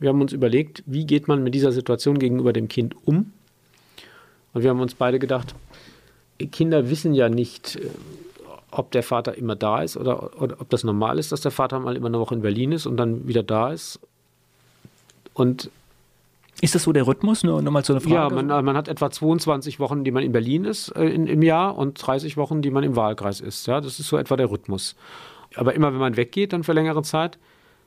Wir 0.00 0.08
haben 0.08 0.20
uns 0.20 0.32
überlegt, 0.32 0.82
wie 0.86 1.06
geht 1.06 1.28
man 1.28 1.42
mit 1.42 1.54
dieser 1.54 1.72
Situation 1.72 2.18
gegenüber 2.18 2.52
dem 2.52 2.68
Kind 2.68 2.94
um? 3.06 3.32
Und 4.52 4.62
wir 4.62 4.70
haben 4.70 4.80
uns 4.80 4.94
beide 4.94 5.18
gedacht, 5.18 5.54
Kinder 6.50 6.90
wissen 6.90 7.14
ja 7.14 7.28
nicht, 7.28 7.76
äh, 7.76 7.88
ob 8.70 8.90
der 8.90 9.02
Vater 9.02 9.36
immer 9.36 9.54
da 9.54 9.82
ist 9.82 9.96
oder, 9.96 10.40
oder 10.40 10.60
ob 10.60 10.68
das 10.70 10.82
normal 10.82 11.18
ist, 11.18 11.30
dass 11.32 11.40
der 11.40 11.52
Vater 11.52 11.78
mal 11.78 11.96
immer 11.96 12.08
eine 12.08 12.18
Woche 12.18 12.34
in 12.34 12.42
Berlin 12.42 12.72
ist 12.72 12.86
und 12.86 12.96
dann 12.96 13.28
wieder 13.28 13.42
da 13.42 13.72
ist. 13.72 14.00
Und 15.32 15.70
ist 16.60 16.74
das 16.74 16.84
so 16.84 16.92
der 16.92 17.06
Rhythmus? 17.06 17.42
Nur, 17.44 17.62
nur 17.62 17.72
mal 17.72 17.84
so 17.84 17.92
eine 17.92 18.00
Frage. 18.00 18.14
Ja, 18.14 18.28
man, 18.30 18.64
man, 18.64 18.76
hat 18.76 18.88
etwa 18.88 19.10
22 19.10 19.80
Wochen, 19.80 20.04
die 20.04 20.10
man 20.10 20.22
in 20.22 20.32
Berlin 20.32 20.64
ist 20.64 20.88
äh, 20.90 21.04
in, 21.04 21.26
im 21.26 21.42
Jahr 21.42 21.76
und 21.76 21.94
30 21.94 22.36
Wochen, 22.36 22.62
die 22.62 22.70
man 22.70 22.84
im 22.84 22.96
Wahlkreis 22.96 23.40
ist. 23.40 23.66
Ja, 23.66 23.80
das 23.80 23.98
ist 23.98 24.08
so 24.08 24.16
etwa 24.16 24.36
der 24.36 24.50
Rhythmus. 24.50 24.96
Aber 25.56 25.74
immer 25.74 25.92
wenn 25.92 26.00
man 26.00 26.16
weggeht, 26.16 26.52
dann 26.52 26.64
für 26.64 26.72
längere 26.72 27.02
Zeit, 27.02 27.38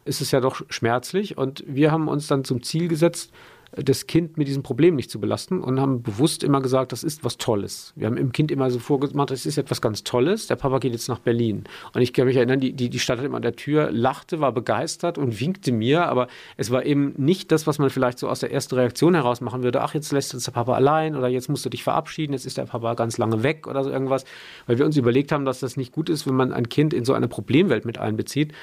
ist 0.06 0.22
es 0.22 0.32
ja 0.32 0.40
doch 0.40 0.62
schmerzlich. 0.70 1.38
Und 1.38 1.64
wir 1.68 1.92
haben 1.92 2.08
uns 2.08 2.28
dann 2.28 2.44
zum 2.44 2.64
Ziel 2.64 2.88
gesetzt, 2.88 3.32
das 3.76 4.08
Kind 4.08 4.38
mit 4.38 4.48
diesem 4.48 4.64
Problem 4.64 4.96
nicht 4.96 5.12
zu 5.12 5.20
belasten 5.20 5.62
und 5.62 5.80
haben 5.80 6.02
bewusst 6.02 6.44
immer 6.44 6.62
gesagt, 6.62 6.92
das 6.92 7.04
ist 7.04 7.24
was 7.24 7.38
Tolles. 7.38 7.94
Wir 7.96 8.08
haben 8.08 8.16
dem 8.16 8.32
Kind 8.32 8.52
immer 8.52 8.72
so 8.72 8.80
vorgemacht, 8.80 9.32
das 9.32 9.46
ist 9.46 9.58
etwas 9.58 9.82
ganz 9.82 10.04
Tolles. 10.04 10.48
Der 10.48 10.56
Papa 10.56 10.80
geht 10.80 10.94
jetzt 10.94 11.10
nach 11.10 11.20
Berlin. 11.20 11.66
Und 11.94 12.02
ich 12.02 12.14
kann 12.14 12.26
mich 12.26 12.38
erinnern, 12.38 12.60
die, 12.60 12.74
die, 12.74 12.90
die 12.90 13.00
stand 13.00 13.22
immer 13.24 13.38
an 13.38 13.42
der 13.42 13.56
Tür, 13.56 13.92
lachte, 13.92 14.40
war 14.40 14.52
begeistert 14.52 15.18
und 15.18 15.40
winkte 15.40 15.72
mir, 15.72 16.08
aber 16.08 16.28
es 16.56 16.72
war 16.72 16.86
eben 16.86 17.14
nicht 17.18 17.52
das, 17.52 17.68
was 17.68 17.78
man 17.78 17.90
vielleicht 17.90 18.20
so 18.20 18.30
aus 18.30 18.40
der 18.40 18.52
ersten 18.52 18.76
Reaktion 18.76 19.14
heraus 19.14 19.42
machen 19.42 19.64
würde. 19.64 19.82
Ach, 19.82 19.94
jetzt 19.94 20.12
lässt 20.12 20.34
uns 20.34 20.46
der 20.46 20.54
Papa 20.54 20.74
allein 20.74 21.16
oder 21.16 21.28
jetzt 21.28 21.50
musst 21.50 21.66
du 21.66 21.70
dich 21.70 21.84
verabschieden, 21.84 22.34
jetzt 22.34 22.46
ist 22.46 22.58
der 22.58 22.66
Papa 22.66 22.94
ganz 22.94 23.18
lange 23.18 23.44
weg 23.44 23.68
oder 23.68 23.84
so 23.84 23.90
irgendwas. 23.90 24.24
Weil 24.66 24.78
wir 24.78 24.86
uns 24.86 24.96
überlegt 24.96 25.32
haben, 25.32 25.46
dass 25.46 25.60
das 25.60 25.76
nicht 25.76 25.92
gut 25.92 26.10
ist, 26.10 26.26
wenn 26.26 26.36
man 26.36 26.54
ein 26.54 26.70
Kind 26.70 26.94
in 26.94 27.04
so 27.04 27.14
eine 27.14 27.28
Problemwelt 27.28 27.86
mit 27.86 27.98
einbezieht, 27.98 28.54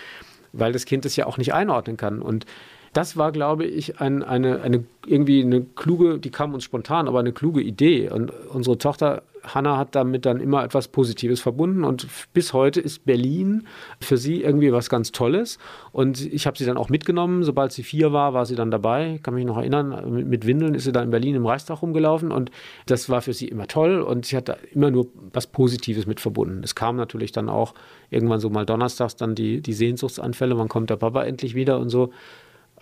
weil 0.52 0.72
das 0.72 0.86
Kind 0.86 1.04
es 1.04 1.16
ja 1.16 1.26
auch 1.26 1.36
nicht 1.36 1.52
einordnen 1.52 1.96
kann. 1.96 2.22
Und 2.22 2.46
das 2.94 3.16
war, 3.16 3.32
glaube 3.32 3.66
ich, 3.66 4.00
ein, 4.00 4.22
eine, 4.22 4.62
eine, 4.62 4.84
irgendwie 5.06 5.42
eine 5.42 5.62
kluge, 5.62 6.18
die 6.18 6.30
kam 6.30 6.54
uns 6.54 6.64
spontan, 6.64 7.08
aber 7.08 7.18
eine 7.18 7.32
kluge 7.32 7.60
Idee. 7.60 8.08
Und 8.08 8.32
unsere 8.48 8.78
Tochter 8.78 9.22
Hanna 9.42 9.76
hat 9.76 9.94
damit 9.94 10.24
dann 10.24 10.40
immer 10.40 10.64
etwas 10.64 10.88
Positives 10.88 11.40
verbunden 11.40 11.84
und 11.84 12.06
bis 12.32 12.52
heute 12.52 12.80
ist 12.80 13.04
Berlin 13.04 13.66
für 14.00 14.16
sie 14.16 14.42
irgendwie 14.42 14.72
was 14.72 14.88
ganz 14.88 15.12
Tolles. 15.12 15.58
Und 15.92 16.24
ich 16.24 16.46
habe 16.46 16.56
sie 16.56 16.64
dann 16.64 16.76
auch 16.76 16.88
mitgenommen. 16.88 17.42
Sobald 17.42 17.72
sie 17.72 17.82
vier 17.82 18.12
war, 18.12 18.32
war 18.32 18.46
sie 18.46 18.54
dann 18.54 18.70
dabei. 18.70 19.16
Ich 19.16 19.22
kann 19.22 19.34
mich 19.34 19.44
noch 19.44 19.58
erinnern, 19.58 20.28
mit 20.28 20.46
Windeln 20.46 20.74
ist 20.74 20.84
sie 20.84 20.92
dann 20.92 21.04
in 21.04 21.10
Berlin 21.10 21.34
im 21.34 21.46
Reichstag 21.46 21.82
rumgelaufen 21.82 22.32
und 22.32 22.50
das 22.86 23.10
war 23.10 23.20
für 23.20 23.32
sie 23.32 23.48
immer 23.48 23.66
toll 23.66 24.00
und 24.00 24.26
sie 24.26 24.36
hat 24.36 24.48
da 24.48 24.56
immer 24.72 24.90
nur 24.90 25.08
was 25.32 25.46
Positives 25.46 26.06
mit 26.06 26.20
verbunden. 26.20 26.62
Es 26.64 26.74
kam 26.74 26.96
natürlich 26.96 27.32
dann 27.32 27.48
auch 27.48 27.74
irgendwann 28.10 28.40
so 28.40 28.50
mal 28.50 28.64
donnerstags 28.64 29.16
dann 29.16 29.34
die, 29.34 29.60
die 29.60 29.72
Sehnsuchtsanfälle, 29.72 30.56
wann 30.56 30.68
kommt 30.68 30.90
der 30.90 30.96
Papa 30.96 31.24
endlich 31.24 31.54
wieder 31.54 31.78
und 31.78 31.90
so. 31.90 32.10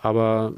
Aber 0.02 0.52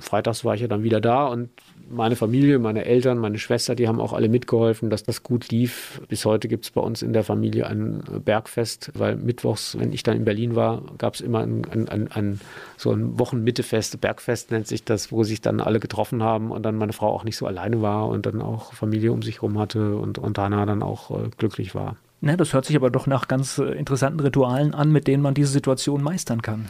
freitags 0.00 0.44
war 0.44 0.54
ich 0.54 0.62
ja 0.62 0.68
dann 0.68 0.82
wieder 0.82 1.00
da 1.00 1.26
und 1.26 1.50
meine 1.88 2.16
Familie, 2.16 2.58
meine 2.58 2.84
Eltern, 2.84 3.18
meine 3.18 3.38
Schwester, 3.38 3.74
die 3.74 3.86
haben 3.86 4.00
auch 4.00 4.12
alle 4.12 4.28
mitgeholfen, 4.28 4.90
dass 4.90 5.04
das 5.04 5.22
gut 5.22 5.50
lief. 5.50 6.00
Bis 6.08 6.24
heute 6.24 6.48
gibt 6.48 6.64
es 6.64 6.70
bei 6.70 6.80
uns 6.80 7.02
in 7.02 7.12
der 7.12 7.22
Familie 7.22 7.66
ein 7.66 8.02
Bergfest, 8.24 8.90
weil 8.94 9.16
mittwochs, 9.16 9.78
wenn 9.78 9.92
ich 9.92 10.02
dann 10.02 10.16
in 10.16 10.24
Berlin 10.24 10.56
war, 10.56 10.82
gab 10.98 11.14
es 11.14 11.20
immer 11.20 11.40
ein, 11.40 11.64
ein, 11.88 12.10
ein, 12.10 12.40
so 12.76 12.90
ein 12.90 13.18
Wochenmittefest, 13.18 14.00
Bergfest 14.00 14.50
nennt 14.50 14.66
sich 14.66 14.84
das, 14.84 15.12
wo 15.12 15.22
sich 15.22 15.40
dann 15.40 15.60
alle 15.60 15.78
getroffen 15.78 16.22
haben 16.22 16.50
und 16.50 16.62
dann 16.62 16.76
meine 16.76 16.92
Frau 16.92 17.08
auch 17.12 17.24
nicht 17.24 17.36
so 17.36 17.46
alleine 17.46 17.82
war 17.82 18.08
und 18.08 18.26
dann 18.26 18.40
auch 18.40 18.72
Familie 18.72 19.12
um 19.12 19.22
sich 19.22 19.36
herum 19.36 19.58
hatte 19.58 19.96
und, 19.96 20.18
und 20.18 20.38
Hannah 20.38 20.66
dann 20.66 20.82
auch 20.82 21.10
äh, 21.10 21.28
glücklich 21.36 21.74
war. 21.74 21.96
Ne, 22.22 22.36
das 22.36 22.54
hört 22.54 22.64
sich 22.64 22.76
aber 22.76 22.90
doch 22.90 23.06
nach 23.06 23.28
ganz 23.28 23.58
äh, 23.58 23.64
interessanten 23.64 24.20
Ritualen 24.20 24.74
an, 24.74 24.90
mit 24.90 25.06
denen 25.06 25.22
man 25.22 25.34
diese 25.34 25.50
Situation 25.50 26.02
meistern 26.02 26.42
kann. 26.42 26.66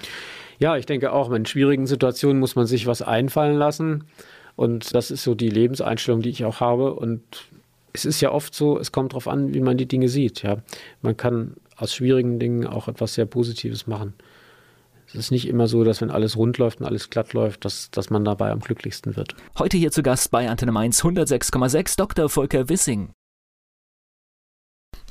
Ja, 0.58 0.76
ich 0.76 0.86
denke 0.86 1.12
auch, 1.12 1.30
in 1.30 1.46
schwierigen 1.46 1.86
Situationen 1.86 2.40
muss 2.40 2.56
man 2.56 2.66
sich 2.66 2.86
was 2.86 3.02
einfallen 3.02 3.56
lassen. 3.56 4.04
Und 4.56 4.94
das 4.94 5.10
ist 5.10 5.22
so 5.22 5.34
die 5.34 5.50
Lebenseinstellung, 5.50 6.22
die 6.22 6.30
ich 6.30 6.44
auch 6.44 6.60
habe. 6.60 6.94
Und 6.94 7.22
es 7.92 8.04
ist 8.04 8.20
ja 8.20 8.32
oft 8.32 8.54
so, 8.54 8.78
es 8.78 8.92
kommt 8.92 9.12
darauf 9.12 9.28
an, 9.28 9.54
wie 9.54 9.60
man 9.60 9.76
die 9.76 9.86
Dinge 9.86 10.08
sieht. 10.08 10.42
Ja. 10.42 10.58
Man 11.02 11.16
kann 11.16 11.54
aus 11.76 11.94
schwierigen 11.94 12.38
Dingen 12.38 12.66
auch 12.66 12.88
etwas 12.88 13.14
sehr 13.14 13.26
Positives 13.26 13.86
machen. 13.86 14.14
Es 15.08 15.14
ist 15.14 15.30
nicht 15.30 15.46
immer 15.46 15.68
so, 15.68 15.84
dass 15.84 16.00
wenn 16.00 16.10
alles 16.10 16.36
rund 16.36 16.58
läuft 16.58 16.80
und 16.80 16.86
alles 16.86 17.10
glatt 17.10 17.32
läuft, 17.32 17.64
dass, 17.64 17.90
dass 17.90 18.10
man 18.10 18.24
dabei 18.24 18.50
am 18.50 18.60
glücklichsten 18.60 19.14
wird. 19.14 19.36
Heute 19.58 19.76
hier 19.76 19.92
zu 19.92 20.02
Gast 20.02 20.30
bei 20.30 20.48
Antenne 20.48 20.72
Mainz 20.72 21.04
106,6 21.04 21.96
Dr. 21.96 22.28
Volker 22.28 22.68
Wissing. 22.68 23.10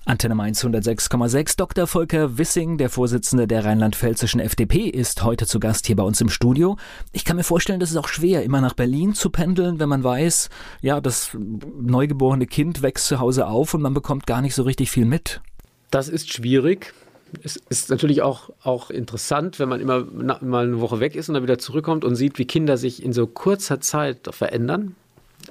Antenne 0.07 0.35
Mainz 0.35 0.63
106,6. 0.63 1.57
Dr. 1.57 1.87
Volker 1.87 2.37
Wissing, 2.37 2.77
der 2.77 2.91
Vorsitzende 2.91 3.47
der 3.47 3.65
rheinland-pfälzischen 3.65 4.39
FDP, 4.39 4.87
ist 4.87 5.23
heute 5.23 5.47
zu 5.47 5.59
Gast 5.59 5.87
hier 5.87 5.95
bei 5.95 6.03
uns 6.03 6.21
im 6.21 6.29
Studio. 6.29 6.77
Ich 7.11 7.25
kann 7.25 7.37
mir 7.37 7.43
vorstellen, 7.43 7.79
das 7.79 7.89
ist 7.89 7.97
auch 7.97 8.07
schwer, 8.07 8.43
immer 8.43 8.61
nach 8.61 8.75
Berlin 8.75 9.15
zu 9.15 9.31
pendeln, 9.31 9.79
wenn 9.79 9.89
man 9.89 10.03
weiß, 10.03 10.51
ja, 10.81 11.01
das 11.01 11.35
neugeborene 11.35 12.45
Kind 12.45 12.83
wächst 12.83 13.07
zu 13.07 13.19
Hause 13.19 13.47
auf 13.47 13.73
und 13.73 13.81
man 13.81 13.95
bekommt 13.95 14.27
gar 14.27 14.43
nicht 14.43 14.53
so 14.53 14.61
richtig 14.61 14.91
viel 14.91 15.05
mit. 15.05 15.41
Das 15.89 16.07
ist 16.07 16.31
schwierig. 16.31 16.93
Es 17.41 17.55
ist 17.55 17.89
natürlich 17.89 18.21
auch, 18.21 18.51
auch 18.61 18.91
interessant, 18.91 19.57
wenn 19.57 19.69
man 19.69 19.81
immer 19.81 20.05
mal 20.05 20.67
eine 20.67 20.81
Woche 20.81 20.99
weg 20.99 21.15
ist 21.15 21.29
und 21.29 21.33
dann 21.33 21.41
wieder 21.41 21.57
zurückkommt 21.57 22.05
und 22.05 22.15
sieht, 22.15 22.37
wie 22.37 22.45
Kinder 22.45 22.77
sich 22.77 23.01
in 23.01 23.11
so 23.11 23.25
kurzer 23.25 23.81
Zeit 23.81 24.29
verändern. 24.29 24.95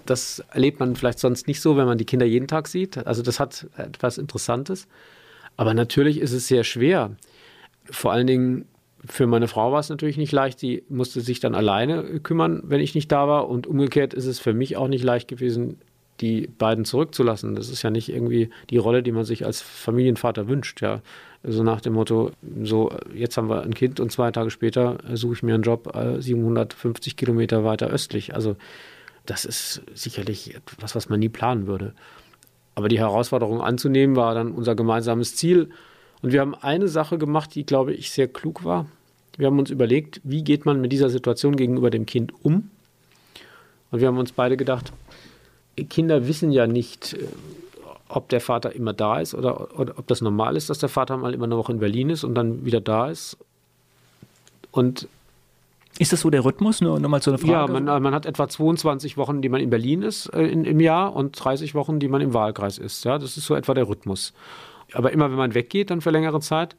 Das 0.07 0.45
erlebt 0.53 0.81
man 0.81 0.97
vielleicht 0.97 1.19
sonst 1.19 1.47
nicht 1.47 1.61
so, 1.61 1.77
wenn 1.77 1.87
man 1.87 1.99
die 1.99 2.05
Kinder 2.05 2.27
jeden 2.27 2.49
Tag 2.49 2.69
sieht. 2.69 3.07
Also 3.07 3.23
das 3.23 3.41
hat 3.41 3.67
etwas 3.77 4.19
Interessantes. 4.19 4.87
Aber 5.57 5.75
natürlich 5.75 6.21
ist 6.21 6.33
es 6.33 6.49
sehr 6.49 6.65
schwer. 6.65 7.17
Vor 7.91 8.13
allen 8.13 8.27
Dingen 8.27 8.67
für 9.07 9.27
meine 9.27 9.49
Frau 9.49 9.71
war 9.73 9.81
es 9.81 9.91
natürlich 9.91 10.17
nicht 10.17 10.33
leicht. 10.33 10.59
Sie 10.59 10.83
musste 10.89 11.21
sich 11.21 11.41
dann 11.41 11.55
alleine 11.55 12.21
kümmern, 12.21 12.63
wenn 12.65 12.81
ich 12.81 12.95
nicht 12.95 13.13
da 13.13 13.29
war. 13.29 13.49
Und 13.49 13.67
umgekehrt 13.67 14.15
ist 14.15 14.27
es 14.27 14.41
für 14.41 14.55
mich 14.55 14.77
auch 14.77 14.89
nicht 14.89 15.05
leicht 15.05 15.29
gewesen, 15.29 15.79
die 16.21 16.47
beiden 16.47 16.85
zurückzulassen. 16.85 17.55
Das 17.55 17.69
ist 17.69 17.83
ja 17.83 17.91
nicht 17.91 18.09
irgendwie 18.09 18.51
die 18.71 18.77
Rolle, 18.77 19.03
die 19.03 19.13
man 19.13 19.25
sich 19.25 19.45
als 19.45 19.61
Familienvater 19.61 20.49
wünscht. 20.49 20.81
Ja. 20.81 21.03
So 21.43 21.49
also 21.49 21.63
nach 21.63 21.81
dem 21.81 21.95
Motto, 21.95 22.31
so 22.63 22.91
jetzt 23.13 23.37
haben 23.37 23.51
wir 23.51 23.63
ein 23.63 23.75
Kind 23.75 24.01
und 24.01 24.11
zwei 24.11 24.31
Tage 24.31 24.51
später 24.51 24.99
suche 25.13 25.35
ich 25.35 25.43
mir 25.43 25.55
einen 25.55 25.63
Job 25.63 25.93
750 26.19 27.13
äh, 27.13 27.17
Kilometer 27.17 27.65
weiter 27.65 27.89
östlich. 27.89 28.35
Also 28.35 28.57
das 29.27 29.45
ist 29.45 29.83
sicherlich 29.95 30.55
etwas, 30.55 30.95
was 30.95 31.09
man 31.09 31.21
nie 31.21 31.29
planen 31.29 31.67
würde. 31.67 31.95
Aber 32.75 32.89
die 32.89 32.99
Herausforderung 32.99 33.61
anzunehmen 33.61 34.17
war 34.17 34.35
dann 34.35 34.53
unser 34.53 34.75
gemeinsames 34.75 35.37
Ziel. 35.37 35.71
Und 36.23 36.33
wir 36.33 36.41
haben 36.41 36.55
eine 36.55 36.89
Sache 36.89 37.19
gemacht, 37.19 37.55
die, 37.55 37.65
glaube 37.65 37.95
ich, 37.95 38.11
sehr 38.11 38.29
klug 38.29 38.65
war. 38.65 38.87
Wir 39.37 39.47
haben 39.47 39.59
uns 39.59 39.71
überlegt, 39.71 40.21
wie 40.25 40.43
geht 40.43 40.65
man 40.65 40.81
mit 40.81 40.93
dieser 40.93 41.11
Situation 41.11 41.57
gegenüber 41.57 41.91
dem 41.91 42.07
Kind 42.07 42.33
um? 42.45 42.71
Und 43.91 44.01
wir 44.01 44.09
haben 44.09 44.19
uns 44.19 44.33
beide 44.33 44.57
gedacht, 44.57 44.93
Kinder 45.89 46.27
wissen 46.27 46.53
ja 46.53 46.67
nicht, 46.67 47.15
äh, 47.15 47.27
ob 48.09 48.29
der 48.29 48.41
Vater 48.41 48.75
immer 48.75 48.93
da 48.93 49.21
ist 49.21 49.35
oder, 49.35 49.79
oder 49.79 49.99
ob 49.99 50.07
das 50.07 50.21
normal 50.21 50.57
ist, 50.57 50.71
dass 50.71 50.79
der 50.79 50.89
Vater 50.89 51.17
mal 51.17 51.35
immer 51.35 51.45
eine 51.45 51.57
Woche 51.57 51.73
in 51.73 51.81
Berlin 51.81 52.11
ist 52.11 52.23
und 52.23 52.35
dann 52.35 52.65
wieder 52.65 52.81
da 52.81 53.11
ist. 53.11 53.37
Und 54.71 55.09
ist 55.99 56.13
das 56.13 56.21
so 56.21 56.31
der 56.31 56.45
Rhythmus? 56.45 56.81
Nur 56.81 56.99
nochmal 56.99 57.23
zu 57.23 57.31
einer 57.31 57.39
Frage. 57.39 57.53
Ja, 57.53 57.81
man, 57.81 58.03
man, 58.03 58.15
hat 58.15 58.27
etwa 58.27 58.49
22 58.49 59.17
Wochen, 59.17 59.43
die 59.43 59.49
man 59.49 59.61
in 59.61 59.71
Berlin 59.71 60.03
ist 60.03 60.27
äh, 60.27 60.43
in, 60.43 60.65
im 60.65 60.81
Jahr 60.81 61.15
und 61.15 61.33
30 61.33 61.75
Wochen, 61.75 62.01
die 62.01 62.09
man 62.09 62.21
im 62.21 62.35
Wahlkreis 62.35 62.79
ist. 62.79 63.05
Ja, 63.05 63.19
das 63.19 63.37
ist 63.37 63.47
so 63.47 63.55
etwa 63.55 63.75
der 63.75 63.89
Rhythmus. 63.89 64.33
Aber 64.93 65.13
immer 65.13 65.31
wenn 65.31 65.39
man 65.39 65.55
weggeht, 65.55 65.91
dann 65.91 66.01
für 66.01 66.11
längere 66.11 66.41
Zeit, 66.41 66.77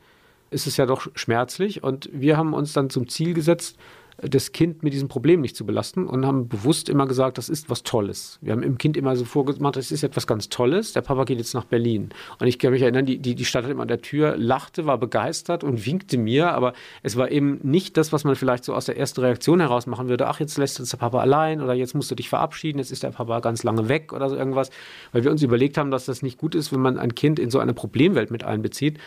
ist 0.51 0.67
es 0.67 0.78
ja 0.78 0.86
doch 0.86 1.08
schmerzlich. 1.15 1.84
Und 1.84 2.10
wir 2.12 2.38
haben 2.38 2.54
uns 2.54 2.73
dann 2.73 2.89
zum 2.89 3.08
Ziel 3.08 3.34
gesetzt, 3.34 3.78
das 4.17 4.54
Kind 4.54 4.82
mit 4.82 4.93
diesem 4.93 5.10
Problem 5.10 5.41
nicht 5.41 5.56
zu 5.56 5.65
belasten 5.65 6.08
und 6.08 6.25
haben 6.25 6.47
bewusst 6.47 6.88
immer 6.88 7.06
gesagt, 7.06 7.38
das 7.38 7.49
ist 7.49 7.69
was 7.69 7.84
Tolles. 7.84 8.39
Wir 8.41 8.54
haben 8.54 8.63
im 8.63 8.78
Kind 8.78 8.95
immer 8.95 9.15
so 9.15 9.25
vorgemacht, 9.25 9.75
das 9.75 9.91
ist 9.91 10.04
etwas 10.04 10.25
ganz 10.25 10.47
Tolles. 10.47 10.93
Der 10.93 11.01
Papa 11.01 11.25
geht 11.25 11.38
jetzt 11.38 11.54
nach 11.54 11.65
Berlin. 11.65 12.10
Und 12.39 12.47
ich 12.47 12.58
kann 12.58 12.71
mich 12.71 12.82
erinnern, 12.82 13.06
die, 13.06 13.17
die, 13.17 13.36
die 13.36 13.43
stand 13.43 13.67
immer 13.67 13.82
an 13.82 13.89
der 13.89 14.01
Tür, 14.01 14.38
lachte, 14.38 14.86
war 14.86 14.97
begeistert 14.97 15.63
und 15.65 15.86
winkte 15.86 16.17
mir, 16.17 16.54
aber 16.54 16.73
es 17.04 17.17
war 17.17 17.30
eben 17.30 17.60
nicht 17.63 17.97
das, 17.97 18.13
was 18.13 18.23
man 18.23 18.36
vielleicht 18.36 18.63
so 18.63 18.73
aus 18.73 18.86
der 18.86 18.97
ersten 18.97 19.19
Reaktion 19.19 19.60
heraus 19.60 19.86
machen 19.86 20.08
würde. 20.08 20.28
Ach, 20.28 20.39
jetzt 20.39 20.58
lässt 20.58 20.80
uns 20.80 20.91
der 20.91 20.97
Papa 20.97 21.19
allein 21.19 21.62
oder 21.62 21.73
jetzt 21.73 21.93
musst 21.93 22.10
du 22.10 22.15
dich 22.15 22.30
verabschieden, 22.30 22.80
jetzt 22.80 22.91
ist 22.91 23.04
der 23.04 23.12
Papa 23.12 23.41
ganz 23.41 23.63
lange 23.63 23.89
weg 23.89 24.13
oder 24.13 24.30
so 24.30 24.38
irgendwas. 24.38 24.69
Weil 25.12 25.25
wir 25.25 25.32
uns 25.32 25.43
überlegt 25.43 25.78
haben, 25.78 25.91
dass 25.91 26.06
das 26.06 26.21
nicht 26.21 26.38
gut 26.38 26.56
ist, 26.56 26.71
wenn 26.71 26.82
man 26.82 26.97
ein 26.97 27.15
Kind 27.15 27.38
in 27.38 27.49
so 27.49 27.60
eine 27.60 27.73
Problemwelt 27.73 28.32
mit 28.32 28.45
einbezieht, 28.45 28.97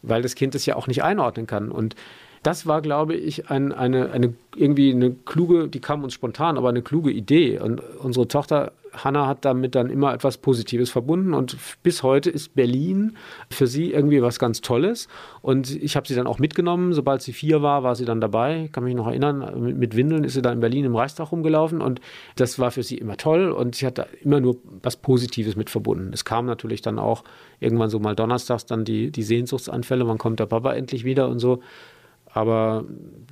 weil 0.00 0.22
das 0.22 0.34
Kind 0.34 0.54
es 0.54 0.64
ja 0.64 0.76
auch 0.76 0.86
nicht 0.86 1.02
einordnen 1.02 1.46
kann. 1.46 1.70
Und 1.70 1.94
das 2.46 2.64
war, 2.64 2.80
glaube 2.80 3.14
ich, 3.14 3.50
ein, 3.50 3.72
eine, 3.72 4.12
eine, 4.12 4.32
irgendwie 4.54 4.92
eine 4.92 5.10
kluge, 5.10 5.66
die 5.66 5.80
kam 5.80 6.04
uns 6.04 6.12
spontan, 6.12 6.56
aber 6.56 6.68
eine 6.68 6.80
kluge 6.80 7.10
Idee. 7.10 7.58
Und 7.58 7.82
unsere 7.98 8.28
Tochter 8.28 8.70
Hanna 8.92 9.26
hat 9.26 9.44
damit 9.44 9.74
dann 9.74 9.90
immer 9.90 10.14
etwas 10.14 10.38
Positives 10.38 10.88
verbunden 10.88 11.34
und 11.34 11.56
bis 11.82 12.04
heute 12.04 12.30
ist 12.30 12.54
Berlin 12.54 13.16
für 13.50 13.66
sie 13.66 13.92
irgendwie 13.92 14.22
was 14.22 14.38
ganz 14.38 14.60
Tolles. 14.60 15.08
Und 15.42 15.74
ich 15.74 15.96
habe 15.96 16.06
sie 16.06 16.14
dann 16.14 16.28
auch 16.28 16.38
mitgenommen. 16.38 16.92
Sobald 16.92 17.20
sie 17.20 17.32
vier 17.32 17.62
war, 17.62 17.82
war 17.82 17.96
sie 17.96 18.04
dann 18.04 18.20
dabei. 18.20 18.66
Ich 18.66 18.72
kann 18.72 18.84
mich 18.84 18.94
noch 18.94 19.08
erinnern, 19.08 19.76
mit 19.76 19.96
Windeln 19.96 20.22
ist 20.22 20.34
sie 20.34 20.42
dann 20.42 20.54
in 20.54 20.60
Berlin 20.60 20.84
im 20.84 20.94
Reichstag 20.94 21.32
rumgelaufen 21.32 21.80
und 21.80 22.00
das 22.36 22.60
war 22.60 22.70
für 22.70 22.84
sie 22.84 22.96
immer 22.96 23.16
toll 23.16 23.50
und 23.50 23.74
sie 23.74 23.86
hat 23.86 23.98
da 23.98 24.06
immer 24.22 24.38
nur 24.38 24.56
was 24.82 24.96
Positives 24.96 25.56
mit 25.56 25.68
verbunden. 25.68 26.12
Es 26.12 26.24
kam 26.24 26.46
natürlich 26.46 26.80
dann 26.80 27.00
auch 27.00 27.24
irgendwann 27.58 27.90
so 27.90 27.98
mal 27.98 28.14
donnerstags 28.14 28.66
dann 28.66 28.84
die, 28.84 29.10
die 29.10 29.24
Sehnsuchtsanfälle, 29.24 30.06
wann 30.06 30.18
kommt 30.18 30.38
der 30.38 30.46
Papa 30.46 30.74
endlich 30.74 31.04
wieder 31.04 31.28
und 31.28 31.40
so. 31.40 31.60
Aber 32.36 32.84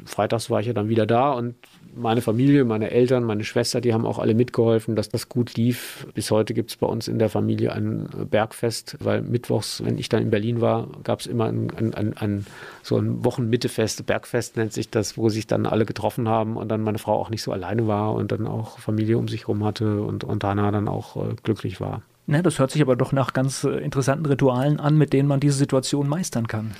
freitags 0.06 0.48
war 0.48 0.60
ich 0.60 0.66
ja 0.66 0.72
dann 0.72 0.88
wieder 0.88 1.04
da 1.04 1.32
und 1.32 1.56
meine 1.94 2.22
Familie, 2.22 2.64
meine 2.64 2.90
Eltern, 2.90 3.22
meine 3.24 3.44
Schwester, 3.44 3.82
die 3.82 3.92
haben 3.92 4.06
auch 4.06 4.18
alle 4.18 4.34
mitgeholfen, 4.34 4.96
dass 4.96 5.10
das 5.10 5.28
gut 5.28 5.56
lief. 5.56 6.06
Bis 6.14 6.30
heute 6.30 6.54
gibt 6.54 6.70
es 6.70 6.76
bei 6.78 6.86
uns 6.86 7.06
in 7.06 7.18
der 7.18 7.28
Familie 7.28 7.74
ein 7.74 8.08
Bergfest, 8.30 8.96
weil 9.00 9.20
mittwochs, 9.20 9.84
wenn 9.84 9.98
ich 9.98 10.08
dann 10.08 10.22
in 10.22 10.30
Berlin 10.30 10.62
war, 10.62 10.88
gab 11.04 11.20
es 11.20 11.26
immer 11.26 11.44
ein, 11.44 11.70
ein, 11.76 11.92
ein, 11.92 12.16
ein, 12.16 12.46
so 12.82 12.96
ein 12.96 13.22
Wochenmittefest, 13.26 14.06
Bergfest 14.06 14.56
nennt 14.56 14.72
sich 14.72 14.88
das, 14.88 15.18
wo 15.18 15.28
sich 15.28 15.46
dann 15.46 15.66
alle 15.66 15.84
getroffen 15.84 16.26
haben 16.26 16.56
und 16.56 16.68
dann 16.68 16.80
meine 16.80 16.98
Frau 16.98 17.12
auch 17.20 17.28
nicht 17.28 17.42
so 17.42 17.52
alleine 17.52 17.86
war 17.86 18.14
und 18.14 18.32
dann 18.32 18.46
auch 18.46 18.78
Familie 18.78 19.18
um 19.18 19.28
sich 19.28 19.42
herum 19.42 19.64
hatte 19.64 20.00
und, 20.00 20.24
und 20.24 20.42
Hannah 20.42 20.70
dann 20.70 20.88
auch 20.88 21.16
äh, 21.16 21.34
glücklich 21.42 21.78
war. 21.78 22.00
Ne, 22.26 22.42
das 22.42 22.58
hört 22.58 22.70
sich 22.70 22.80
aber 22.80 22.96
doch 22.96 23.12
nach 23.12 23.34
ganz 23.34 23.64
äh, 23.64 23.68
interessanten 23.68 24.24
Ritualen 24.24 24.80
an, 24.80 24.96
mit 24.96 25.12
denen 25.12 25.28
man 25.28 25.40
diese 25.40 25.58
Situation 25.58 26.08
meistern 26.08 26.48
kann. 26.48 26.72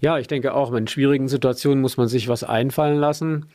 Ja, 0.00 0.18
ich 0.18 0.26
denke 0.26 0.54
auch, 0.54 0.72
in 0.72 0.86
schwierigen 0.86 1.28
Situationen 1.28 1.80
muss 1.80 1.96
man 1.96 2.08
sich 2.08 2.28
was 2.28 2.44
einfallen 2.44 2.98
lassen. 2.98 3.46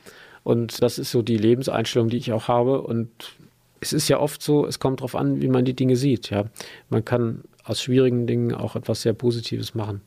Und 0.44 0.80
das 0.82 0.98
ist 0.98 1.10
so 1.10 1.22
die 1.22 1.38
Lebenseinstellung, 1.38 2.08
die 2.08 2.18
ich 2.18 2.32
auch 2.32 2.46
habe. 2.46 2.82
Und 2.82 3.10
es 3.80 3.92
ist 3.92 4.08
ja 4.08 4.20
oft 4.20 4.42
so, 4.42 4.66
es 4.66 4.78
kommt 4.78 5.00
darauf 5.00 5.16
an, 5.16 5.42
wie 5.42 5.48
man 5.48 5.64
die 5.64 5.74
Dinge 5.74 5.96
sieht. 5.96 6.30
Ja. 6.30 6.44
Man 6.88 7.04
kann 7.04 7.42
aus 7.64 7.82
schwierigen 7.82 8.26
Dingen 8.26 8.54
auch 8.54 8.76
etwas 8.76 9.02
sehr 9.02 9.12
Positives 9.12 9.74
machen. 9.74 10.02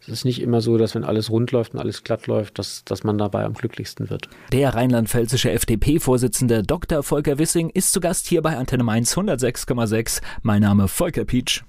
Es 0.00 0.08
ist 0.08 0.24
nicht 0.24 0.42
immer 0.42 0.60
so, 0.60 0.78
dass 0.78 0.96
wenn 0.96 1.04
alles 1.04 1.30
rund 1.30 1.52
läuft 1.52 1.74
und 1.74 1.80
alles 1.80 2.02
glatt 2.02 2.26
läuft, 2.26 2.58
dass, 2.58 2.84
dass 2.84 3.04
man 3.04 3.18
dabei 3.18 3.44
am 3.44 3.54
glücklichsten 3.54 4.10
wird. 4.10 4.28
Der 4.50 4.74
rheinland-pfälzische 4.74 5.52
FDP-Vorsitzende 5.52 6.64
Dr. 6.64 7.04
Volker 7.04 7.38
Wissing 7.38 7.70
ist 7.70 7.92
zu 7.92 8.00
Gast 8.00 8.26
hier 8.26 8.42
bei 8.42 8.56
Antenne 8.56 8.82
Mainz 8.82 9.16
106,6. 9.16 10.20
Mein 10.42 10.62
Name 10.62 10.88
Volker 10.88 11.24
Pietsch. 11.24 11.62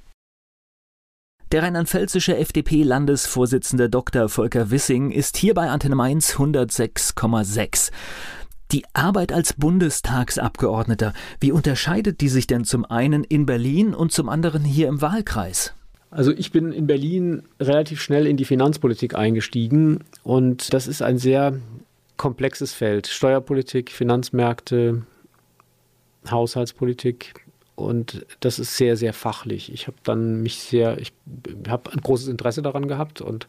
Der 1.53 1.61
rheinland-pfälzische 1.61 2.35
FDP-Landesvorsitzende 2.35 3.87
Dr. 3.87 4.27
Volker 4.27 4.71
Wissing 4.71 5.11
ist 5.11 5.37
hier 5.37 5.53
bei 5.53 5.69
Antenne 5.69 5.93
Mainz 5.93 6.33
106,6. 6.37 7.91
Die 8.71 8.83
Arbeit 8.93 9.31
als 9.31 9.53
Bundestagsabgeordneter, 9.53 11.13
wie 11.39 11.51
unterscheidet 11.51 12.21
die 12.21 12.29
sich 12.29 12.47
denn 12.47 12.65
zum 12.65 12.85
einen 12.85 13.23
in 13.23 13.45
Berlin 13.45 13.93
und 13.93 14.11
zum 14.11 14.29
anderen 14.29 14.63
hier 14.63 14.87
im 14.87 15.03
Wahlkreis? 15.03 15.75
Also 16.09 16.31
ich 16.31 16.51
bin 16.51 16.71
in 16.71 16.87
Berlin 16.87 17.43
relativ 17.59 18.01
schnell 18.01 18.25
in 18.25 18.35
die 18.35 18.45
Finanzpolitik 18.45 19.13
eingestiegen 19.13 19.99
und 20.23 20.73
das 20.73 20.87
ist 20.87 21.03
ein 21.03 21.19
sehr 21.19 21.59
komplexes 22.17 22.73
Feld. 22.73 23.05
Steuerpolitik, 23.05 23.91
Finanzmärkte, 23.91 25.03
Haushaltspolitik 26.27 27.42
und 27.75 28.25
das 28.39 28.59
ist 28.59 28.77
sehr, 28.77 28.97
sehr 28.97 29.13
fachlich. 29.13 29.73
Ich 29.73 29.87
habe 29.87 29.97
dann 30.03 30.41
mich 30.41 30.59
sehr, 30.59 30.99
ich 30.99 31.11
habe 31.67 31.91
ein 31.91 32.01
großes 32.01 32.27
Interesse 32.27 32.61
daran 32.61 32.87
gehabt 32.87 33.21
und 33.21 33.47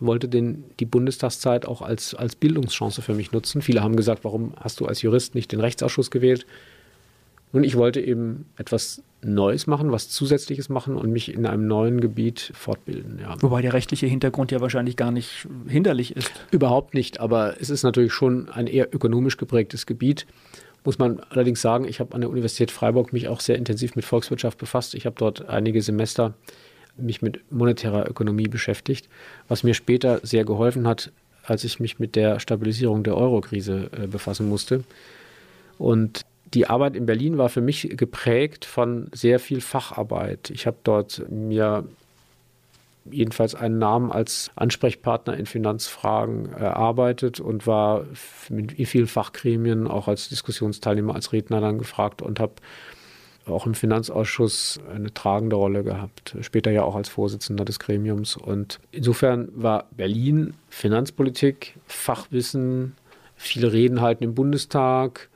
wollte 0.00 0.28
den, 0.28 0.64
die 0.80 0.84
Bundestagszeit 0.84 1.66
auch 1.66 1.80
als, 1.80 2.14
als 2.14 2.36
Bildungschance 2.36 3.00
für 3.00 3.14
mich 3.14 3.32
nutzen. 3.32 3.62
Viele 3.62 3.82
haben 3.82 3.96
gesagt, 3.96 4.24
warum 4.24 4.52
hast 4.60 4.80
du 4.80 4.86
als 4.86 5.02
Jurist 5.02 5.34
nicht 5.34 5.50
den 5.52 5.60
Rechtsausschuss 5.60 6.10
gewählt? 6.10 6.46
Und 7.52 7.62
ich 7.62 7.76
wollte 7.76 8.00
eben 8.00 8.46
etwas 8.56 9.02
Neues 9.22 9.66
machen, 9.68 9.92
was 9.92 10.08
Zusätzliches 10.08 10.68
machen 10.68 10.96
und 10.96 11.10
mich 11.12 11.32
in 11.32 11.46
einem 11.46 11.66
neuen 11.68 12.00
Gebiet 12.00 12.50
fortbilden. 12.52 13.20
Ja. 13.20 13.36
Wobei 13.40 13.62
der 13.62 13.72
rechtliche 13.72 14.06
Hintergrund 14.06 14.50
ja 14.50 14.60
wahrscheinlich 14.60 14.96
gar 14.96 15.12
nicht 15.12 15.46
hinderlich 15.68 16.16
ist. 16.16 16.32
Überhaupt 16.50 16.94
nicht, 16.94 17.20
aber 17.20 17.54
es 17.60 17.70
ist 17.70 17.84
natürlich 17.84 18.12
schon 18.12 18.48
ein 18.48 18.66
eher 18.66 18.92
ökonomisch 18.92 19.36
geprägtes 19.36 19.86
Gebiet. 19.86 20.26
Muss 20.84 20.98
man 20.98 21.20
allerdings 21.30 21.62
sagen, 21.62 21.86
ich 21.86 21.98
habe 21.98 22.14
an 22.14 22.20
der 22.20 22.30
Universität 22.30 22.70
Freiburg 22.70 23.12
mich 23.12 23.28
auch 23.28 23.40
sehr 23.40 23.56
intensiv 23.56 23.96
mit 23.96 24.04
Volkswirtschaft 24.04 24.58
befasst. 24.58 24.94
Ich 24.94 25.06
habe 25.06 25.16
dort 25.18 25.48
einige 25.48 25.80
Semester 25.80 26.34
mich 26.96 27.22
mit 27.22 27.40
monetärer 27.50 28.08
Ökonomie 28.08 28.48
beschäftigt, 28.48 29.08
was 29.48 29.62
mir 29.62 29.74
später 29.74 30.20
sehr 30.22 30.44
geholfen 30.44 30.86
hat, 30.86 31.10
als 31.42 31.64
ich 31.64 31.80
mich 31.80 31.98
mit 31.98 32.16
der 32.16 32.38
Stabilisierung 32.38 33.02
der 33.02 33.16
Eurokrise 33.16 33.90
äh, 33.92 34.06
befassen 34.06 34.48
musste. 34.48 34.84
Und 35.78 36.22
die 36.52 36.68
Arbeit 36.68 36.94
in 36.96 37.06
Berlin 37.06 37.38
war 37.38 37.48
für 37.48 37.60
mich 37.60 37.88
geprägt 37.96 38.64
von 38.64 39.08
sehr 39.12 39.40
viel 39.40 39.60
Facharbeit. 39.60 40.50
Ich 40.50 40.66
habe 40.66 40.76
dort 40.84 41.24
mir 41.30 41.84
jedenfalls 43.10 43.54
einen 43.54 43.78
Namen 43.78 44.10
als 44.10 44.50
Ansprechpartner 44.56 45.36
in 45.36 45.46
Finanzfragen 45.46 46.52
erarbeitet 46.52 47.40
und 47.40 47.66
war 47.66 48.04
mit 48.48 48.72
vielen 48.88 49.06
Fachgremien 49.06 49.86
auch 49.86 50.08
als 50.08 50.28
Diskussionsteilnehmer, 50.28 51.14
als 51.14 51.32
Redner 51.32 51.60
dann 51.60 51.78
gefragt 51.78 52.22
und 52.22 52.40
habe 52.40 52.54
auch 53.46 53.66
im 53.66 53.74
Finanzausschuss 53.74 54.80
eine 54.92 55.12
tragende 55.12 55.56
Rolle 55.56 55.84
gehabt, 55.84 56.36
später 56.40 56.70
ja 56.70 56.82
auch 56.82 56.96
als 56.96 57.08
Vorsitzender 57.08 57.64
des 57.64 57.78
Gremiums. 57.78 58.36
Und 58.36 58.80
insofern 58.90 59.48
war 59.54 59.88
Berlin 59.90 60.54
Finanzpolitik, 60.68 61.74
Fachwissen, 61.86 62.94
viele 63.36 63.72
Reden 63.72 64.00
halten 64.00 64.24
im 64.24 64.34
Bundestag, 64.34 65.28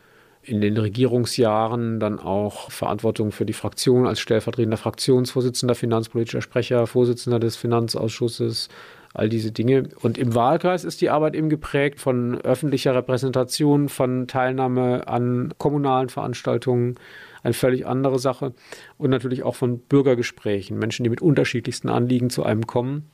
in 0.49 0.61
den 0.61 0.77
Regierungsjahren 0.77 2.01
dann 2.01 2.19
auch 2.19 2.71
Verantwortung 2.71 3.33
für 3.33 3.45
die 3.45 3.53
Fraktion 3.53 4.07
als 4.07 4.21
stellvertretender 4.21 4.77
Fraktionsvorsitzender, 4.77 5.75
finanzpolitischer 5.75 6.41
Sprecher, 6.41 6.87
Vorsitzender 6.87 7.39
des 7.39 7.57
Finanzausschusses, 7.57 8.69
all 9.13 9.29
diese 9.29 9.53
Dinge. 9.53 9.89
Und 10.01 10.17
im 10.17 10.35
Wahlkreis 10.35 10.85
ist 10.85 11.01
die 11.01 11.11
Arbeit 11.11 11.35
eben 11.35 11.51
geprägt 11.51 12.01
von 12.01 12.41
öffentlicher 12.41 12.95
Repräsentation, 12.95 13.89
von 13.89 14.27
Teilnahme 14.27 15.07
an 15.07 15.53
kommunalen 15.59 16.09
Veranstaltungen, 16.09 16.95
eine 17.43 17.55
völlig 17.55 17.87
andere 17.87 18.19
Sache. 18.19 18.55
Und 18.97 19.11
natürlich 19.11 19.43
auch 19.43 19.55
von 19.55 19.81
Bürgergesprächen, 19.81 20.79
Menschen, 20.79 21.05
die 21.05 21.11
mit 21.11 21.21
unterschiedlichsten 21.21 21.89
Anliegen 21.89 22.31
zu 22.31 22.43
einem 22.43 22.67
kommen. 22.67 23.11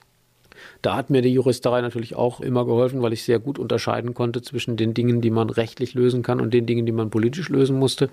Da 0.83 0.97
hat 0.97 1.11
mir 1.11 1.23
die 1.23 1.33
Juristerei 1.33 1.81
natürlich 1.81 2.15
auch 2.17 2.41
immer 2.41 2.65
geholfen, 2.65 3.03
weil 3.03 3.13
ich 3.13 3.25
sehr 3.25 3.39
gut 3.39 3.59
unterscheiden 3.59 4.15
konnte 4.15 4.43
zwischen 4.43 4.77
den 4.77 4.95
Dingen, 4.95 5.21
die 5.21 5.31
man 5.31 5.51
rechtlich 5.51 5.95
lösen 5.95 6.23
kann 6.23 6.41
und 6.41 6.53
den 6.53 6.67
Dingen, 6.67 6.87
die 6.87 6.93
man 6.93 7.11
politisch 7.11 7.49
lösen 7.49 7.79
musste. 7.79 8.11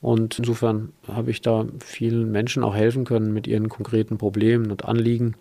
Und 0.00 0.38
insofern 0.38 0.92
habe 1.06 1.30
ich 1.30 1.42
da 1.42 1.66
vielen 1.80 2.32
Menschen 2.32 2.64
auch 2.64 2.74
helfen 2.74 3.04
können 3.04 3.34
mit 3.34 3.46
ihren 3.46 3.68
konkreten 3.68 4.16
Problemen 4.16 4.70
und 4.70 4.84
Anliegen. 4.86 5.34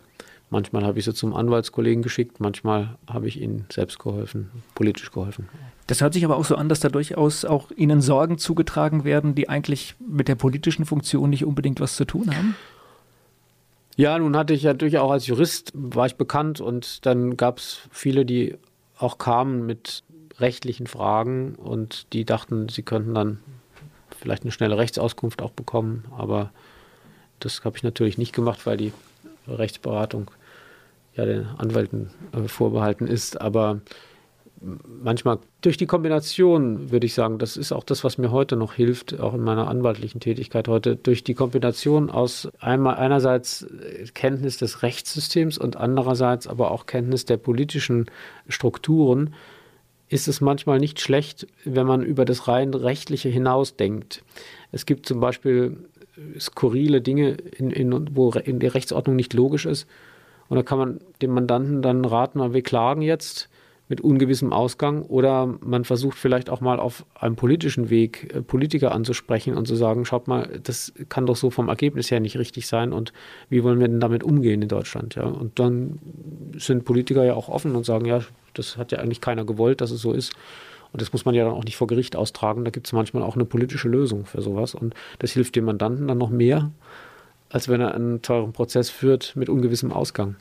Manchmal 0.49 0.83
habe 0.83 0.97
ich 0.97 1.05
sie 1.05 1.13
zum 1.13 1.35
Anwaltskollegen 1.35 2.01
geschickt, 2.01 2.39
manchmal 2.39 2.97
habe 3.07 3.27
ich 3.27 3.39
ihnen 3.39 3.65
selbst 3.71 3.99
geholfen, 3.99 4.49
politisch 4.73 5.11
geholfen. 5.11 5.47
Das 5.85 6.01
hört 6.01 6.13
sich 6.13 6.25
aber 6.25 6.37
auch 6.37 6.45
so 6.45 6.55
an, 6.55 6.69
dass 6.69 6.79
da 6.79 6.89
durchaus 6.89 7.45
auch 7.45 7.69
Ihnen 7.71 8.01
Sorgen 8.01 8.39
zugetragen 8.39 9.03
werden, 9.03 9.35
die 9.35 9.47
eigentlich 9.47 9.95
mit 9.99 10.27
der 10.27 10.35
politischen 10.35 10.85
Funktion 10.85 11.29
nicht 11.29 11.45
unbedingt 11.45 11.79
was 11.79 11.95
zu 11.95 12.05
tun 12.05 12.35
haben? 12.35 12.55
Ja, 13.95 14.17
nun 14.17 14.37
hatte 14.37 14.53
ich 14.53 14.63
durchaus 14.63 15.01
auch 15.01 15.11
als 15.11 15.27
Jurist, 15.27 15.71
war 15.73 16.05
ich 16.05 16.15
bekannt 16.15 16.61
und 16.61 17.05
dann 17.05 17.35
gab 17.35 17.57
es 17.57 17.81
viele, 17.91 18.25
die 18.25 18.57
auch 18.97 19.17
kamen 19.17 19.65
mit 19.65 20.03
rechtlichen 20.39 20.87
Fragen 20.87 21.55
und 21.55 22.11
die 22.13 22.25
dachten, 22.25 22.69
sie 22.69 22.83
könnten 22.83 23.13
dann 23.13 23.39
vielleicht 24.17 24.43
eine 24.43 24.51
schnelle 24.51 24.77
Rechtsauskunft 24.77 25.41
auch 25.41 25.51
bekommen. 25.51 26.05
Aber 26.17 26.51
das 27.39 27.63
habe 27.63 27.77
ich 27.77 27.83
natürlich 27.83 28.17
nicht 28.17 28.33
gemacht, 28.33 28.65
weil 28.65 28.77
die 28.77 28.93
Rechtsberatung 29.47 30.31
ja 31.15 31.25
den 31.25 31.45
Anwälten 31.57 32.11
äh, 32.33 32.47
vorbehalten 32.47 33.07
ist. 33.07 33.39
Aber 33.39 33.81
manchmal 34.61 35.39
durch 35.61 35.77
die 35.77 35.85
Kombination, 35.85 36.91
würde 36.91 37.05
ich 37.05 37.13
sagen, 37.13 37.37
das 37.37 37.57
ist 37.57 37.71
auch 37.71 37.83
das, 37.83 38.03
was 38.03 38.17
mir 38.17 38.31
heute 38.31 38.55
noch 38.55 38.73
hilft, 38.73 39.19
auch 39.19 39.33
in 39.33 39.41
meiner 39.41 39.67
anwaltlichen 39.67 40.19
Tätigkeit 40.19 40.67
heute, 40.67 40.95
durch 40.95 41.23
die 41.23 41.33
Kombination 41.33 42.09
aus 42.09 42.49
einmal 42.59 42.95
einerseits 42.95 43.67
Kenntnis 44.13 44.57
des 44.57 44.83
Rechtssystems 44.83 45.57
und 45.57 45.77
andererseits 45.77 46.47
aber 46.47 46.71
auch 46.71 46.85
Kenntnis 46.85 47.25
der 47.25 47.37
politischen 47.37 48.07
Strukturen, 48.47 49.33
ist 50.09 50.27
es 50.27 50.41
manchmal 50.41 50.79
nicht 50.79 50.99
schlecht, 50.99 51.47
wenn 51.63 51.85
man 51.85 52.01
über 52.01 52.25
das 52.25 52.47
rein 52.47 52.73
rechtliche 52.73 53.29
hinausdenkt. 53.29 54.23
Es 54.71 54.85
gibt 54.85 55.05
zum 55.05 55.19
Beispiel 55.19 55.77
skurrile 56.39 57.01
Dinge, 57.01 57.31
in, 57.31 57.71
in, 57.71 58.15
wo 58.15 58.31
in 58.31 58.59
der 58.59 58.73
Rechtsordnung 58.73 59.15
nicht 59.15 59.33
logisch 59.33 59.65
ist. 59.65 59.87
Und 60.47 60.57
da 60.57 60.63
kann 60.63 60.79
man 60.79 60.99
dem 61.21 61.31
Mandanten 61.31 61.81
dann 61.81 62.03
raten, 62.03 62.53
wir 62.53 62.63
klagen 62.63 63.03
jetzt 63.03 63.48
mit 63.89 64.01
ungewissem 64.01 64.53
Ausgang 64.53 65.01
oder 65.01 65.47
man 65.61 65.83
versucht 65.83 66.17
vielleicht 66.17 66.49
auch 66.49 66.61
mal 66.61 66.79
auf 66.79 67.05
einem 67.15 67.35
politischen 67.35 67.89
Weg 67.89 68.33
äh, 68.33 68.41
Politiker 68.41 68.93
anzusprechen 68.93 69.57
und 69.57 69.67
zu 69.67 69.75
sagen, 69.75 70.05
schaut 70.05 70.27
mal, 70.27 70.59
das 70.63 70.93
kann 71.09 71.25
doch 71.25 71.35
so 71.35 71.49
vom 71.49 71.67
Ergebnis 71.67 72.09
her 72.11 72.19
nicht 72.19 72.37
richtig 72.37 72.67
sein 72.67 72.93
und 72.93 73.11
wie 73.49 73.63
wollen 73.63 73.79
wir 73.79 73.87
denn 73.87 73.99
damit 73.99 74.23
umgehen 74.23 74.61
in 74.61 74.69
Deutschland? 74.69 75.15
Ja? 75.15 75.23
Und 75.23 75.59
dann 75.59 75.99
sind 76.55 76.85
Politiker 76.85 77.25
ja 77.25 77.33
auch 77.33 77.49
offen 77.49 77.75
und 77.75 77.85
sagen, 77.85 78.05
ja, 78.05 78.21
das 78.53 78.77
hat 78.77 78.91
ja 78.91 78.99
eigentlich 78.99 79.21
keiner 79.21 79.43
gewollt, 79.43 79.81
dass 79.81 79.91
es 79.91 80.01
so 80.01 80.13
ist. 80.13 80.33
Und 80.91 81.01
das 81.01 81.11
muss 81.11 81.25
man 81.25 81.35
ja 81.35 81.43
dann 81.43 81.53
auch 81.53 81.63
nicht 81.63 81.77
vor 81.77 81.87
Gericht 81.87 82.15
austragen. 82.15 82.65
Da 82.65 82.71
gibt 82.71 82.87
es 82.87 82.93
manchmal 82.93 83.23
auch 83.23 83.35
eine 83.35 83.45
politische 83.45 83.87
Lösung 83.87 84.25
für 84.25 84.41
sowas. 84.41 84.73
Und 84.73 84.95
das 85.19 85.31
hilft 85.31 85.55
dem 85.55 85.65
Mandanten 85.65 86.07
dann 86.07 86.17
noch 86.17 86.31
mehr, 86.31 86.71
als 87.49 87.69
wenn 87.69 87.81
er 87.81 87.93
einen 87.93 88.21
teuren 88.23 88.53
Prozess 88.53 88.89
führt 88.89 89.35
mit 89.35 89.49
ungewissem 89.49 89.91
Ausgang. 89.91 90.35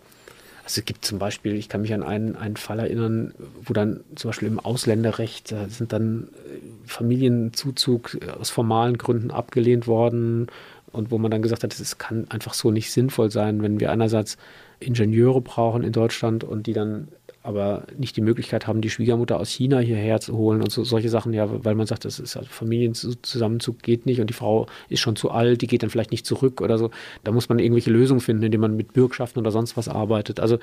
Also 0.69 0.81
es 0.81 0.85
gibt 0.85 1.03
zum 1.03 1.19
Beispiel, 1.19 1.55
ich 1.55 1.71
kann 1.71 1.81
mich 1.81 1.95
an 1.95 2.03
einen, 2.03 2.37
einen 2.37 2.59
Fall 2.59 2.79
erinnern, 2.79 3.33
wo 3.65 3.73
dann 3.73 4.01
zum 4.17 4.29
Beispiel 4.29 4.49
im 4.49 4.61
Ausländerrecht 4.61 5.55
sind 5.69 5.95
dann 5.95 6.25
äh, 6.25 6.59
Familienzuzug 6.87 8.19
aus 8.39 8.51
formalen 8.51 8.99
Gründen 8.99 9.31
abgelehnt 9.31 9.87
worden 9.87 10.49
und 10.93 11.11
wo 11.11 11.17
man 11.17 11.31
dann 11.31 11.41
gesagt 11.41 11.65
hat, 11.65 11.73
es 11.73 11.97
kann 11.97 12.27
einfach 12.29 12.53
so 12.53 12.71
nicht 12.71 12.93
sinnvoll 12.93 13.31
sein, 13.31 13.63
wenn 13.63 13.81
wir 13.81 13.91
einerseits 13.91 14.37
Ingenieure 14.79 15.41
brauchen 15.41 15.85
in 15.85 15.93
Deutschland 15.93 16.45
und 16.45 16.67
die 16.67 16.75
dann 16.75 17.09
aber 17.49 17.85
nicht 17.97 18.15
die 18.15 18.21
Möglichkeit 18.21 18.67
haben, 18.67 18.83
die 18.83 18.91
Schwiegermutter 18.91 19.41
aus 19.41 19.49
China 19.49 19.79
hierher 19.79 20.21
zu 20.21 20.37
holen 20.37 20.61
und 20.61 20.71
so, 20.71 20.85
solche 20.85 21.09
Sachen, 21.09 21.33
ja, 21.33 21.65
weil 21.65 21.75
man 21.75 21.87
sagt, 21.87 22.05
das 22.05 22.21
ist 22.21 22.37
also 22.37 22.47
Familienzusammenzug 22.51 23.83
geht 23.83 24.05
nicht 24.05 24.21
und 24.21 24.29
die 24.29 24.35
Frau 24.35 24.67
ist 24.91 25.01
schon 25.01 25.17
zu 25.17 25.31
alt, 25.31 25.63
die 25.63 25.67
geht 25.67 25.83
dann 25.83 25.89
vielleicht 25.89 26.11
nicht 26.11 26.27
zurück 26.27 26.61
oder 26.61 26.77
so. 26.77 26.91
Da 27.25 27.33
muss 27.33 27.49
man 27.49 27.59
irgendwelche 27.59 27.91
Lösungen 27.91 28.21
finden, 28.21 28.43
indem 28.43 28.61
man 28.61 28.77
mit 28.77 28.93
Bürgschaften 28.93 29.39
oder 29.41 29.51
sonst 29.51 29.79
was 29.79 29.89
arbeitet. 29.89 30.41
Also 30.41 30.59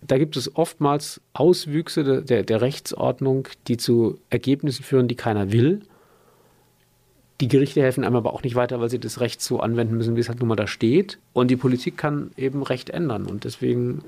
da 0.00 0.16
gibt 0.16 0.38
es 0.38 0.56
oftmals 0.56 1.20
Auswüchse 1.34 2.22
der, 2.22 2.44
der 2.44 2.60
Rechtsordnung, 2.62 3.48
die 3.68 3.76
zu 3.76 4.18
Ergebnissen 4.30 4.84
führen, 4.84 5.08
die 5.08 5.16
keiner 5.16 5.52
will. 5.52 5.82
Die 7.42 7.48
Gerichte 7.48 7.82
helfen 7.82 8.04
einem 8.04 8.16
aber 8.16 8.32
auch 8.32 8.42
nicht 8.42 8.54
weiter, 8.54 8.80
weil 8.80 8.88
sie 8.88 8.98
das 8.98 9.20
Recht 9.20 9.42
so 9.42 9.60
anwenden 9.60 9.98
müssen, 9.98 10.16
wie 10.16 10.20
es 10.20 10.30
halt 10.30 10.38
nun 10.38 10.48
mal 10.48 10.56
da 10.56 10.66
steht. 10.66 11.18
Und 11.34 11.50
die 11.50 11.56
Politik 11.56 11.98
kann 11.98 12.30
eben 12.38 12.62
Recht 12.62 12.88
ändern. 12.88 13.26
Und 13.26 13.44
deswegen 13.44 14.00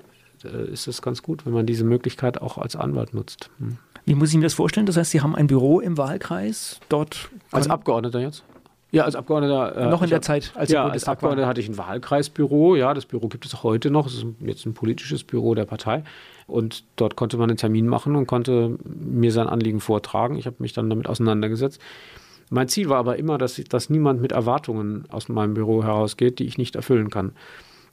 äh, 0.45 0.71
ist 0.71 0.87
es 0.87 1.03
ganz 1.03 1.23
gut, 1.23 1.47
wenn 1.47 1.53
man 1.53 1.67
diese 1.67 1.85
Möglichkeit 1.85 2.41
auch 2.41 2.59
als 2.59 2.77
Anwalt 2.77 3.15
nutzt. 3.15 3.51
Hm. 3.59 3.79
Wie 4.05 4.15
muss 4.15 4.31
ich 4.31 4.37
mir 4.37 4.45
das 4.45 4.55
vorstellen? 4.55 4.87
Das 4.87 4.97
heißt, 4.97 5.11
Sie 5.11 5.21
haben 5.21 5.35
ein 5.35 5.47
Büro 5.47 5.81
im 5.81 5.99
Wahlkreis 5.99 6.81
dort? 6.89 7.29
Als 7.51 7.69
Abgeordneter 7.69 8.21
jetzt? 8.21 8.43
Ja, 8.91 9.05
als 9.05 9.15
Abgeordneter. 9.15 9.77
Äh, 9.77 9.91
Noch 9.91 10.03
in 10.03 10.09
der 10.09 10.23
Zeit, 10.23 10.53
als 10.55 10.71
ja, 10.71 10.87
als 10.87 11.05
Abgeordneter 11.05 11.47
hatte 11.47 11.61
ich 11.61 11.69
ein 11.69 11.77
Wahlkreisbüro. 11.77 12.75
Ja, 12.75 12.95
das 12.95 13.05
Büro 13.05 13.29
gibt 13.29 13.45
es 13.45 13.55
auch 13.55 13.63
heute 13.63 13.91
noch. 13.91 14.07
Es 14.07 14.15
ist 14.15 14.27
jetzt 14.41 14.65
ein 14.65 14.73
politisches 14.73 15.25
Büro 15.25 15.55
der 15.55 15.67
Partei. 15.67 16.05
Und 16.47 16.85
dort 16.97 17.17
konnte 17.17 17.37
man 17.37 17.51
einen 17.51 17.59
Termin 17.59 17.87
machen 17.87 18.17
und 18.17 18.27
konnte 18.27 18.79
mir 18.85 19.31
sein 19.31 19.47
Anliegen 19.47 19.81
vortragen. 19.81 20.39
Ich 20.39 20.47
habe 20.47 20.57
mich 20.61 20.73
dann 20.73 20.89
damit 20.89 21.07
auseinandergesetzt. 21.07 21.79
Mein 22.49 22.69
Ziel 22.69 22.89
war 22.89 22.97
aber 22.97 23.19
immer, 23.19 23.37
dass, 23.37 23.63
dass 23.69 23.91
niemand 23.91 24.23
mit 24.23 24.33
Erwartungen 24.33 25.05
aus 25.11 25.29
meinem 25.29 25.53
Büro 25.53 25.85
herausgeht, 25.85 26.39
die 26.39 26.47
ich 26.47 26.57
nicht 26.57 26.77
erfüllen 26.77 27.11
kann. 27.11 27.33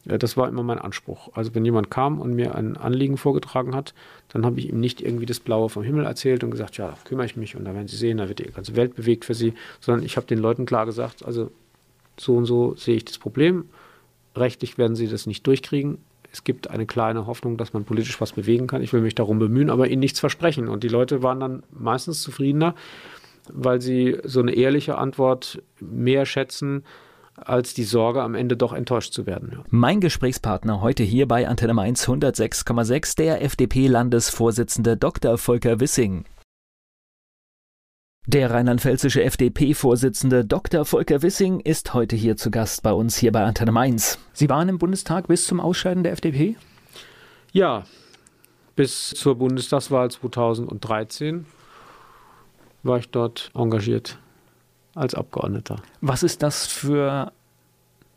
Das 0.05 0.37
war 0.37 0.47
immer 0.47 0.61
mein 0.61 0.77
Anspruch. 0.77 1.29
Also 1.33 1.55
wenn 1.55 1.65
jemand 1.65 1.89
kam 1.89 2.19
und 2.19 2.33
mir 2.33 2.53
ein 2.53 2.77
Anliegen 2.77 3.17
vorgetragen 3.17 3.75
hat, 3.75 3.95
dann 4.29 4.45
habe 4.45 4.59
ich 4.59 4.69
ihm 4.69 4.79
nicht 4.79 5.01
irgendwie 5.01 5.25
das 5.25 5.39
Blaue 5.39 5.69
vom 5.69 5.83
Himmel 5.83 6.05
erzählt 6.05 6.43
und 6.43 6.51
gesagt, 6.51 6.77
ja, 6.77 6.89
da 6.89 6.97
kümmere 7.03 7.25
ich 7.25 7.35
mich 7.35 7.55
und 7.55 7.65
da 7.65 7.73
werden 7.73 7.87
Sie 7.87 7.97
sehen, 7.97 8.19
da 8.19 8.29
wird 8.29 8.39
die 8.39 8.51
ganze 8.51 8.75
Welt 8.75 8.95
bewegt 8.95 9.25
für 9.25 9.33
Sie, 9.33 9.53
sondern 9.79 10.05
ich 10.05 10.15
habe 10.15 10.27
den 10.27 10.37
Leuten 10.37 10.67
klar 10.67 10.85
gesagt, 10.85 11.25
also 11.25 11.49
so 12.17 12.35
und 12.35 12.45
so 12.45 12.75
sehe 12.75 12.95
ich 12.95 13.05
das 13.05 13.17
Problem. 13.17 13.65
Rechtlich 14.35 14.77
werden 14.77 14.95
Sie 14.95 15.07
das 15.07 15.25
nicht 15.25 15.45
durchkriegen. 15.47 15.97
Es 16.31 16.43
gibt 16.43 16.69
eine 16.69 16.85
kleine 16.85 17.25
Hoffnung, 17.25 17.57
dass 17.57 17.73
man 17.73 17.85
politisch 17.85 18.21
was 18.21 18.33
bewegen 18.33 18.67
kann. 18.67 18.83
Ich 18.83 18.93
will 18.93 19.01
mich 19.01 19.15
darum 19.15 19.39
bemühen, 19.39 19.69
aber 19.69 19.87
Ihnen 19.87 20.01
nichts 20.01 20.19
versprechen. 20.19 20.67
Und 20.67 20.83
die 20.83 20.89
Leute 20.89 21.23
waren 21.23 21.39
dann 21.39 21.63
meistens 21.71 22.21
zufriedener, 22.21 22.75
weil 23.51 23.81
sie 23.81 24.17
so 24.23 24.39
eine 24.39 24.53
ehrliche 24.53 24.97
Antwort 24.97 25.61
mehr 25.79 26.25
schätzen 26.25 26.83
als 27.35 27.73
die 27.73 27.83
Sorge, 27.83 28.21
am 28.21 28.35
Ende 28.35 28.57
doch 28.57 28.73
enttäuscht 28.73 29.13
zu 29.13 29.25
werden. 29.25 29.59
Mein 29.69 29.99
Gesprächspartner 29.99 30.81
heute 30.81 31.03
hier 31.03 31.27
bei 31.27 31.47
Antenne 31.47 31.73
Mainz 31.73 32.07
106,6, 32.07 33.17
der 33.17 33.41
FDP-Landesvorsitzende 33.43 34.97
Dr. 34.97 35.37
Volker 35.37 35.79
Wissing. 35.79 36.25
Der 38.27 38.49
rheinland-pfälzische 38.49 39.23
FDP-Vorsitzende 39.23 40.45
Dr. 40.45 40.83
Volker 40.85 41.21
Wissing 41.21 41.59
ist 41.59 41.93
heute 41.93 42.15
hier 42.15 42.37
zu 42.37 42.49
Gast 42.49 42.81
bei 42.81 42.91
uns 42.91 43.17
hier 43.17 43.31
bei 43.31 43.43
Antenne 43.43 43.71
Mainz. 43.71 44.17
Sie 44.33 44.49
waren 44.49 44.67
im 44.67 44.79
Bundestag 44.79 45.27
bis 45.27 45.45
zum 45.45 45.59
Ausscheiden 45.59 46.01
der 46.01 46.13
FDP? 46.13 46.55
Ja, 47.51 47.83
bis 48.75 49.09
zur 49.09 49.35
Bundestagswahl 49.35 50.09
2013 50.09 51.45
war 52.81 52.97
ich 52.97 53.09
dort 53.09 53.51
engagiert 53.53 54.17
als 54.95 55.13
Abgeordneter. 55.13 55.77
Was 56.01 56.23
ist 56.23 56.41
das 56.41 56.65
für, 56.65 57.31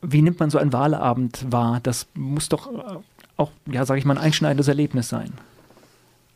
wie 0.01 0.23
nimmt 0.23 0.41
man 0.41 0.51
so 0.51 0.59
einen 0.59 0.73
Wahlabend 0.73 1.45
wahr? 1.51 1.81
Das 1.83 2.07
muss 2.15 2.49
doch 2.49 2.73
äh, 2.73 2.99
auch, 3.37 3.51
ja, 3.71 3.85
sage 3.85 3.99
ich 3.99 4.05
mal, 4.05 4.17
ein 4.17 4.25
einschneidendes 4.25 4.69
Erlebnis 4.69 5.09
sein. 5.09 5.33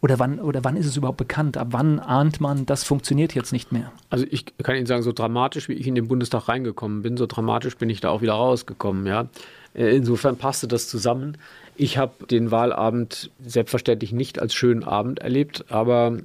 Oder 0.02 0.18
wann, 0.18 0.40
oder 0.40 0.64
wann 0.64 0.76
ist 0.76 0.86
es 0.86 0.96
überhaupt 0.96 1.18
bekannt? 1.18 1.56
Ab 1.56 1.68
wann 1.70 2.00
ahnt 2.00 2.40
man, 2.40 2.66
das 2.66 2.82
funktioniert 2.82 3.36
jetzt 3.36 3.52
nicht 3.52 3.70
mehr? 3.70 3.92
Also 4.10 4.26
ich 4.28 4.46
kann 4.58 4.74
Ihnen 4.74 4.86
sagen, 4.86 5.04
so 5.04 5.12
dramatisch, 5.12 5.68
wie 5.68 5.74
ich 5.74 5.86
in 5.86 5.94
den 5.94 6.08
Bundestag 6.08 6.48
reingekommen 6.48 7.02
bin, 7.02 7.16
so 7.16 7.26
dramatisch 7.26 7.76
bin 7.76 7.88
ich 7.88 8.00
da 8.00 8.10
auch 8.10 8.20
wieder 8.20 8.32
rausgekommen. 8.32 9.06
Ja? 9.06 9.28
Äh, 9.74 9.96
insofern 9.96 10.36
passte 10.36 10.68
das 10.68 10.88
zusammen. 10.88 11.38
Ich 11.74 11.96
habe 11.96 12.26
den 12.26 12.50
Wahlabend 12.50 13.30
selbstverständlich 13.44 14.12
nicht 14.12 14.38
als 14.40 14.54
schönen 14.54 14.84
Abend 14.84 15.20
erlebt, 15.20 15.64
aber 15.70 16.18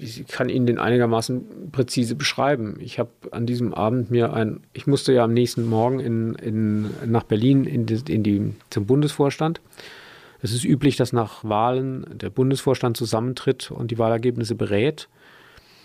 ich 0.00 0.26
kann 0.26 0.48
Ihnen 0.48 0.66
den 0.66 0.78
einigermaßen 0.78 1.70
präzise 1.70 2.16
beschreiben. 2.16 2.78
Ich 2.80 2.98
habe 2.98 3.10
an 3.30 3.46
diesem 3.46 3.72
Abend 3.74 4.10
mir 4.10 4.32
ein, 4.32 4.60
ich 4.72 4.88
musste 4.88 5.12
ja 5.12 5.24
am 5.24 5.32
nächsten 5.32 5.68
Morgen 5.68 6.00
in, 6.00 6.34
in, 6.34 6.90
nach 7.06 7.22
Berlin 7.22 7.64
in 7.64 7.86
die, 7.86 8.12
in 8.12 8.24
die, 8.24 8.54
zum 8.70 8.86
Bundesvorstand. 8.86 9.60
Es 10.42 10.52
ist 10.52 10.64
üblich, 10.64 10.96
dass 10.96 11.12
nach 11.12 11.44
Wahlen 11.44 12.04
der 12.12 12.30
Bundesvorstand 12.30 12.96
zusammentritt 12.96 13.70
und 13.70 13.92
die 13.92 13.98
Wahlergebnisse 13.98 14.56
berät. 14.56 15.08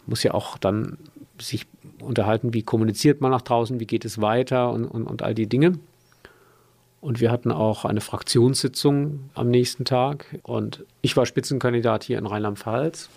Muss 0.08 0.24
ja 0.24 0.34
auch 0.34 0.58
dann 0.58 0.98
sich 1.40 1.68
unterhalten, 2.02 2.56
wie 2.56 2.64
kommuniziert 2.64 3.22
man 3.22 3.30
nach 3.30 3.44
draußen, 3.44 3.80
wie 3.80 3.86
geht 3.86 4.06
es 4.06 4.20
weiter 4.20 4.72
und, 4.72 4.86
und, 4.86 5.06
und 5.06 5.22
all 5.22 5.36
die 5.36 5.48
Dinge. 5.48 5.74
Und 7.00 7.20
wir 7.20 7.32
hatten 7.32 7.52
auch 7.52 7.86
eine 7.86 8.02
Fraktionssitzung 8.02 9.30
am 9.36 9.50
nächsten 9.50 9.86
Tag. 9.86 10.40
Und 10.44 10.84
ich 11.02 11.16
war 11.16 11.26
Spitzenkandidat 11.26 12.04
hier 12.04 12.18
in 12.18 12.26
Rheinland-Pfalz. 12.26 13.10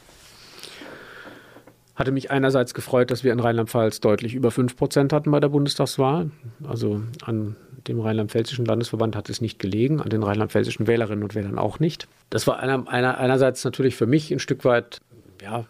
Hatte 1.94 2.12
mich 2.12 2.30
einerseits 2.30 2.74
gefreut, 2.74 3.10
dass 3.10 3.24
wir 3.24 3.32
in 3.32 3.40
Rheinland-Pfalz 3.40 4.00
deutlich 4.00 4.34
über 4.34 4.50
5 4.50 4.76
Prozent 4.76 5.12
hatten 5.12 5.30
bei 5.30 5.40
der 5.40 5.48
Bundestagswahl. 5.48 6.30
Also 6.66 7.02
an 7.22 7.56
dem 7.88 8.00
Rheinland-Pfälzischen 8.00 8.64
Landesverband 8.64 9.16
hat 9.16 9.30
es 9.30 9.40
nicht 9.40 9.58
gelegen, 9.58 10.00
an 10.00 10.08
den 10.08 10.22
rheinland-pfälzischen 10.22 10.86
Wählerinnen 10.86 11.24
und 11.24 11.34
Wählern 11.34 11.58
auch 11.58 11.80
nicht. 11.80 12.08
Das 12.28 12.46
war 12.46 12.58
einer, 12.58 12.88
einer, 12.88 13.18
einerseits 13.18 13.64
natürlich 13.64 13.96
für 13.96 14.06
mich 14.06 14.30
ein 14.30 14.38
Stück 14.38 14.64
weit, 14.64 15.00
ja, 15.42 15.64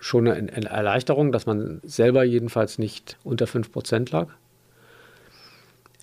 schon 0.00 0.28
eine, 0.28 0.70
Erleichterung, 0.70 1.32
dass 1.32 1.46
man 1.46 1.80
selber 1.82 2.24
jedenfalls 2.24 2.78
nicht 2.78 3.16
unter 3.24 3.46
5 3.46 3.72
Prozent 3.72 4.10
lag. 4.10 4.28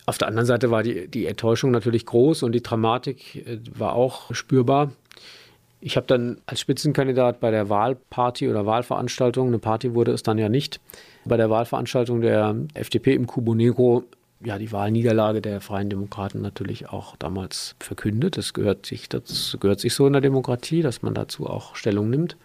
Auf 0.06 0.18
der 0.18 0.28
anderen 0.28 0.45
Seite 0.45 0.72
war 0.72 0.84
die, 0.84 1.08
die 1.08 1.26
Enttäuschung 1.26 1.72
natürlich 1.72 2.06
groß 2.06 2.43
und 2.43 2.51
die 2.51 2.62
Dramatik 2.62 3.47
äh, 3.47 3.60
war 3.74 3.93
auch 3.93 4.34
spürbar. 4.34 4.91
Ich 5.82 5.97
habe 5.97 6.08
dann 6.08 6.41
als 6.45 6.60
Spitzenkandidat 6.60 7.39
bei 7.39 7.51
der 7.51 7.70
Wahlparty 7.70 8.49
oder 8.49 8.66
Wahlveranstaltung, 8.66 9.47
eine 9.47 9.60
Party 9.60 9.93
wurde 9.93 10.12
es 10.12 10.24
dann 10.24 10.38
ja 10.38 10.49
nicht, 10.49 10.80
bei 11.26 11.38
der 11.38 11.49
Wahlveranstaltung 11.49 12.22
der 12.22 12.56
FDP 12.74 13.14
im 13.14 13.28
Cubo 13.28 13.53
Negro 13.53 14.03
ja, 14.43 14.58
die 14.58 14.72
Wahlniederlage 14.72 15.41
der 15.41 15.62
Freien 15.62 15.89
Demokraten 15.89 16.41
natürlich 16.41 16.89
auch 16.89 17.16
damals 17.16 17.76
verkündet. 17.80 18.38
Das 18.38 18.53
gehört 18.53 18.86
sich, 18.86 19.10
das 19.10 19.58
gehört 19.60 19.80
sich 19.80 19.93
so 19.93 20.06
in 20.08 20.14
der 20.14 20.22
Demokratie, 20.22 20.82
dass 20.82 21.01
man 21.01 21.14
dazu 21.14 21.47
auch 21.47 21.76
Stellung 21.76 22.10
nimmt. 22.10 22.38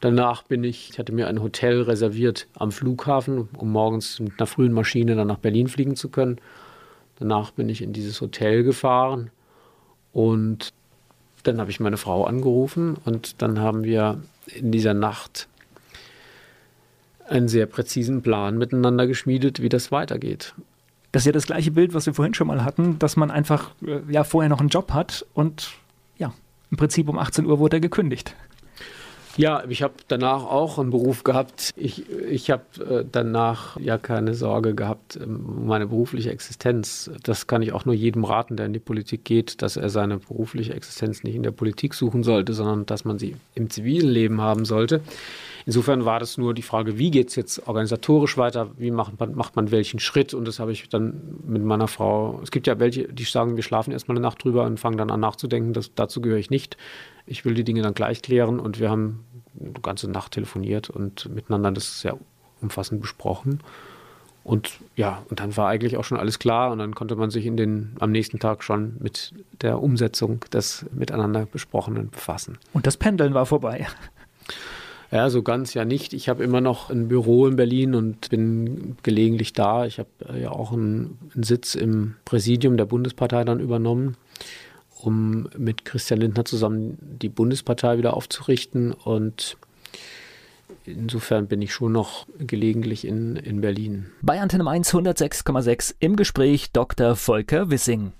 Danach 0.00 0.42
bin 0.42 0.64
ich, 0.64 0.90
ich 0.90 0.98
hatte 0.98 1.12
mir 1.12 1.28
ein 1.28 1.42
Hotel 1.42 1.82
reserviert 1.82 2.46
am 2.54 2.72
Flughafen, 2.72 3.48
um 3.56 3.70
morgens 3.70 4.20
mit 4.20 4.32
einer 4.38 4.46
frühen 4.46 4.72
Maschine 4.72 5.14
dann 5.14 5.28
nach 5.28 5.38
Berlin 5.38 5.68
fliegen 5.68 5.96
zu 5.96 6.10
können. 6.10 6.38
Danach 7.18 7.52
bin 7.52 7.68
ich 7.68 7.82
in 7.82 7.92
dieses 7.92 8.20
Hotel 8.20 8.64
gefahren 8.64 9.30
und 10.12 10.72
dann 11.42 11.60
habe 11.60 11.70
ich 11.70 11.80
meine 11.80 11.96
Frau 11.96 12.24
angerufen 12.24 12.96
und 13.04 13.40
dann 13.42 13.60
haben 13.60 13.84
wir 13.84 14.22
in 14.46 14.72
dieser 14.72 14.94
Nacht 14.94 15.48
einen 17.28 17.48
sehr 17.48 17.66
präzisen 17.66 18.22
Plan 18.22 18.58
miteinander 18.58 19.06
geschmiedet, 19.06 19.62
wie 19.62 19.68
das 19.68 19.92
weitergeht. 19.92 20.54
Das 21.12 21.22
ist 21.22 21.26
ja 21.26 21.32
das 21.32 21.46
gleiche 21.46 21.70
Bild, 21.70 21.94
was 21.94 22.06
wir 22.06 22.14
vorhin 22.14 22.34
schon 22.34 22.48
mal 22.48 22.64
hatten, 22.64 22.98
dass 22.98 23.16
man 23.16 23.30
einfach 23.30 23.70
äh, 23.86 24.00
ja 24.08 24.24
vorher 24.24 24.48
noch 24.48 24.60
einen 24.60 24.68
Job 24.68 24.92
hat 24.92 25.24
und 25.32 25.72
ja, 26.18 26.34
im 26.70 26.76
Prinzip 26.76 27.08
um 27.08 27.18
18 27.18 27.46
Uhr 27.46 27.58
wurde 27.58 27.76
er 27.76 27.80
gekündigt. 27.80 28.34
Ja, 29.36 29.64
ich 29.68 29.82
habe 29.82 29.94
danach 30.08 30.44
auch 30.44 30.78
einen 30.78 30.90
Beruf 30.90 31.24
gehabt. 31.24 31.70
Ich, 31.76 32.08
ich 32.10 32.50
habe 32.50 32.62
äh, 32.78 33.04
danach 33.10 33.78
ja 33.80 33.98
keine 33.98 34.34
Sorge 34.34 34.74
gehabt 34.74 35.18
ähm, 35.20 35.44
um 35.46 35.66
meine 35.66 35.86
berufliche 35.86 36.30
Existenz. 36.30 37.10
Das 37.22 37.46
kann 37.46 37.62
ich 37.62 37.72
auch 37.72 37.84
nur 37.84 37.94
jedem 37.94 38.24
raten, 38.24 38.56
der 38.56 38.66
in 38.66 38.72
die 38.72 38.78
Politik 38.78 39.24
geht, 39.24 39.62
dass 39.62 39.76
er 39.76 39.90
seine 39.90 40.18
berufliche 40.18 40.74
Existenz 40.74 41.24
nicht 41.24 41.34
in 41.34 41.42
der 41.42 41.50
Politik 41.50 41.94
suchen 41.94 42.22
sollte, 42.22 42.52
sondern 42.52 42.86
dass 42.86 43.04
man 43.04 43.18
sie 43.18 43.36
im 43.54 43.70
zivilen 43.70 44.08
Leben 44.08 44.40
haben 44.40 44.64
sollte. 44.64 45.00
Insofern 45.66 46.04
war 46.04 46.20
das 46.20 46.36
nur 46.36 46.52
die 46.52 46.62
Frage, 46.62 46.98
wie 46.98 47.10
geht 47.10 47.30
es 47.30 47.36
jetzt 47.36 47.66
organisatorisch 47.66 48.36
weiter, 48.36 48.70
wie 48.76 48.90
macht 48.90 49.18
man, 49.18 49.34
macht 49.34 49.56
man 49.56 49.70
welchen 49.70 49.98
Schritt 49.98 50.34
und 50.34 50.46
das 50.46 50.58
habe 50.58 50.72
ich 50.72 50.88
dann 50.90 51.38
mit 51.46 51.62
meiner 51.62 51.88
Frau, 51.88 52.40
es 52.42 52.50
gibt 52.50 52.66
ja 52.66 52.78
welche, 52.78 53.08
die 53.08 53.24
sagen, 53.24 53.56
wir 53.56 53.62
schlafen 53.62 53.90
erstmal 53.90 54.16
eine 54.16 54.22
Nacht 54.22 54.44
drüber 54.44 54.64
und 54.64 54.78
fangen 54.78 54.98
dann 54.98 55.10
an 55.10 55.20
nachzudenken, 55.20 55.72
das, 55.72 55.94
dazu 55.94 56.20
gehöre 56.20 56.38
ich 56.38 56.50
nicht. 56.50 56.76
Ich 57.26 57.46
will 57.46 57.54
die 57.54 57.64
Dinge 57.64 57.80
dann 57.80 57.94
gleich 57.94 58.20
klären 58.20 58.60
und 58.60 58.78
wir 58.78 58.90
haben 58.90 59.24
eine 59.58 59.72
ganze 59.80 60.10
Nacht 60.10 60.32
telefoniert 60.32 60.90
und 60.90 61.34
miteinander 61.34 61.72
das 61.72 62.00
sehr 62.00 62.18
umfassend 62.60 63.00
besprochen. 63.00 63.60
Und 64.42 64.78
ja, 64.94 65.22
und 65.30 65.40
dann 65.40 65.56
war 65.56 65.68
eigentlich 65.68 65.96
auch 65.96 66.04
schon 66.04 66.18
alles 66.18 66.38
klar 66.38 66.70
und 66.70 66.78
dann 66.78 66.94
konnte 66.94 67.16
man 67.16 67.30
sich 67.30 67.46
in 67.46 67.56
den, 67.56 67.96
am 68.00 68.10
nächsten 68.10 68.38
Tag 68.38 68.62
schon 68.62 68.96
mit 69.00 69.32
der 69.62 69.82
Umsetzung 69.82 70.40
des 70.52 70.84
miteinander 70.92 71.46
Besprochenen 71.46 72.10
befassen. 72.10 72.58
Und 72.74 72.86
das 72.86 72.98
Pendeln 72.98 73.32
war 73.32 73.46
vorbei. 73.46 73.86
Ja, 75.10 75.30
so 75.30 75.42
ganz 75.42 75.74
ja 75.74 75.84
nicht. 75.84 76.12
Ich 76.12 76.28
habe 76.28 76.42
immer 76.42 76.60
noch 76.60 76.90
ein 76.90 77.08
Büro 77.08 77.46
in 77.46 77.56
Berlin 77.56 77.94
und 77.94 78.30
bin 78.30 78.96
gelegentlich 79.02 79.52
da. 79.52 79.86
Ich 79.86 79.98
habe 79.98 80.08
ja 80.40 80.50
auch 80.50 80.72
einen, 80.72 81.18
einen 81.34 81.44
Sitz 81.44 81.74
im 81.74 82.16
Präsidium 82.24 82.76
der 82.76 82.86
Bundespartei 82.86 83.44
dann 83.44 83.60
übernommen 83.60 84.16
um 85.04 85.48
mit 85.56 85.84
Christian 85.84 86.20
Lindner 86.20 86.44
zusammen 86.44 86.96
die 87.00 87.28
Bundespartei 87.28 87.98
wieder 87.98 88.14
aufzurichten. 88.14 88.92
Und 88.92 89.56
insofern 90.84 91.46
bin 91.46 91.62
ich 91.62 91.72
schon 91.72 91.92
noch 91.92 92.26
gelegentlich 92.38 93.06
in, 93.06 93.36
in 93.36 93.60
Berlin. 93.60 94.06
Bei 94.22 94.40
Antenne 94.40 94.68
1 94.68 94.92
106,6 94.92 95.96
im 96.00 96.16
Gespräch 96.16 96.72
Dr. 96.72 97.16
Volker 97.16 97.70
Wissing. 97.70 98.12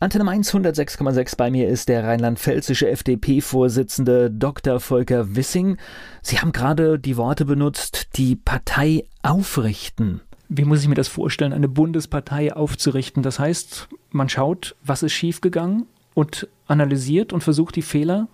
Antenne 0.00 0.22
Mainz 0.22 0.54
106,6 0.54 1.36
bei 1.36 1.50
mir 1.50 1.68
ist 1.68 1.88
der 1.88 2.04
rheinland-pfälzische 2.04 2.88
FDP-Vorsitzende 2.88 4.30
Dr. 4.30 4.78
Volker 4.78 5.34
Wissing. 5.34 5.76
Sie 6.22 6.38
haben 6.38 6.52
gerade 6.52 7.00
die 7.00 7.16
Worte 7.16 7.44
benutzt, 7.44 8.10
die 8.14 8.36
Partei 8.36 9.04
aufrichten. 9.22 10.20
Wie 10.48 10.64
muss 10.64 10.82
ich 10.82 10.88
mir 10.88 10.94
das 10.94 11.08
vorstellen, 11.08 11.52
eine 11.52 11.66
Bundespartei 11.66 12.54
aufzurichten? 12.54 13.24
Das 13.24 13.40
heißt, 13.40 13.88
man 14.12 14.28
schaut, 14.28 14.76
was 14.84 15.02
ist 15.02 15.14
schiefgegangen 15.14 15.86
und 16.14 16.46
analysiert 16.68 17.32
und 17.32 17.42
versucht, 17.42 17.74
die 17.74 17.82
Fehler 17.82 18.28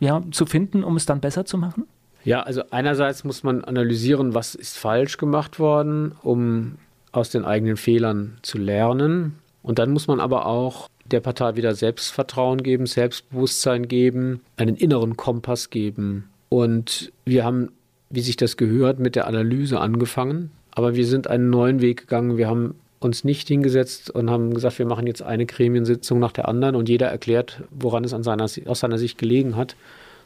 ja, 0.00 0.20
zu 0.32 0.44
finden, 0.44 0.84
um 0.84 0.96
es 0.96 1.06
dann 1.06 1.20
besser 1.20 1.46
zu 1.46 1.56
machen? 1.56 1.84
Ja, 2.24 2.42
also 2.42 2.62
einerseits 2.70 3.24
muss 3.24 3.42
man 3.42 3.64
analysieren, 3.64 4.34
was 4.34 4.54
ist 4.54 4.76
falsch 4.76 5.16
gemacht 5.16 5.58
worden, 5.58 6.12
um 6.22 6.76
aus 7.10 7.30
den 7.30 7.46
eigenen 7.46 7.78
Fehlern 7.78 8.36
zu 8.42 8.58
lernen. 8.58 9.38
Und 9.64 9.78
dann 9.78 9.90
muss 9.90 10.06
man 10.06 10.20
aber 10.20 10.46
auch 10.46 10.88
der 11.06 11.20
Partei 11.20 11.56
wieder 11.56 11.74
Selbstvertrauen 11.74 12.62
geben, 12.62 12.86
Selbstbewusstsein 12.86 13.88
geben, 13.88 14.42
einen 14.56 14.76
inneren 14.76 15.16
Kompass 15.16 15.70
geben. 15.70 16.28
Und 16.50 17.12
wir 17.24 17.44
haben, 17.44 17.72
wie 18.10 18.20
sich 18.20 18.36
das 18.36 18.58
gehört, 18.58 18.98
mit 18.98 19.16
der 19.16 19.26
Analyse 19.26 19.80
angefangen. 19.80 20.50
Aber 20.70 20.94
wir 20.94 21.06
sind 21.06 21.28
einen 21.28 21.48
neuen 21.48 21.80
Weg 21.80 22.02
gegangen. 22.02 22.36
Wir 22.36 22.46
haben 22.46 22.74
uns 23.00 23.24
nicht 23.24 23.48
hingesetzt 23.48 24.10
und 24.10 24.30
haben 24.30 24.52
gesagt, 24.52 24.78
wir 24.78 24.86
machen 24.86 25.06
jetzt 25.06 25.22
eine 25.22 25.46
Gremiensitzung 25.46 26.18
nach 26.18 26.32
der 26.32 26.46
anderen 26.46 26.76
und 26.76 26.88
jeder 26.88 27.08
erklärt, 27.08 27.62
woran 27.70 28.04
es 28.04 28.10
seiner, 28.10 28.44
aus 28.44 28.80
seiner 28.80 28.98
Sicht 28.98 29.16
gelegen 29.16 29.56
hat, 29.56 29.76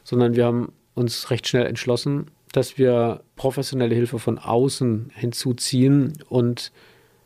sondern 0.03 0.35
wir 0.35 0.47
haben 0.47 0.73
uns 0.95 1.31
recht 1.31 1.47
schnell 1.47 1.67
entschlossen, 1.67 2.27
dass 2.53 2.77
wir 2.77 3.21
professionelle 3.37 3.95
Hilfe 3.95 4.19
von 4.19 4.39
außen 4.39 5.11
hinzuziehen 5.15 6.15
und 6.29 6.73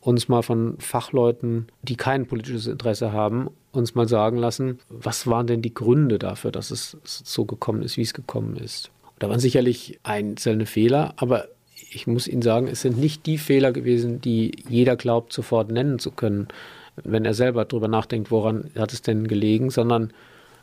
uns 0.02 0.28
mal 0.28 0.42
von 0.42 0.76
Fachleuten, 0.78 1.68
die 1.82 1.96
kein 1.96 2.26
politisches 2.26 2.66
Interesse 2.66 3.12
haben, 3.12 3.50
uns 3.70 3.94
mal 3.94 4.08
sagen 4.08 4.36
lassen, 4.36 4.80
was 4.88 5.28
waren 5.28 5.46
denn 5.46 5.62
die 5.62 5.72
Gründe 5.72 6.18
dafür, 6.18 6.50
dass 6.50 6.72
es 6.72 6.98
so 7.04 7.44
gekommen 7.44 7.82
ist, 7.82 7.96
wie 7.96 8.02
es 8.02 8.12
gekommen 8.12 8.56
ist. 8.56 8.90
Da 9.20 9.30
waren 9.30 9.38
sicherlich 9.38 10.00
einzelne 10.02 10.66
Fehler, 10.66 11.14
aber 11.16 11.46
ich 11.92 12.08
muss 12.08 12.26
Ihnen 12.26 12.42
sagen, 12.42 12.66
es 12.66 12.80
sind 12.80 12.98
nicht 12.98 13.26
die 13.26 13.38
Fehler 13.38 13.70
gewesen, 13.70 14.20
die 14.20 14.52
jeder 14.68 14.96
glaubt, 14.96 15.32
sofort 15.32 15.70
nennen 15.70 16.00
zu 16.00 16.10
können, 16.10 16.48
wenn 16.96 17.24
er 17.24 17.34
selber 17.34 17.64
darüber 17.64 17.88
nachdenkt, 17.88 18.32
woran 18.32 18.70
hat 18.76 18.92
es 18.92 19.02
denn 19.02 19.28
gelegen, 19.28 19.70
sondern 19.70 20.12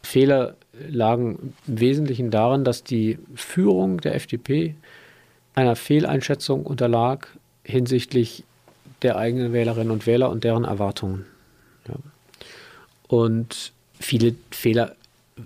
Fehler 0.03 0.55
lagen 0.89 1.53
im 1.65 1.79
Wesentlichen 1.79 2.29
darin, 2.29 2.65
dass 2.65 2.83
die 2.83 3.19
Führung 3.35 4.01
der 4.01 4.15
FDP 4.15 4.75
einer 5.55 5.77
Fehleinschätzung 5.77 6.65
unterlag 6.65 7.27
hinsichtlich 7.63 8.43
der 9.01 9.17
eigenen 9.17 9.53
Wählerinnen 9.53 9.91
und 9.91 10.05
Wähler 10.05 10.29
und 10.29 10.43
deren 10.43 10.65
Erwartungen. 10.65 11.25
Ja. 11.87 11.95
Und 13.07 13.71
viele 13.99 14.35
Fehler 14.51 14.95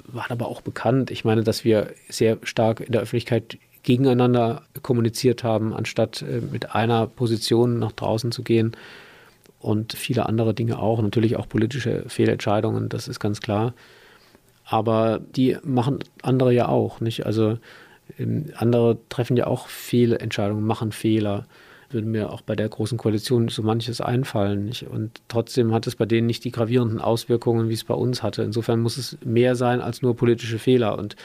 waren 0.08 0.32
aber 0.32 0.48
auch 0.48 0.62
bekannt. 0.62 1.12
Ich 1.12 1.24
meine, 1.24 1.44
dass 1.44 1.64
wir 1.64 1.94
sehr 2.10 2.38
stark 2.44 2.80
in 2.82 2.92
der 2.92 3.02
Öffentlichkeit 3.02 3.58
gegeneinander 3.84 4.64
kommuniziert 4.82 5.44
haben, 5.44 5.74
anstatt 5.74 6.22
äh, 6.22 6.40
mit 6.40 6.74
einer 6.74 7.06
Position 7.06 7.80
nach 7.80 7.92
draußen 7.92 8.32
zu 8.32 8.44
gehen. 8.44 8.76
Und 9.60 9.94
viele 9.94 10.26
andere 10.26 10.54
Dinge 10.54 10.80
auch, 10.80 11.02
natürlich 11.02 11.38
auch 11.38 11.48
politische 11.48 12.04
Fehlentscheidungen, 12.08 12.90
das 12.90 13.08
ist 13.08 13.20
ganz 13.20 13.40
klar. 13.40 13.74
Aber 14.66 15.22
die 15.36 15.58
machen 15.64 16.00
andere 16.22 16.54
ja 16.54 16.68
auch, 16.68 17.00
nicht? 17.02 17.26
Also 17.26 17.58
ähm, 18.18 18.48
andere 18.56 18.98
treffen 19.10 19.38
ja 19.38 19.48
auch 19.48 19.68
Fehlentscheidungen, 19.68 20.66
machen 20.66 20.92
Fehler. 20.92 21.46
Würde 21.94 22.08
mir 22.08 22.32
auch 22.32 22.42
bei 22.42 22.56
der 22.56 22.70
großen 22.70 22.98
Koalition 22.98 23.48
so 23.50 23.62
manches 23.62 24.02
einfallen. 24.02 24.66
Nicht? 24.66 24.84
Und 24.84 25.22
trotzdem 25.28 25.74
hat 25.74 25.88
es 25.88 25.96
bei 25.96 26.06
denen 26.06 26.28
nicht 26.28 26.44
die 26.44 26.52
gravierenden 26.52 27.00
Auswirkungen, 27.00 27.70
wie 27.70 27.74
es 27.74 27.84
bei 27.84 27.94
uns 27.94 28.24
hatte. 28.24 28.44
Insofern 28.44 28.82
muss 28.82 28.98
es 28.98 29.18
mehr 29.24 29.56
sein 29.56 29.82
als 29.82 30.02
nur 30.02 30.16
politische 30.16 30.60
Fehler. 30.60 30.98
Und 30.98 31.16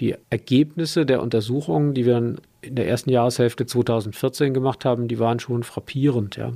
die 0.00 0.14
Ergebnisse 0.30 1.06
der 1.06 1.22
Untersuchungen, 1.22 1.94
die 1.94 2.06
wir 2.06 2.36
in 2.60 2.74
der 2.74 2.88
ersten 2.88 3.10
Jahreshälfte 3.10 3.66
2014 3.66 4.54
gemacht 4.54 4.84
haben, 4.84 5.08
die 5.08 5.18
waren 5.18 5.40
schon 5.40 5.62
frappierend, 5.62 6.36
ja. 6.36 6.52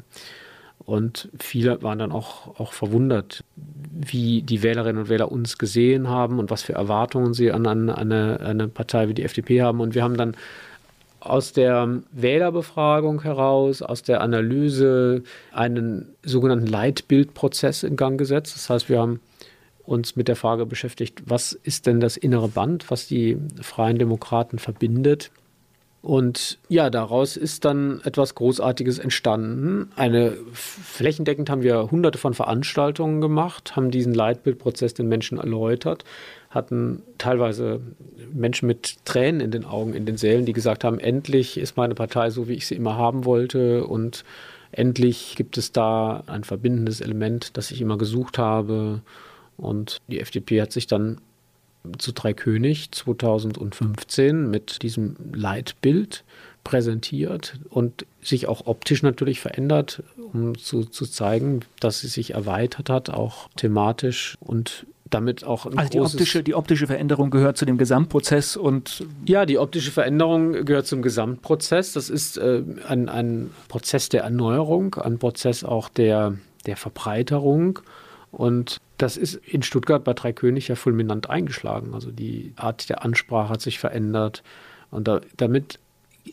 Und 0.84 1.28
viele 1.38 1.80
waren 1.82 2.00
dann 2.00 2.10
auch, 2.10 2.58
auch 2.58 2.72
verwundert, 2.72 3.44
wie 3.54 4.42
die 4.42 4.64
Wählerinnen 4.64 5.02
und 5.02 5.08
Wähler 5.08 5.30
uns 5.30 5.58
gesehen 5.58 6.08
haben 6.08 6.40
und 6.40 6.50
was 6.50 6.62
für 6.62 6.72
Erwartungen 6.72 7.34
sie 7.34 7.52
an, 7.52 7.66
an 7.66 7.88
eine, 7.88 8.40
eine 8.40 8.66
Partei 8.66 9.08
wie 9.08 9.14
die 9.14 9.22
FDP 9.22 9.62
haben. 9.62 9.80
Und 9.80 9.94
wir 9.94 10.02
haben 10.02 10.16
dann 10.16 10.36
aus 11.24 11.52
der 11.52 12.02
Wählerbefragung 12.10 13.22
heraus, 13.22 13.82
aus 13.82 14.02
der 14.02 14.20
Analyse 14.20 15.22
einen 15.52 16.14
sogenannten 16.22 16.66
Leitbildprozess 16.66 17.84
in 17.84 17.96
Gang 17.96 18.18
gesetzt. 18.18 18.54
Das 18.56 18.68
heißt, 18.68 18.88
wir 18.88 19.00
haben 19.00 19.20
uns 19.84 20.16
mit 20.16 20.28
der 20.28 20.36
Frage 20.36 20.66
beschäftigt, 20.66 21.22
was 21.26 21.52
ist 21.52 21.86
denn 21.86 22.00
das 22.00 22.16
innere 22.16 22.48
Band, 22.48 22.90
was 22.90 23.06
die 23.06 23.38
Freien 23.60 23.98
Demokraten 23.98 24.58
verbindet. 24.58 25.30
Und 26.02 26.58
ja, 26.68 26.90
daraus 26.90 27.36
ist 27.36 27.64
dann 27.64 28.00
etwas 28.02 28.34
Großartiges 28.34 28.98
entstanden. 28.98 29.92
Eine 29.94 30.36
flächendeckend 30.52 31.48
haben 31.48 31.62
wir 31.62 31.92
hunderte 31.92 32.18
von 32.18 32.34
Veranstaltungen 32.34 33.20
gemacht, 33.20 33.76
haben 33.76 33.92
diesen 33.92 34.12
Leitbildprozess 34.12 34.94
den 34.94 35.06
Menschen 35.06 35.38
erläutert, 35.38 36.04
hatten 36.52 37.02
teilweise 37.18 37.80
Menschen 38.32 38.66
mit 38.66 38.96
Tränen 39.04 39.40
in 39.40 39.50
den 39.50 39.64
Augen 39.64 39.94
in 39.94 40.06
den 40.06 40.18
Sälen, 40.18 40.44
die 40.46 40.52
gesagt 40.52 40.84
haben, 40.84 40.98
endlich 40.98 41.58
ist 41.58 41.76
meine 41.76 41.94
Partei 41.94 42.30
so, 42.30 42.46
wie 42.46 42.54
ich 42.54 42.66
sie 42.66 42.74
immer 42.74 42.96
haben 42.96 43.24
wollte 43.24 43.86
und 43.86 44.24
endlich 44.70 45.34
gibt 45.36 45.56
es 45.58 45.72
da 45.72 46.24
ein 46.26 46.44
verbindendes 46.44 47.00
Element, 47.00 47.56
das 47.56 47.70
ich 47.70 47.80
immer 47.80 47.98
gesucht 47.98 48.38
habe. 48.38 49.00
Und 49.56 50.00
die 50.08 50.20
FDP 50.20 50.60
hat 50.60 50.72
sich 50.72 50.86
dann 50.86 51.18
zu 51.98 52.12
Dreikönig 52.12 52.92
2015 52.92 54.50
mit 54.50 54.82
diesem 54.82 55.16
Leitbild 55.32 56.24
präsentiert 56.64 57.58
und 57.70 58.06
sich 58.22 58.46
auch 58.46 58.66
optisch 58.66 59.02
natürlich 59.02 59.40
verändert, 59.40 60.02
um 60.32 60.56
zu, 60.56 60.84
zu 60.84 61.06
zeigen, 61.06 61.60
dass 61.80 62.00
sie 62.00 62.08
sich 62.08 62.34
erweitert 62.34 62.88
hat, 62.88 63.10
auch 63.10 63.48
thematisch 63.56 64.36
und 64.40 64.86
damit 65.14 65.44
auch 65.44 65.66
ein 65.66 65.78
also 65.78 65.90
die 65.90 66.00
optische, 66.00 66.42
die 66.42 66.54
optische 66.54 66.86
Veränderung 66.86 67.30
gehört 67.30 67.56
zu 67.56 67.64
dem 67.64 67.78
Gesamtprozess 67.78 68.56
und 68.56 69.04
ja, 69.26 69.46
die 69.46 69.58
optische 69.58 69.90
Veränderung 69.90 70.64
gehört 70.64 70.86
zum 70.86 71.02
Gesamtprozess. 71.02 71.92
Das 71.92 72.10
ist 72.10 72.36
äh, 72.38 72.62
ein, 72.88 73.08
ein 73.08 73.50
Prozess 73.68 74.08
der 74.08 74.22
Erneuerung, 74.22 74.94
ein 74.96 75.18
Prozess 75.18 75.64
auch 75.64 75.88
der, 75.88 76.34
der 76.66 76.76
Verbreiterung 76.76 77.80
und 78.32 78.80
das 78.96 79.16
ist 79.16 79.34
in 79.34 79.62
Stuttgart 79.62 80.04
bei 80.04 80.14
Dreikönig 80.14 80.68
ja 80.68 80.74
fulminant 80.74 81.28
eingeschlagen. 81.28 81.92
Also 81.92 82.10
die 82.10 82.54
Art 82.56 82.88
der 82.88 83.04
Ansprache 83.04 83.50
hat 83.50 83.60
sich 83.60 83.78
verändert. 83.78 84.42
Und 84.90 85.08
da, 85.08 85.20
damit 85.36 85.78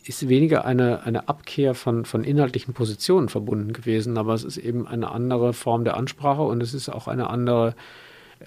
ist 0.06 0.28
weniger 0.28 0.64
eine, 0.64 1.02
eine 1.02 1.28
Abkehr 1.28 1.74
von, 1.74 2.04
von 2.04 2.24
inhaltlichen 2.24 2.74
Positionen 2.74 3.28
verbunden 3.28 3.72
gewesen, 3.72 4.18
aber 4.18 4.34
es 4.34 4.44
ist 4.44 4.56
eben 4.56 4.86
eine 4.86 5.10
andere 5.10 5.52
Form 5.52 5.84
der 5.84 5.96
Ansprache 5.96 6.42
und 6.42 6.62
es 6.62 6.74
ist 6.74 6.88
auch 6.88 7.08
eine 7.08 7.28
andere, 7.28 7.74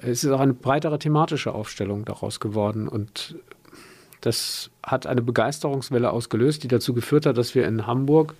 es 0.01 0.23
ist 0.23 0.31
auch 0.31 0.39
eine 0.39 0.53
breitere 0.53 0.99
thematische 0.99 1.53
Aufstellung 1.53 2.05
daraus 2.05 2.39
geworden. 2.39 2.87
Und 2.87 3.35
das 4.21 4.69
hat 4.81 5.05
eine 5.07 5.21
Begeisterungswelle 5.21 6.11
ausgelöst, 6.11 6.63
die 6.63 6.67
dazu 6.67 6.93
geführt 6.93 7.25
hat, 7.25 7.37
dass 7.37 7.55
wir 7.55 7.67
in 7.67 7.87
Hamburg 7.87 8.35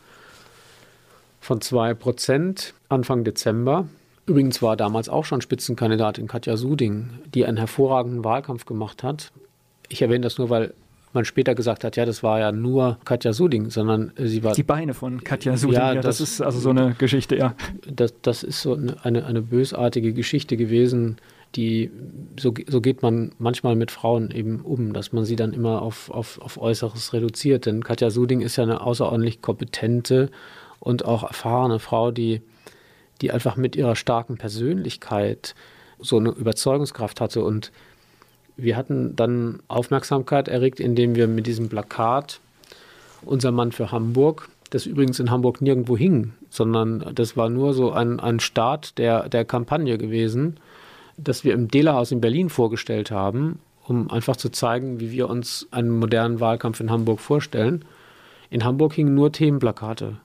von 1.40 1.62
2 1.62 1.94
Prozent 1.94 2.74
Anfang 2.90 3.24
Dezember 3.24 3.88
Übrigens 4.26 4.62
war 4.62 4.78
damals 4.78 5.10
auch 5.10 5.26
schon 5.26 5.42
Spitzenkandidatin 5.42 6.28
Katja 6.28 6.56
Suding, 6.56 7.10
die 7.34 7.46
einen 7.46 7.58
hervorragenden 7.58 8.24
Wahlkampf 8.24 8.66
gemacht 8.66 9.04
hat. 9.04 9.32
Ich 9.90 10.02
erwähne 10.02 10.22
das 10.22 10.38
nur, 10.38 10.50
weil 10.50 10.74
man 11.12 11.26
später 11.26 11.56
gesagt 11.56 11.84
hat, 11.84 11.98
ja, 11.98 12.06
das 12.06 12.24
war 12.24 12.40
ja 12.40 12.52
nur 12.52 12.98
Katja 13.04 13.34
Suding, 13.34 13.70
sondern 13.70 14.14
sie 14.18 14.44
war. 14.44 14.54
Die 14.54 14.64
Beine 14.64 14.94
von 14.94 15.24
Katja 15.24 15.58
Suding, 15.58 15.76
ja, 15.76 15.94
ja 15.94 16.02
das, 16.02 16.20
das, 16.20 16.30
ist 16.30 16.42
also 16.42 16.60
so 16.60 16.70
eine 16.70 16.96
Geschichte, 16.98 17.36
ja. 17.36 17.54
Das, 17.86 18.14
das 18.22 18.44
ist 18.44 18.62
so 18.62 18.74
eine, 18.76 19.26
eine 19.26 19.42
bösartige 19.42 20.14
Geschichte 20.14 20.56
gewesen, 20.56 21.18
die, 21.56 21.92
so, 22.40 22.54
so 22.68 22.82
geht 22.82 23.02
man 23.02 23.34
manchmal 23.38 23.76
mit 23.76 23.92
Frauen 23.92 24.32
eben 24.32 24.62
um, 24.62 24.94
dass 24.94 25.12
man 25.12 25.26
sie 25.26 25.36
dann 25.36 25.54
immer 25.54 25.82
auf, 25.82 26.10
auf, 26.10 26.42
auf 26.42 26.60
Äußeres 26.60 27.14
reduziert. 27.14 27.66
Denn 27.66 27.84
Katja 27.84 28.10
Suding 28.10 28.42
ist 28.42 28.56
ja 28.56 28.64
eine 28.64 28.82
außerordentlich 28.82 29.42
kompetente 29.42 30.30
und 30.80 31.06
auch 31.06 31.24
erfahrene 31.24 31.80
Frau, 31.80 32.12
die 32.12 32.42
die 33.22 33.32
einfach 33.32 33.56
mit 33.56 33.76
ihrer 33.76 33.96
starken 33.96 34.38
Persönlichkeit 34.38 35.56
so 35.98 36.18
eine 36.18 36.30
Überzeugungskraft 36.30 37.22
hatte. 37.22 37.44
Und 37.44 37.72
wir 38.58 38.76
hatten 38.76 39.16
dann 39.16 39.62
Aufmerksamkeit 39.70 40.50
erregt, 40.50 40.82
indem 40.82 41.16
wir 41.16 41.28
mit 41.28 41.48
diesem 41.48 41.70
Plakat 41.70 42.42
Unser 43.26 43.54
Mann 43.54 43.72
für 43.72 43.94
Hamburg, 43.94 44.50
das 44.70 44.86
übrigens 44.86 45.22
in 45.22 45.32
Hamburg 45.32 45.62
nirgendwo 45.62 45.96
hing, 45.96 46.34
sondern 46.50 47.12
das 47.16 47.38
war 47.38 47.50
nur 47.50 47.74
so 47.74 47.94
ein, 47.94 48.20
ein 48.20 48.42
Start 48.42 48.98
der, 48.98 49.30
der 49.30 49.46
Kampagne 49.46 49.98
gewesen, 49.98 50.58
das 51.18 51.44
wir 51.44 51.54
im 51.54 51.68
Dehlerhaus 51.68 52.12
in 52.12 52.22
Berlin 52.22 52.50
vorgestellt 52.50 53.12
haben, 53.12 53.60
um 53.86 54.10
einfach 54.10 54.36
zu 54.36 54.50
zeigen, 54.50 55.00
wie 55.00 55.12
wir 55.12 55.30
uns 55.30 55.68
einen 55.72 55.90
modernen 55.90 56.40
Wahlkampf 56.40 56.80
in 56.80 56.90
Hamburg 56.90 57.20
vorstellen. 57.20 57.86
In 58.50 58.64
Hamburg 58.64 58.94
hingen 58.94 59.16
nur 59.16 59.32
Themenplakate. 59.32 60.18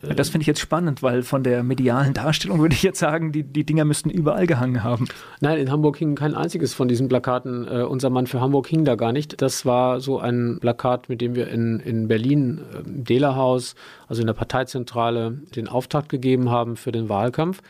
Das 0.00 0.30
finde 0.30 0.42
ich 0.42 0.46
jetzt 0.46 0.60
spannend, 0.60 1.02
weil 1.02 1.22
von 1.22 1.42
der 1.42 1.62
medialen 1.62 2.14
Darstellung 2.14 2.60
würde 2.60 2.74
ich 2.74 2.82
jetzt 2.82 2.98
sagen, 2.98 3.30
die, 3.30 3.42
die 3.42 3.64
Dinger 3.64 3.84
müssten 3.84 4.08
überall 4.08 4.46
gehangen 4.46 4.82
haben. 4.82 5.06
Nein, 5.40 5.58
in 5.58 5.70
Hamburg 5.70 5.98
hing 5.98 6.14
kein 6.14 6.34
einziges 6.34 6.72
von 6.72 6.88
diesen 6.88 7.08
Plakaten. 7.08 7.68
Äh, 7.68 7.82
unser 7.82 8.08
Mann 8.08 8.26
für 8.26 8.40
Hamburg 8.40 8.68
hing 8.68 8.86
da 8.86 8.94
gar 8.94 9.12
nicht. 9.12 9.42
Das 9.42 9.66
war 9.66 10.00
so 10.00 10.18
ein 10.18 10.58
Plakat, 10.60 11.10
mit 11.10 11.20
dem 11.20 11.34
wir 11.34 11.48
in, 11.48 11.78
in 11.80 12.08
Berlin 12.08 12.62
äh, 12.72 12.78
im 12.78 13.04
Dehlerhaus, 13.04 13.74
also 14.08 14.22
in 14.22 14.26
der 14.26 14.34
Parteizentrale, 14.34 15.38
den 15.54 15.68
Auftakt 15.68 16.08
gegeben 16.08 16.50
haben 16.50 16.76
für 16.76 16.90
den 16.90 17.10
Wahlkampf. 17.10 17.60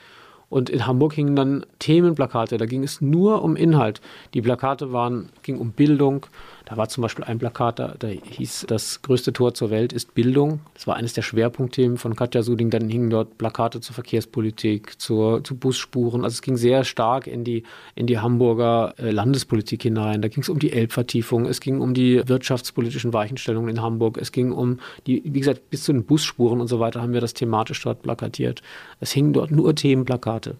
Und 0.53 0.69
in 0.69 0.87
Hamburg 0.87 1.15
hingen 1.15 1.35
dann 1.35 1.65
Themenplakate. 1.79 2.59
Da 2.59 2.67
ging 2.67 2.85
es 2.85 3.01
nur 3.01 3.43
um 3.43 3.57
Inhalt. 3.57 4.03
Die 4.35 4.43
Plakate 4.43 4.93
waren, 4.93 5.31
ging 5.43 5.59
um 5.59 5.73
Bildung, 5.73 6.27
Da 6.73 6.79
war 6.79 6.89
zum 6.89 7.03
Beispiel 7.03 7.23
ein 7.27 7.39
Plakat, 7.39 7.79
da, 7.79 7.95
da 7.99 8.09
hieß, 8.09 8.65
das 8.67 9.03
größte 9.03 9.35
Tor 9.35 9.53
zur 9.53 9.71
Welt 9.71 9.93
ist 9.93 10.15
Bildung. 10.15 10.61
Das 10.73 10.87
war 10.87 10.97
eines 10.97 11.13
der 11.13 11.21
Schwerpunktthemen 11.21 11.99
von 11.99 12.17
Katja 12.17 12.43
Suding. 12.43 12.71
Dann 12.71 12.89
hingen 12.89 13.11
dort 13.11 13.37
Plakate 13.37 13.83
zur 13.83 13.95
Verkehrspolitik, 13.95 14.99
zur, 14.99 15.45
zu 15.45 15.55
Busspuren. 15.55 16.25
Also 16.25 16.33
es 16.33 16.41
ging 16.41 16.57
sehr 16.57 16.85
stark 16.85 17.27
in 17.27 17.45
die, 17.45 17.65
in 17.95 18.07
die 18.07 18.21
Hamburger 18.21 18.95
äh, 18.97 19.11
Landespolitik 19.11 19.83
hinein. 19.83 20.23
Da 20.23 20.29
ging 20.29 20.43
es 20.43 20.49
um 20.49 20.59
die 20.59 20.73
Elbvertiefung, 20.73 21.45
es 21.45 21.61
ging 21.61 21.79
um 21.79 21.93
die 21.93 22.27
wirtschaftspolitischen 22.27 23.13
Weichenstellungen 23.13 23.69
in 23.69 23.83
Hamburg, 23.83 24.17
es 24.17 24.33
ging 24.33 24.51
um 24.51 24.81
die, 25.07 25.21
wie 25.27 25.41
gesagt, 25.41 25.69
bis 25.69 25.85
zu 25.85 25.93
den 25.93 26.05
Busspuren 26.05 26.63
und 26.63 26.69
so 26.69 26.81
weiter 26.81 27.03
haben 27.03 27.13
wir 27.13 27.21
das 27.21 27.35
thematisch 27.35 27.83
dort 27.83 28.01
plakatiert. 28.01 28.63
Es 28.99 29.13
hingen 29.13 29.35
dort 29.35 29.51
nur 29.51 29.75
Themenplakate. 29.75 30.57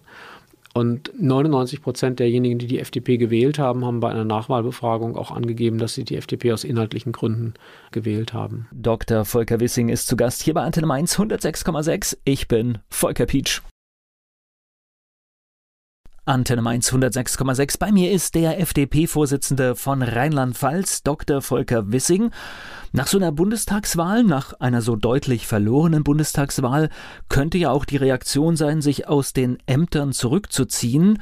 Und 0.73 1.11
99 1.19 1.81
Prozent 1.81 2.19
derjenigen, 2.19 2.57
die 2.57 2.67
die 2.67 2.79
FDP 2.79 3.17
gewählt 3.17 3.59
haben, 3.59 3.85
haben 3.85 3.99
bei 3.99 4.09
einer 4.09 4.25
Nachwahlbefragung 4.25 5.15
auch 5.15 5.29
angegeben, 5.29 5.77
dass 5.77 5.93
sie 5.93 6.03
die 6.03 6.17
FDP 6.17 6.51
aus 6.51 6.63
inhaltlichen 6.63 7.11
Gründen 7.11 7.53
gewählt 7.91 8.33
haben. 8.33 8.67
Dr. 8.71 9.23
Volker 9.23 9.59
Wissing 9.59 9.89
ist 9.89 10.07
zu 10.07 10.15
Gast 10.15 10.41
hier 10.41 10.55
bei 10.55 10.63
Antenne 10.63 10.87
Mainz 10.87 11.19
106,6. 11.19 12.17
Ich 12.25 12.47
bin 12.47 12.79
Volker 12.89 13.27
Pietsch. 13.27 13.61
Antenne 16.25 16.61
Mainz 16.61 16.89
106,6. 16.89 17.77
Bei 17.79 17.91
mir 17.91 18.09
ist 18.09 18.33
der 18.33 18.57
FDP-Vorsitzende 18.57 19.75
von 19.75 20.01
Rheinland-Pfalz, 20.01 21.03
Dr. 21.03 21.41
Volker 21.41 21.91
Wissing. 21.91 22.31
Nach 22.93 23.07
so 23.07 23.17
einer 23.17 23.33
Bundestagswahl, 23.33 24.23
nach 24.23 24.53
einer 24.53 24.81
so 24.81 24.95
deutlich 24.95 25.47
verlorenen 25.47 26.05
Bundestagswahl, 26.05 26.87
könnte 27.27 27.57
ja 27.57 27.71
auch 27.71 27.83
die 27.83 27.97
Reaktion 27.97 28.55
sein, 28.55 28.81
sich 28.81 29.09
aus 29.09 29.33
den 29.33 29.57
Ämtern 29.65 30.13
zurückzuziehen. 30.13 31.19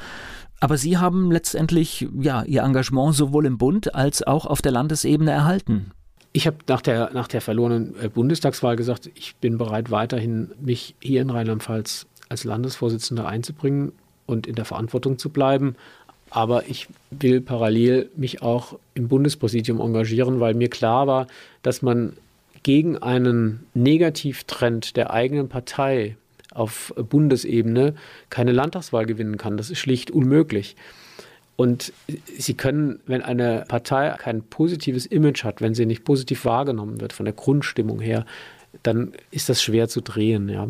Aber 0.60 0.78
Sie 0.78 1.00
haben 1.00 1.32
letztendlich 1.32 2.08
ja 2.20 2.44
Ihr 2.44 2.62
Engagement 2.62 3.16
sowohl 3.16 3.48
im 3.48 3.58
Bund 3.58 3.96
als 3.96 4.22
auch 4.22 4.46
auf 4.46 4.62
der 4.62 4.72
Landesebene 4.72 5.32
erhalten. 5.32 5.94
Ich 6.32 6.46
habe 6.46 6.58
nach 6.68 6.82
der, 6.82 7.10
nach 7.12 7.28
der 7.28 7.42
verlorenen 7.42 7.96
äh, 8.00 8.08
Bundestagswahl 8.08 8.76
gesagt, 8.76 9.10
ich 9.16 9.36
bin 9.38 9.58
bereit, 9.58 9.90
weiterhin 9.90 10.52
mich 10.62 10.96
hier 11.02 11.24
in 11.24 11.32
Rheinland-Pfalz 11.32 12.06
als 12.30 12.44
Landesvorsitzender 12.44 13.28
einzubringen 13.28 13.94
und 14.26 14.48
in 14.48 14.56
der 14.56 14.66
Verantwortung 14.66 15.18
zu 15.18 15.30
bleiben. 15.30 15.76
Aber 16.30 16.70
ich 16.70 16.88
will 17.10 17.42
parallel 17.42 18.10
mich 18.16 18.42
auch 18.42 18.80
im 18.94 19.08
Bundespräsidium 19.08 19.82
engagieren, 19.82 20.40
weil 20.40 20.54
mir 20.54 20.70
klar 20.70 21.08
war, 21.08 21.28
dass 21.62 21.82
man 21.82 22.14
gegen 22.64 22.98
einen 22.98 23.66
Negativtrend 23.74 24.96
der 24.96 25.12
eigenen 25.12 25.50
Partei 25.50 26.16
auf 26.54 26.94
Bundesebene 26.96 27.96
keine 28.30 28.52
Landtagswahl 28.52 29.06
gewinnen 29.06 29.38
kann. 29.38 29.58
Das 29.58 29.70
ist 29.70 29.80
schlicht 29.80 30.12
unmöglich. 30.12 30.76
Und 31.56 31.94
Sie 32.38 32.54
können, 32.54 33.00
wenn 33.06 33.22
eine 33.22 33.66
Partei 33.68 34.16
kein 34.18 34.42
positives 34.42 35.06
Image 35.06 35.44
hat, 35.44 35.62
wenn 35.62 35.76
sie 35.76 35.86
nicht 35.86 36.04
positiv 36.04 36.46
wahrgenommen 36.46 37.02
wird 37.02 37.14
von 37.14 37.26
der 37.26 37.34
Grundstimmung 37.34 38.00
her, 38.00 38.26
dann 38.84 39.14
ist 39.32 39.50
das 39.50 39.62
schwer 39.62 39.88
zu 39.88 40.02
drehen. 40.02 40.50
Ja. 40.50 40.68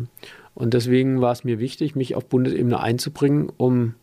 Und 0.54 0.74
deswegen 0.74 1.20
war 1.20 1.32
es 1.32 1.44
mir 1.44 1.58
wichtig, 1.58 1.94
mich 1.94 2.14
auf 2.14 2.26
Bundesebene 2.26 2.80
einzubringen, 2.80 3.50
um 3.56 3.94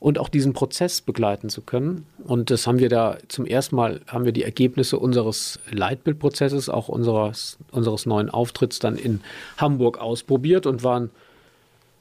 und 0.00 0.18
auch 0.18 0.28
diesen 0.28 0.52
Prozess 0.52 1.00
begleiten 1.00 1.48
zu 1.48 1.62
können. 1.62 2.06
Und 2.24 2.50
das 2.50 2.66
haben 2.66 2.78
wir 2.78 2.88
da 2.88 3.18
zum 3.26 3.46
ersten 3.46 3.74
Mal, 3.74 4.00
haben 4.06 4.24
wir 4.24 4.32
die 4.32 4.44
Ergebnisse 4.44 4.98
unseres 4.98 5.58
Leitbildprozesses, 5.70 6.68
auch 6.68 6.88
unseres, 6.88 7.58
unseres 7.72 8.06
neuen 8.06 8.30
Auftritts 8.30 8.78
dann 8.78 8.96
in 8.96 9.20
Hamburg 9.56 9.98
ausprobiert 9.98 10.66
und 10.66 10.84
waren 10.84 11.10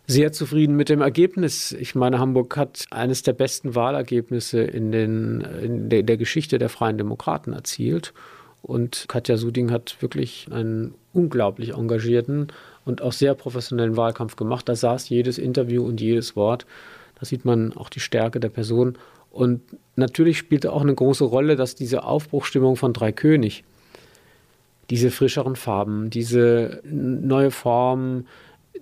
sehr 0.06 0.32
zufrieden 0.32 0.76
mit 0.76 0.90
dem 0.90 1.02
Ergebnis. 1.02 1.72
Ich 1.72 1.96
meine, 1.96 2.20
Hamburg 2.20 2.56
hat 2.56 2.86
eines 2.92 3.24
der 3.24 3.34
besten 3.34 3.76
Wahlergebnisse 3.76 4.62
in, 4.62 4.92
den, 4.92 5.42
in 5.42 5.90
der, 5.90 6.04
der 6.04 6.18
Geschichte 6.18 6.60
der 6.60 6.70
Freien 6.70 6.98
Demokraten 6.98 7.52
erzielt. 7.52 8.14
Und 8.62 9.06
Katja 9.08 9.38
Suding 9.38 9.72
hat 9.72 9.98
wirklich 10.02 10.48
einen 10.52 10.94
unglaublich 11.14 11.74
engagierten 11.74 12.48
und 12.88 13.02
auch 13.02 13.12
sehr 13.12 13.36
professionellen 13.36 13.98
Wahlkampf 13.98 14.38
gemacht. 14.38 14.68
Da 14.70 14.76
saß 14.76 15.10
jedes 15.10 15.38
Interview 15.38 15.86
und 15.86 16.00
jedes 16.00 16.36
Wort. 16.38 16.66
Da 17.20 17.26
sieht 17.26 17.44
man 17.44 17.74
auch 17.74 17.90
die 17.90 18.00
Stärke 18.00 18.40
der 18.40 18.50
Person. 18.50 18.98
Und 19.30 19.62
natürlich 19.98 20.38
spielte 20.38 20.72
auch 20.72 20.82
eine 20.82 20.96
große 20.96 21.26
Rolle, 21.26 21.58
dass 21.58 21.76
diese 21.76 22.04
Aufbruchstimmung 22.04 22.78
von 22.78 22.94
Drei 22.94 23.12
König, 23.12 23.66
diese 24.90 25.12
frischeren 25.12 25.58
Farben, 25.58 26.10
diese 26.10 26.82
neue 26.86 27.52
Form, 27.52 28.26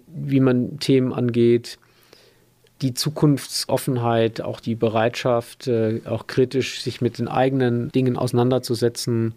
wie 0.07 0.39
man 0.39 0.77
Themen 0.79 1.11
angeht, 1.11 1.79
die 2.83 2.93
Zukunftsoffenheit, 2.93 4.41
auch 4.41 4.59
die 4.59 4.75
Bereitschaft, 4.75 5.67
äh, 5.67 6.01
auch 6.05 6.27
kritisch 6.27 6.81
sich 6.81 7.01
mit 7.01 7.17
den 7.17 7.27
eigenen 7.27 7.89
Dingen 7.91 8.17
auseinanderzusetzen 8.17 9.33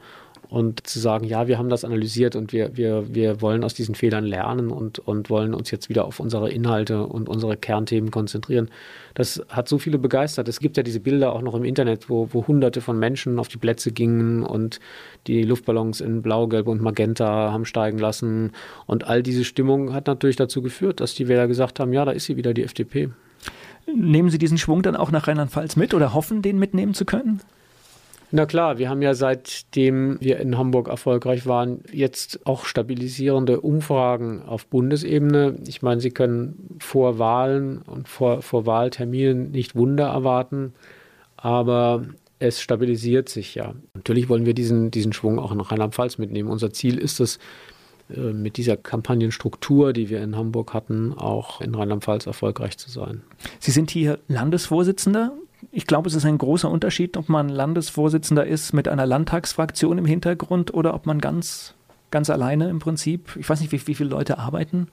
und 0.48 0.86
zu 0.86 0.98
sagen, 0.98 1.26
ja, 1.26 1.46
wir 1.46 1.58
haben 1.58 1.68
das 1.68 1.84
analysiert 1.84 2.34
und 2.34 2.52
wir, 2.52 2.76
wir, 2.76 3.14
wir 3.14 3.42
wollen 3.42 3.62
aus 3.64 3.74
diesen 3.74 3.94
Fehlern 3.94 4.24
lernen 4.24 4.70
und, 4.70 4.98
und 4.98 5.28
wollen 5.28 5.52
uns 5.52 5.70
jetzt 5.70 5.90
wieder 5.90 6.06
auf 6.06 6.20
unsere 6.20 6.50
Inhalte 6.50 7.04
und 7.06 7.28
unsere 7.28 7.56
Kernthemen 7.56 8.10
konzentrieren. 8.10 8.70
Das 9.14 9.42
hat 9.48 9.68
so 9.68 9.78
viele 9.78 9.98
begeistert. 9.98 10.48
Es 10.48 10.60
gibt 10.60 10.78
ja 10.78 10.82
diese 10.82 11.00
Bilder 11.00 11.34
auch 11.34 11.42
noch 11.42 11.54
im 11.54 11.64
Internet, 11.64 12.08
wo, 12.08 12.28
wo 12.32 12.46
hunderte 12.46 12.80
von 12.80 12.98
Menschen 12.98 13.38
auf 13.38 13.48
die 13.48 13.58
Plätze 13.58 13.92
gingen 13.92 14.42
und 14.42 14.80
die 15.26 15.42
Luftballons 15.42 16.00
in 16.00 16.22
Blau, 16.22 16.46
Gelb 16.46 16.66
und 16.66 16.80
Magenta 16.80 17.52
haben 17.52 17.66
steigen 17.66 17.98
lassen. 17.98 18.52
Und 18.86 19.06
all 19.06 19.22
diese 19.22 19.44
Stimmung 19.44 19.92
hat 19.92 20.06
natürlich 20.06 20.36
dazu 20.36 20.62
geführt, 20.62 21.00
dass 21.00 21.14
die 21.14 21.28
Wähler 21.28 21.46
gesagt 21.46 21.78
haben, 21.78 21.92
ja, 21.92 22.06
da 22.06 22.12
ist 22.12 22.24
sie 22.24 22.36
wieder, 22.36 22.54
die 22.54 22.64
FDP. 22.64 23.10
Nehmen 23.86 24.30
Sie 24.30 24.38
diesen 24.38 24.58
Schwung 24.58 24.82
dann 24.82 24.96
auch 24.96 25.10
nach 25.10 25.28
Rheinland-Pfalz 25.28 25.76
mit 25.76 25.94
oder 25.94 26.14
hoffen, 26.14 26.42
den 26.42 26.58
mitnehmen 26.58 26.94
zu 26.94 27.04
können? 27.04 27.40
Na 28.30 28.44
klar, 28.44 28.78
wir 28.78 28.90
haben 28.90 29.00
ja 29.00 29.14
seitdem 29.14 30.18
wir 30.20 30.38
in 30.38 30.58
Hamburg 30.58 30.88
erfolgreich 30.88 31.46
waren, 31.46 31.80
jetzt 31.90 32.46
auch 32.46 32.66
stabilisierende 32.66 33.60
Umfragen 33.60 34.42
auf 34.42 34.66
Bundesebene. 34.66 35.56
Ich 35.66 35.80
meine, 35.80 36.00
Sie 36.00 36.10
können 36.10 36.76
vor 36.78 37.18
Wahlen 37.18 37.78
und 37.78 38.06
vor, 38.06 38.42
vor 38.42 38.66
Wahlterminen 38.66 39.50
nicht 39.50 39.74
Wunder 39.74 40.08
erwarten, 40.08 40.74
aber 41.36 42.04
es 42.38 42.60
stabilisiert 42.60 43.30
sich 43.30 43.54
ja. 43.54 43.74
Natürlich 43.94 44.28
wollen 44.28 44.44
wir 44.44 44.54
diesen, 44.54 44.90
diesen 44.90 45.12
Schwung 45.12 45.38
auch 45.38 45.50
in 45.50 45.60
Rheinland-Pfalz 45.60 46.18
mitnehmen. 46.18 46.50
Unser 46.50 46.70
Ziel 46.70 46.98
ist 46.98 47.20
es, 47.20 47.38
äh, 48.14 48.32
mit 48.32 48.56
dieser 48.56 48.76
Kampagnenstruktur, 48.76 49.92
die 49.92 50.10
wir 50.10 50.22
in 50.22 50.36
Hamburg 50.36 50.74
hatten, 50.74 51.14
auch 51.14 51.60
in 51.60 51.74
Rheinland-Pfalz 51.74 52.26
erfolgreich 52.26 52.76
zu 52.78 52.90
sein. 52.90 53.22
Sie 53.58 53.70
sind 53.70 53.90
hier 53.90 54.18
Landesvorsitzender 54.28 55.32
ich 55.70 55.86
glaube, 55.86 56.08
es 56.08 56.14
ist 56.14 56.24
ein 56.24 56.38
großer 56.38 56.70
Unterschied, 56.70 57.16
ob 57.16 57.28
man 57.28 57.48
Landesvorsitzender 57.48 58.46
ist 58.46 58.72
mit 58.72 58.88
einer 58.88 59.06
Landtagsfraktion 59.06 59.98
im 59.98 60.06
Hintergrund 60.06 60.72
oder 60.72 60.94
ob 60.94 61.06
man 61.06 61.20
ganz, 61.20 61.74
ganz 62.10 62.30
alleine 62.30 62.70
im 62.70 62.78
Prinzip, 62.78 63.36
ich 63.36 63.48
weiß 63.48 63.60
nicht, 63.60 63.72
wie, 63.72 63.86
wie 63.86 63.94
viele 63.94 64.10
Leute 64.10 64.38
arbeiten 64.38 64.88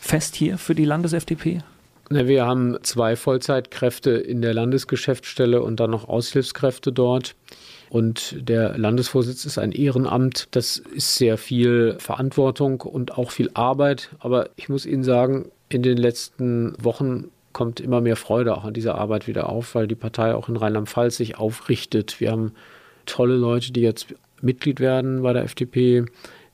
fest 0.00 0.36
hier 0.36 0.58
für 0.58 0.74
die 0.74 0.84
Landes-FDP? 0.84 1.62
Wir 2.10 2.46
haben 2.46 2.78
zwei 2.82 3.16
Vollzeitkräfte 3.16 4.12
in 4.12 4.40
der 4.40 4.54
Landesgeschäftsstelle 4.54 5.62
und 5.62 5.78
dann 5.78 5.90
noch 5.90 6.08
Aushilfskräfte 6.08 6.90
dort. 6.90 7.34
Und 7.90 8.36
der 8.38 8.78
Landesvorsitz 8.78 9.44
ist 9.44 9.58
ein 9.58 9.72
Ehrenamt. 9.72 10.48
Das 10.52 10.78
ist 10.78 11.16
sehr 11.16 11.36
viel 11.36 11.96
Verantwortung 11.98 12.80
und 12.80 13.18
auch 13.18 13.30
viel 13.30 13.50
Arbeit. 13.52 14.10
Aber 14.20 14.48
ich 14.56 14.70
muss 14.70 14.86
Ihnen 14.86 15.04
sagen, 15.04 15.50
in 15.68 15.82
den 15.82 15.98
letzten 15.98 16.74
Wochen 16.82 17.30
kommt 17.58 17.80
immer 17.80 18.00
mehr 18.00 18.14
Freude 18.14 18.56
auch 18.56 18.62
an 18.62 18.72
dieser 18.72 18.94
Arbeit 18.94 19.26
wieder 19.26 19.48
auf, 19.48 19.74
weil 19.74 19.88
die 19.88 19.96
Partei 19.96 20.32
auch 20.32 20.48
in 20.48 20.54
Rheinland-Pfalz 20.54 21.16
sich 21.16 21.38
aufrichtet. 21.38 22.20
Wir 22.20 22.30
haben 22.30 22.52
tolle 23.04 23.34
Leute, 23.34 23.72
die 23.72 23.80
jetzt 23.80 24.14
Mitglied 24.40 24.78
werden 24.78 25.22
bei 25.22 25.32
der 25.32 25.42
FDP. 25.42 26.04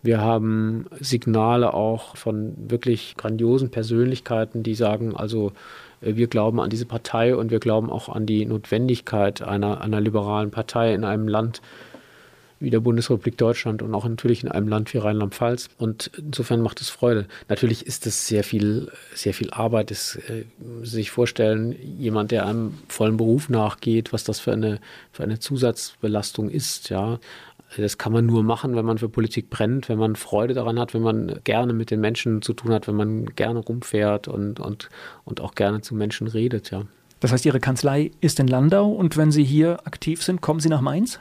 Wir 0.02 0.22
haben 0.22 0.86
Signale 1.00 1.74
auch 1.74 2.16
von 2.16 2.54
wirklich 2.56 3.16
grandiosen 3.18 3.70
Persönlichkeiten, 3.70 4.62
die 4.62 4.74
sagen, 4.74 5.14
also 5.14 5.52
äh, 6.00 6.16
wir 6.16 6.26
glauben 6.26 6.58
an 6.58 6.70
diese 6.70 6.86
Partei 6.86 7.36
und 7.36 7.50
wir 7.50 7.60
glauben 7.60 7.90
auch 7.90 8.08
an 8.08 8.24
die 8.24 8.46
Notwendigkeit 8.46 9.42
einer, 9.42 9.82
einer 9.82 10.00
liberalen 10.00 10.50
Partei 10.50 10.94
in 10.94 11.04
einem 11.04 11.28
Land, 11.28 11.60
wie 12.64 12.70
der 12.70 12.80
Bundesrepublik 12.80 13.38
Deutschland 13.38 13.82
und 13.82 13.94
auch 13.94 14.08
natürlich 14.08 14.42
in 14.42 14.50
einem 14.50 14.68
Land 14.68 14.92
wie 14.92 14.98
Rheinland-Pfalz. 14.98 15.68
Und 15.78 16.10
insofern 16.16 16.60
macht 16.60 16.80
es 16.80 16.90
Freude. 16.90 17.26
Natürlich 17.48 17.86
ist 17.86 18.06
es 18.06 18.26
sehr 18.26 18.42
viel, 18.42 18.90
sehr 19.14 19.34
viel 19.34 19.50
Arbeit. 19.50 19.90
Es, 19.90 20.16
äh, 20.16 20.44
sich 20.82 21.10
vorstellen, 21.10 21.76
jemand, 21.98 22.30
der 22.30 22.46
einem 22.46 22.74
vollen 22.88 23.16
Beruf 23.16 23.48
nachgeht, 23.48 24.12
was 24.12 24.24
das 24.24 24.40
für 24.40 24.52
eine, 24.52 24.80
für 25.12 25.22
eine 25.22 25.38
Zusatzbelastung 25.38 26.50
ist, 26.50 26.90
ja. 26.90 27.20
Das 27.76 27.98
kann 27.98 28.12
man 28.12 28.24
nur 28.24 28.44
machen, 28.44 28.76
wenn 28.76 28.84
man 28.84 28.98
für 28.98 29.08
Politik 29.08 29.50
brennt, 29.50 29.88
wenn 29.88 29.98
man 29.98 30.14
Freude 30.14 30.54
daran 30.54 30.78
hat, 30.78 30.94
wenn 30.94 31.02
man 31.02 31.40
gerne 31.42 31.72
mit 31.72 31.90
den 31.90 32.00
Menschen 32.00 32.40
zu 32.40 32.52
tun 32.52 32.72
hat, 32.72 32.86
wenn 32.86 32.94
man 32.94 33.26
gerne 33.34 33.58
rumfährt 33.58 34.28
und, 34.28 34.60
und, 34.60 34.90
und 35.24 35.40
auch 35.40 35.56
gerne 35.56 35.80
zu 35.80 35.94
Menschen 35.94 36.28
redet, 36.28 36.70
ja. 36.70 36.82
Das 37.20 37.32
heißt, 37.32 37.46
Ihre 37.46 37.58
Kanzlei 37.58 38.10
ist 38.20 38.38
in 38.38 38.48
Landau 38.48 38.92
und 38.92 39.16
wenn 39.16 39.32
Sie 39.32 39.44
hier 39.44 39.86
aktiv 39.86 40.22
sind, 40.22 40.40
kommen 40.40 40.60
Sie 40.60 40.68
nach 40.68 40.82
Mainz? 40.82 41.18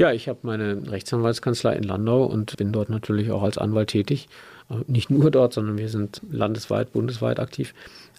Ja, 0.00 0.12
ich 0.12 0.30
habe 0.30 0.38
meine 0.44 0.90
Rechtsanwaltskanzlei 0.90 1.74
in 1.74 1.82
Landau 1.82 2.24
und 2.24 2.56
bin 2.56 2.72
dort 2.72 2.88
natürlich 2.88 3.30
auch 3.32 3.42
als 3.42 3.58
Anwalt 3.58 3.90
tätig. 3.90 4.30
Nicht 4.86 5.10
nur 5.10 5.30
dort, 5.30 5.52
sondern 5.52 5.76
wir 5.76 5.90
sind 5.90 6.22
landesweit, 6.30 6.94
bundesweit 6.94 7.38
aktiv. 7.38 7.74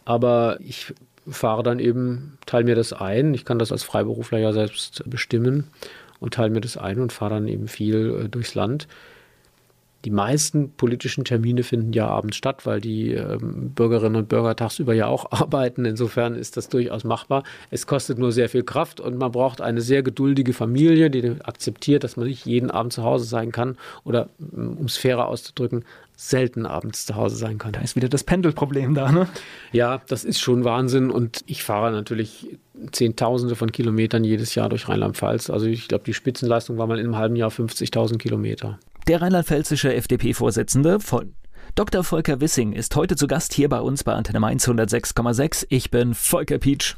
Aber 0.05 0.59
ich 0.59 0.93
fahre 1.27 1.63
dann 1.63 1.79
eben, 1.79 2.37
teile 2.45 2.65
mir 2.65 2.75
das 2.75 2.93
ein. 2.93 3.33
Ich 3.33 3.45
kann 3.45 3.57
das 3.57 3.71
als 3.71 3.81
Freiberufler 3.81 4.37
ja 4.37 4.53
selbst 4.53 5.01
bestimmen 5.09 5.71
und 6.19 6.35
teile 6.35 6.51
mir 6.51 6.61
das 6.61 6.77
ein 6.77 6.99
und 6.99 7.13
fahre 7.13 7.33
dann 7.33 7.47
eben 7.47 7.67
viel 7.67 8.25
äh, 8.25 8.29
durchs 8.29 8.53
Land. 8.53 8.87
Die 10.05 10.09
meisten 10.09 10.71
politischen 10.71 11.23
Termine 11.23 11.63
finden 11.63 11.93
ja 11.93 12.07
abends 12.07 12.37
statt, 12.37 12.65
weil 12.65 12.81
die 12.81 13.13
ähm, 13.13 13.71
Bürgerinnen 13.75 14.15
und 14.15 14.29
Bürger 14.29 14.55
tagsüber 14.55 14.93
ja 14.93 15.07
auch 15.07 15.31
arbeiten. 15.31 15.85
Insofern 15.85 16.35
ist 16.35 16.57
das 16.57 16.69
durchaus 16.69 17.03
machbar. 17.03 17.43
Es 17.69 17.87
kostet 17.87 18.17
nur 18.17 18.31
sehr 18.31 18.49
viel 18.49 18.63
Kraft 18.63 18.99
und 18.99 19.17
man 19.17 19.31
braucht 19.31 19.61
eine 19.61 19.81
sehr 19.81 20.03
geduldige 20.03 20.53
Familie, 20.53 21.09
die 21.09 21.35
akzeptiert, 21.43 22.03
dass 22.03 22.17
man 22.17 22.27
nicht 22.27 22.45
jeden 22.45 22.71
Abend 22.71 22.93
zu 22.93 23.03
Hause 23.03 23.25
sein 23.25 23.51
kann 23.51 23.77
oder, 24.03 24.29
um 24.51 24.85
es 24.85 24.97
fairer 24.97 25.27
auszudrücken, 25.27 25.85
selten 26.21 26.67
abends 26.67 27.07
zu 27.07 27.15
Hause 27.15 27.35
sein 27.35 27.57
kann. 27.57 27.71
Da 27.71 27.81
ist 27.81 27.95
wieder 27.95 28.07
das 28.07 28.23
Pendelproblem 28.23 28.93
da, 28.93 29.11
ne? 29.11 29.27
Ja, 29.71 30.01
das 30.07 30.23
ist 30.23 30.39
schon 30.39 30.63
Wahnsinn 30.63 31.09
und 31.09 31.43
ich 31.47 31.63
fahre 31.63 31.91
natürlich 31.91 32.57
Zehntausende 32.91 33.55
von 33.55 33.71
Kilometern 33.71 34.23
jedes 34.23 34.53
Jahr 34.53 34.69
durch 34.69 34.87
Rheinland-Pfalz. 34.87 35.49
Also 35.49 35.65
ich 35.65 35.87
glaube, 35.87 36.03
die 36.03 36.13
Spitzenleistung 36.13 36.77
war 36.77 36.85
mal 36.85 36.99
in 36.99 37.05
einem 37.05 37.17
halben 37.17 37.35
Jahr 37.35 37.49
50.000 37.49 38.19
Kilometer. 38.19 38.77
Der 39.07 39.19
rheinland-pfälzische 39.19 39.95
FDP-Vorsitzende 39.95 40.99
von 40.99 41.33
Dr. 41.73 42.03
Volker 42.03 42.39
Wissing 42.39 42.73
ist 42.73 42.95
heute 42.95 43.15
zu 43.15 43.25
Gast 43.25 43.53
hier 43.53 43.69
bei 43.69 43.79
uns 43.79 44.03
bei 44.03 44.13
Antenne 44.13 44.39
Mainz 44.39 44.67
106,6. 44.67 45.65
Ich 45.69 45.89
bin 45.89 46.13
Volker 46.13 46.59
Pietsch. 46.59 46.95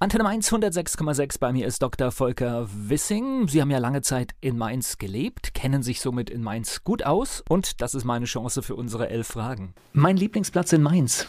Antenne 0.00 0.24
Mainz 0.24 0.52
106,6. 0.52 1.38
Bei 1.38 1.52
mir 1.52 1.66
ist 1.66 1.80
Dr. 1.80 2.10
Volker 2.10 2.68
Wissing. 2.68 3.46
Sie 3.46 3.62
haben 3.62 3.70
ja 3.70 3.78
lange 3.78 4.02
Zeit 4.02 4.32
in 4.40 4.58
Mainz 4.58 4.98
gelebt, 4.98 5.54
kennen 5.54 5.84
sich 5.84 6.00
somit 6.00 6.30
in 6.30 6.42
Mainz 6.42 6.82
gut 6.82 7.04
aus 7.06 7.44
und 7.48 7.80
das 7.80 7.94
ist 7.94 8.04
meine 8.04 8.24
Chance 8.24 8.62
für 8.62 8.74
unsere 8.74 9.08
elf 9.08 9.28
Fragen. 9.28 9.72
Mein 9.92 10.16
Lieblingsplatz 10.16 10.72
in 10.72 10.82
Mainz? 10.82 11.28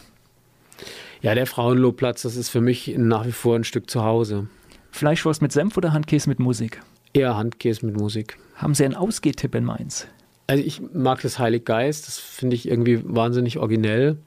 Ja, 1.22 1.36
der 1.36 1.46
Frauenlobplatz, 1.46 2.22
das 2.22 2.34
ist 2.34 2.48
für 2.48 2.60
mich 2.60 2.92
nach 2.98 3.24
wie 3.24 3.32
vor 3.32 3.54
ein 3.54 3.62
Stück 3.62 3.88
zu 3.88 4.02
Hause. 4.02 4.48
Fleischwurst 4.90 5.42
mit 5.42 5.52
Senf 5.52 5.76
oder 5.76 5.92
Handkäse 5.92 6.28
mit 6.28 6.40
Musik? 6.40 6.82
Eher 7.12 7.36
Handkäse 7.36 7.86
mit 7.86 7.96
Musik. 7.96 8.36
Haben 8.56 8.74
Sie 8.74 8.84
einen 8.84 8.96
Ausgehtipp 8.96 9.54
in 9.54 9.64
Mainz? 9.64 10.08
Also 10.48 10.62
ich 10.62 10.82
mag 10.92 11.22
das 11.22 11.38
Heilig 11.38 11.64
Geist, 11.64 12.08
das 12.08 12.18
finde 12.18 12.56
ich 12.56 12.68
irgendwie 12.68 13.00
wahnsinnig 13.04 13.58
originell. 13.58 14.18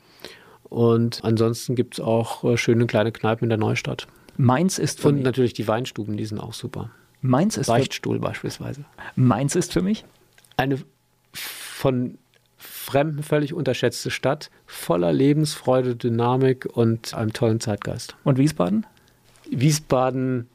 Und 0.63 1.23
ansonsten 1.23 1.75
gibt 1.75 1.95
es 1.95 1.99
auch 1.99 2.45
äh, 2.45 2.55
schöne 2.55 2.87
kleine 2.87 3.11
Kneipen 3.11 3.45
in 3.45 3.49
der 3.49 3.57
Neustadt. 3.57 4.07
Mainz 4.41 4.77
ist 4.77 5.01
für 5.01 5.09
Und 5.09 5.15
mich. 5.15 5.23
natürlich 5.25 5.53
die 5.53 5.67
Weinstuben, 5.67 6.15
die 6.15 6.23
sind 6.23 6.39
auch 6.39 6.53
super. 6.53 6.91
Mainz 7.21 7.57
ist 7.57 7.67
Beichtstuhl 7.67 8.15
für, 8.15 8.21
beispielsweise. 8.21 8.85
Mainz 9.17 9.55
ist 9.55 9.73
für 9.73 9.81
mich 9.81 10.05
eine 10.55 10.79
von 11.33 12.17
Fremden 12.55 13.21
völlig 13.21 13.53
unterschätzte 13.53 14.11
Stadt, 14.11 14.49
voller 14.65 15.11
Lebensfreude, 15.11 15.97
Dynamik 15.97 16.65
und 16.65 17.13
einem 17.13 17.33
tollen 17.33 17.59
Zeitgeist. 17.59 18.15
Und 18.23 18.37
Wiesbaden? 18.37 18.85
Wiesbaden 19.49 20.47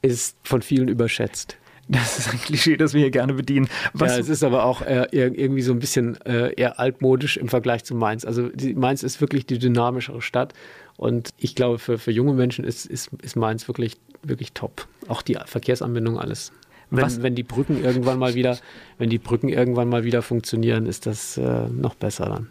ist 0.00 0.38
von 0.42 0.62
vielen 0.62 0.88
überschätzt. 0.88 1.58
Das 1.88 2.18
ist 2.18 2.32
ein 2.32 2.40
Klischee, 2.40 2.76
das 2.76 2.94
wir 2.94 3.00
hier 3.00 3.10
gerne 3.10 3.34
bedienen. 3.34 3.68
Was 3.92 4.12
ja, 4.12 4.18
es 4.18 4.28
ist 4.28 4.42
aber 4.42 4.64
auch 4.64 4.82
äh, 4.82 5.06
irgendwie 5.12 5.62
so 5.62 5.72
ein 5.72 5.78
bisschen 5.78 6.20
äh, 6.22 6.52
eher 6.54 6.80
altmodisch 6.80 7.36
im 7.36 7.48
Vergleich 7.48 7.84
zu 7.84 7.94
Mainz. 7.94 8.24
Also 8.24 8.48
die, 8.48 8.74
Mainz 8.74 9.02
ist 9.04 9.20
wirklich 9.20 9.46
die 9.46 9.58
dynamischere 9.58 10.20
Stadt 10.20 10.52
und 10.96 11.30
ich 11.38 11.54
glaube, 11.54 11.78
für, 11.78 11.98
für 11.98 12.10
junge 12.10 12.32
Menschen 12.32 12.64
ist, 12.64 12.86
ist, 12.86 13.10
ist 13.22 13.36
Mainz 13.36 13.68
wirklich, 13.68 13.96
wirklich 14.22 14.52
top. 14.52 14.88
Auch 15.06 15.22
die 15.22 15.38
Verkehrsanbindung, 15.44 16.18
alles. 16.18 16.52
Wenn, 16.90 17.22
wenn, 17.22 17.34
die 17.34 17.42
Brücken 17.42 17.82
irgendwann 17.82 18.18
mal 18.18 18.34
wieder, 18.34 18.58
wenn 18.98 19.10
die 19.10 19.18
Brücken 19.18 19.48
irgendwann 19.48 19.88
mal 19.88 20.04
wieder 20.04 20.22
funktionieren, 20.22 20.86
ist 20.86 21.06
das 21.06 21.36
äh, 21.36 21.68
noch 21.68 21.94
besser 21.94 22.26
dann. 22.26 22.50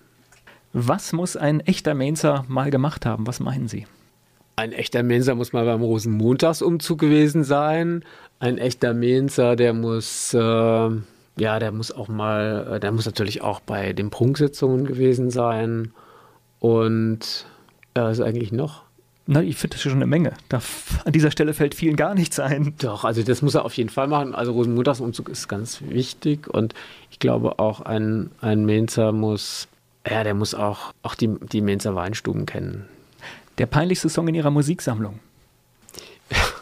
Was 0.74 1.14
muss 1.14 1.38
ein 1.38 1.62
echter 1.62 1.94
Mainzer 1.94 2.46
mal 2.50 2.70
gemacht 2.70 3.06
haben? 3.06 3.26
Was 3.28 3.40
meinen 3.40 3.70
Sie? 3.70 3.86
Ein 4.58 4.72
echter 4.72 5.04
Mensa 5.04 5.36
muss 5.36 5.52
mal 5.52 5.66
beim 5.66 5.82
Rosenmontagsumzug 5.82 6.98
gewesen 6.98 7.44
sein. 7.44 8.04
Ein 8.40 8.58
echter 8.58 8.94
Mensa, 8.94 9.56
der 9.56 9.74
muss, 9.74 10.34
äh, 10.34 10.40
ja, 10.40 11.60
der 11.60 11.72
muss 11.72 11.92
auch 11.92 12.08
mal, 12.08 12.76
äh, 12.76 12.80
der 12.80 12.92
muss 12.92 13.06
natürlich 13.06 13.42
auch 13.42 13.60
bei 13.60 13.94
den 13.94 14.10
Prunksitzungen 14.10 14.86
gewesen 14.86 15.32
sein. 15.32 15.94
Und 16.60 17.46
ja, 17.96 18.04
was 18.06 18.20
ist 18.20 18.26
eigentlich 18.26 18.52
noch? 18.52 18.84
Na, 19.28 19.42
ich 19.42 19.56
finde 19.56 19.76
das 19.76 19.82
schon 19.82 19.94
eine 19.94 20.06
Menge. 20.06 20.34
Da, 20.50 20.62
an 21.04 21.12
dieser 21.12 21.32
Stelle 21.32 21.54
fällt 21.54 21.74
vielen 21.74 21.96
gar 21.96 22.14
nichts 22.14 22.40
ein. 22.40 22.76
Doch, 22.78 23.06
also 23.06 23.24
das 23.24 23.42
muss 23.42 23.56
er 23.56 23.66
auf 23.66 23.76
jeden 23.76 23.90
Fall 23.90 24.08
machen. 24.08 24.36
Also 24.36 24.52
Rosenmontagsumzug 24.52 25.30
ist 25.30 25.48
ganz 25.48 25.82
wichtig 25.82 26.48
und 26.48 26.76
ich 27.10 27.18
glaube 27.18 27.58
auch 27.58 27.82
ein, 27.82 28.30
ein 28.42 28.66
Mensa 28.66 29.12
muss, 29.12 29.68
ja, 30.08 30.24
der 30.24 30.36
muss 30.36 30.54
auch, 30.54 30.94
auch 31.02 31.16
die, 31.16 31.30
die 31.52 31.62
Mensa 31.62 31.96
Weinstuben 31.96 32.46
kennen. 32.46 32.86
Der 33.58 33.66
peinlichste 33.66 34.10
Song 34.10 34.28
in 34.28 34.36
Ihrer 34.36 34.52
Musiksammlung? 34.52 35.20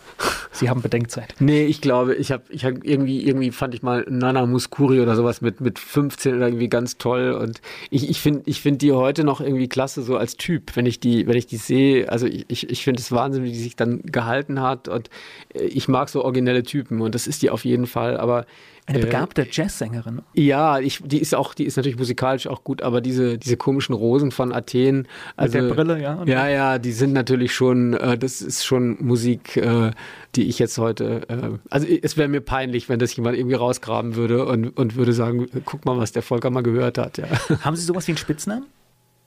Sie 0.64 0.70
haben 0.70 0.82
Bedenkzeit. 0.82 1.36
Nee, 1.39 1.66
ich 1.66 1.82
glaube, 1.82 2.16
ich 2.16 2.32
habe 2.32 2.43
ich 2.49 2.64
hab 2.64 2.86
irgendwie, 2.86 3.28
irgendwie 3.28 3.51
fand 3.51 3.76
ich 3.76 3.84
mal 3.84 4.05
Nana 4.09 4.45
Muskuri 4.45 5.01
oder 5.01 5.16
sowas 5.18 5.41
mit, 5.41 5.59
mit 5.59 5.78
15 5.78 6.38
oder 6.38 6.47
irgendwie 6.47 6.70
ganz 6.70 6.97
toll. 6.97 7.34
Und 7.34 7.59
ich, 7.89 8.09
ich 8.09 8.22
finde 8.22 8.43
ich 8.45 8.61
find 8.61 8.82
die 8.82 8.93
heute 8.93 9.26
noch 9.26 9.41
irgendwie 9.41 9.68
klasse, 9.68 10.03
so 10.03 10.16
als 10.16 10.38
Typ, 10.38 10.76
wenn 10.76 10.86
ich 10.86 11.01
die, 11.01 11.28
wenn 11.28 11.36
ich 11.36 11.47
die 11.47 11.57
sehe. 11.57 12.09
Also 12.09 12.28
ich, 12.28 12.70
ich 12.70 12.84
finde 12.84 13.01
es 13.01 13.11
Wahnsinn, 13.11 13.43
wie 13.43 13.51
die 13.51 13.59
sich 13.59 13.76
dann 13.76 14.03
gehalten 14.03 14.61
hat. 14.61 14.88
Und 14.88 15.09
äh, 15.53 15.64
ich 15.64 15.89
mag 15.89 16.07
so 16.07 16.24
originelle 16.24 16.64
Typen 16.64 17.01
und 17.01 17.14
das 17.14 17.28
ist 17.28 17.41
die 17.41 17.49
auf 17.49 17.66
jeden 17.66 17.86
Fall. 17.86 18.16
Aber 18.16 18.45
eine 18.86 19.00
äh, 19.00 19.02
begabte 19.02 19.44
äh, 19.44 19.48
Jazzsängerin. 19.50 20.22
Ja, 20.34 20.80
ich, 20.80 21.02
die 21.04 21.20
ist 21.20 21.34
auch, 21.34 21.54
die 21.54 21.64
ist 21.64 21.78
natürlich 21.78 21.98
musikalisch 21.98 22.48
auch 22.48 22.64
gut, 22.64 22.82
aber 22.82 23.00
diese, 23.00 23.38
diese 23.38 23.56
komischen 23.56 23.96
Rosen 23.96 24.32
von 24.32 24.52
Athen. 24.52 25.08
Also, 25.38 25.58
Mit 25.58 25.70
der 25.70 25.74
Brille, 25.74 26.02
ja. 26.02 26.24
Ja, 26.26 26.48
ja, 26.50 26.80
die 26.80 26.92
sind 26.92 27.14
natürlich 27.14 27.54
schon, 27.54 27.94
äh, 27.94 28.18
das 28.18 28.42
ist 28.42 28.66
schon 28.66 28.98
Musik, 29.00 29.56
äh, 29.58 29.92
die 30.36 30.50
ich 30.50 30.60
jetzt 30.60 30.78
heute, 30.78 31.22
äh, 31.30 31.58
also 31.70 31.88
es 31.88 32.18
wäre 32.18 32.28
mir 32.28 32.42
peinlich, 32.42 32.90
wenn 32.90 33.00
das 33.00 33.16
jemand 33.16 33.38
irgendwie 33.38 33.56
rausgraben 33.56 34.16
würde 34.16 34.46
und, 34.46 34.70
und 34.78 34.96
würde 34.96 35.14
sagen, 35.14 35.48
guck 35.66 35.86
mal, 35.86 35.98
was 35.98 36.12
der 36.12 36.24
Volker 36.24 36.50
mal 36.50 36.64
gehört 36.64 36.98
hat. 36.98 37.18
Ja. 37.18 37.26
Haben 37.62 37.76
Sie 37.76 37.84
sowas 37.86 38.08
wie 38.08 38.12
einen 38.12 38.18
Spitznamen? 38.18 38.66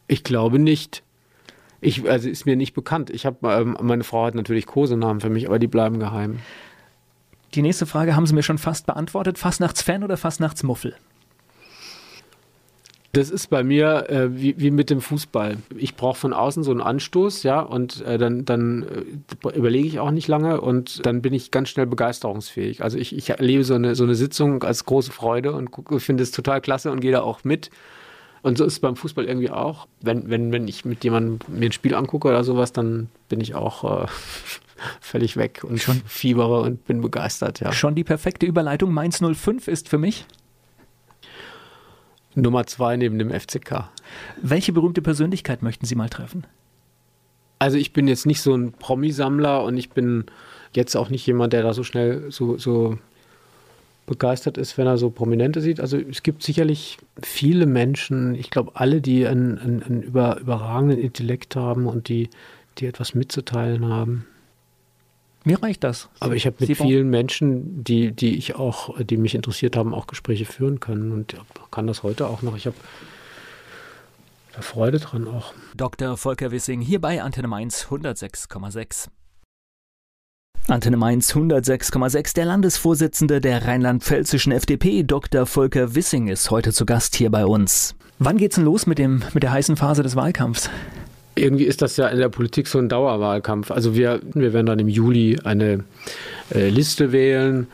Ich 0.06 0.22
glaube 0.22 0.58
nicht. 0.58 1.02
Ich, 1.80 2.08
also 2.08 2.28
ist 2.28 2.46
mir 2.46 2.56
nicht 2.56 2.74
bekannt. 2.74 3.10
Ich 3.10 3.26
habe, 3.26 3.48
ähm, 3.48 3.76
meine 3.80 4.04
Frau 4.04 4.24
hat 4.24 4.34
natürlich 4.34 4.66
Kosenamen 4.66 5.20
für 5.20 5.30
mich, 5.30 5.46
aber 5.46 5.58
die 5.58 5.66
bleiben 5.66 5.98
geheim. 5.98 6.38
Die 7.56 7.62
nächste 7.62 7.86
Frage 7.86 8.14
haben 8.14 8.26
Sie 8.26 8.34
mir 8.34 8.42
schon 8.42 8.58
fast 8.58 8.84
beantwortet. 8.84 9.38
Fastnachtsfan 9.38 10.04
oder 10.04 10.18
Fastnachtsmuffel? 10.18 10.94
Das 13.12 13.30
ist 13.30 13.48
bei 13.48 13.64
mir 13.64 14.10
äh, 14.10 14.38
wie, 14.38 14.60
wie, 14.60 14.70
mit 14.70 14.90
dem 14.90 15.00
Fußball. 15.00 15.56
Ich 15.74 15.96
brauche 15.96 16.18
von 16.18 16.34
außen 16.34 16.62
so 16.62 16.70
einen 16.70 16.82
Anstoß, 16.82 17.44
ja, 17.44 17.60
und 17.60 18.02
äh, 18.02 18.18
dann, 18.18 18.44
dann 18.44 18.82
äh, 19.42 19.56
überlege 19.56 19.88
ich 19.88 20.00
auch 20.00 20.10
nicht 20.10 20.28
lange 20.28 20.60
und 20.60 21.06
dann 21.06 21.22
bin 21.22 21.32
ich 21.32 21.50
ganz 21.50 21.70
schnell 21.70 21.86
begeisterungsfähig. 21.86 22.82
Also 22.82 22.98
ich, 22.98 23.16
ich 23.16 23.30
erlebe 23.30 23.64
so 23.64 23.72
eine, 23.72 23.94
so 23.94 24.04
eine 24.04 24.16
Sitzung 24.16 24.62
als 24.62 24.84
große 24.84 25.12
Freude 25.12 25.52
und 25.52 25.70
finde 25.96 26.24
es 26.24 26.32
total 26.32 26.60
klasse 26.60 26.90
und 26.92 27.00
gehe 27.00 27.12
da 27.12 27.22
auch 27.22 27.42
mit. 27.42 27.70
Und 28.42 28.58
so 28.58 28.64
ist 28.66 28.74
es 28.74 28.80
beim 28.80 28.96
Fußball 28.96 29.24
irgendwie 29.24 29.50
auch. 29.50 29.86
Wenn, 30.02 30.28
wenn, 30.28 30.52
wenn 30.52 30.68
ich 30.68 30.84
mit 30.84 31.02
jemandem 31.02 31.38
mir 31.48 31.70
ein 31.70 31.72
Spiel 31.72 31.94
angucke 31.94 32.28
oder 32.28 32.44
sowas, 32.44 32.74
dann 32.74 33.08
bin 33.30 33.40
ich 33.40 33.54
auch 33.54 34.02
äh, 34.02 34.06
völlig 35.00 35.36
weg 35.36 35.64
und 35.64 35.80
schon 35.80 36.02
fiebere 36.06 36.60
und 36.62 36.84
bin 36.84 37.00
begeistert, 37.00 37.60
ja. 37.60 37.72
Schon 37.72 37.94
die 37.94 38.04
perfekte 38.04 38.46
Überleitung. 38.46 38.92
Mainz 38.92 39.20
05 39.20 39.68
ist 39.68 39.88
für 39.88 39.98
mich 39.98 40.26
Nummer 42.34 42.66
zwei 42.66 42.96
neben 42.96 43.18
dem 43.18 43.30
FCK. 43.30 43.88
Welche 44.42 44.72
berühmte 44.72 45.02
Persönlichkeit 45.02 45.62
möchten 45.62 45.86
Sie 45.86 45.94
mal 45.94 46.10
treffen? 46.10 46.46
Also 47.58 47.78
ich 47.78 47.92
bin 47.92 48.06
jetzt 48.06 48.26
nicht 48.26 48.42
so 48.42 48.54
ein 48.54 48.72
Promisammler 48.72 49.64
und 49.64 49.76
ich 49.78 49.90
bin 49.90 50.26
jetzt 50.74 50.94
auch 50.94 51.08
nicht 51.08 51.26
jemand, 51.26 51.54
der 51.54 51.62
da 51.62 51.72
so 51.72 51.82
schnell 51.82 52.30
so, 52.30 52.58
so 52.58 52.98
begeistert 54.04 54.58
ist, 54.58 54.76
wenn 54.76 54.86
er 54.86 54.98
so 54.98 55.10
Prominente 55.10 55.62
sieht. 55.62 55.80
Also 55.80 55.98
es 55.98 56.22
gibt 56.22 56.42
sicherlich 56.42 56.98
viele 57.22 57.64
Menschen, 57.64 58.34
ich 58.34 58.50
glaube 58.50 58.72
alle, 58.74 59.00
die 59.00 59.26
einen, 59.26 59.58
einen, 59.58 59.82
einen 59.82 60.02
über, 60.02 60.38
überragenden 60.38 60.98
Intellekt 60.98 61.56
haben 61.56 61.86
und 61.86 62.08
die, 62.08 62.28
die 62.78 62.86
etwas 62.86 63.14
mitzuteilen 63.14 63.86
haben. 63.86 64.26
Mir 65.46 65.62
reicht 65.62 65.84
das. 65.84 66.08
Aber 66.18 66.34
ich 66.34 66.44
habe 66.44 66.56
mit 66.58 66.66
Sie 66.66 66.74
vielen 66.74 67.08
Menschen, 67.08 67.84
die, 67.84 68.10
die 68.10 68.36
ich 68.36 68.56
auch, 68.56 69.00
die 69.00 69.16
mich 69.16 69.36
interessiert 69.36 69.76
haben, 69.76 69.94
auch 69.94 70.08
Gespräche 70.08 70.44
führen 70.44 70.80
können 70.80 71.12
und 71.12 71.36
kann 71.70 71.86
das 71.86 72.02
heute 72.02 72.26
auch 72.26 72.42
noch. 72.42 72.56
Ich 72.56 72.66
habe 72.66 72.74
da 74.52 74.60
Freude 74.60 74.98
dran 74.98 75.28
auch. 75.28 75.54
Dr. 75.76 76.16
Volker 76.16 76.50
Wissing 76.50 76.80
hier 76.80 77.00
bei 77.00 77.22
Antenne 77.22 77.46
Mainz 77.46 77.86
106,6. 77.88 79.06
Antenne 80.66 80.96
Mainz 80.96 81.32
106,6. 81.32 82.34
Der 82.34 82.44
Landesvorsitzende 82.44 83.40
der 83.40 83.66
rheinland-pfälzischen 83.66 84.50
FDP, 84.50 85.04
Dr. 85.04 85.46
Volker 85.46 85.94
Wissing, 85.94 86.26
ist 86.26 86.50
heute 86.50 86.72
zu 86.72 86.84
Gast 86.86 87.14
hier 87.14 87.30
bei 87.30 87.46
uns. 87.46 87.94
Wann 88.18 88.36
geht's 88.36 88.56
denn 88.56 88.64
los 88.64 88.88
mit, 88.88 88.98
dem, 88.98 89.22
mit 89.32 89.44
der 89.44 89.52
heißen 89.52 89.76
Phase 89.76 90.02
des 90.02 90.16
Wahlkampfs? 90.16 90.70
Irgendwie 91.36 91.64
ist 91.64 91.82
das 91.82 91.96
ja 91.96 92.08
in 92.08 92.18
der 92.18 92.28
Politik 92.28 92.66
so 92.66 92.78
ein 92.78 92.88
Dauerwahlkampf. 92.88 93.70
Also 93.70 93.94
wir, 93.94 94.20
wir 94.34 94.52
werden 94.52 94.66
dann 94.66 94.78
im 94.78 94.88
Juli 94.88 95.38
eine 95.44 95.84
äh, 96.54 96.68
Liste 96.68 97.12
wählen 97.12 97.66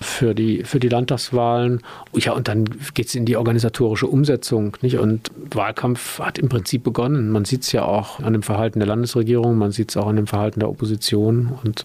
für 0.00 0.34
die, 0.34 0.64
für 0.64 0.80
die 0.80 0.88
Landtagswahlen. 0.88 1.82
Ja, 2.14 2.32
und 2.32 2.48
dann 2.48 2.64
geht 2.94 3.06
es 3.06 3.14
in 3.14 3.26
die 3.26 3.36
organisatorische 3.36 4.06
Umsetzung. 4.06 4.76
Nicht? 4.80 4.98
Und 4.98 5.30
Wahlkampf 5.50 6.18
hat 6.18 6.38
im 6.38 6.48
Prinzip 6.48 6.82
begonnen. 6.82 7.30
Man 7.30 7.44
sieht 7.44 7.62
es 7.62 7.72
ja 7.72 7.84
auch 7.84 8.20
an 8.20 8.32
dem 8.32 8.42
Verhalten 8.42 8.80
der 8.80 8.88
Landesregierung, 8.88 9.58
man 9.58 9.72
sieht 9.72 9.90
es 9.90 9.96
auch 9.96 10.06
an 10.06 10.16
dem 10.16 10.26
Verhalten 10.26 10.60
der 10.60 10.70
Opposition. 10.70 11.52
Und 11.62 11.84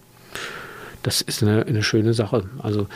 das 1.06 1.22
ist 1.22 1.42
eine, 1.42 1.64
eine 1.64 1.82
schöne 1.84 2.14
Sache. 2.14 2.44
Also 2.62 2.88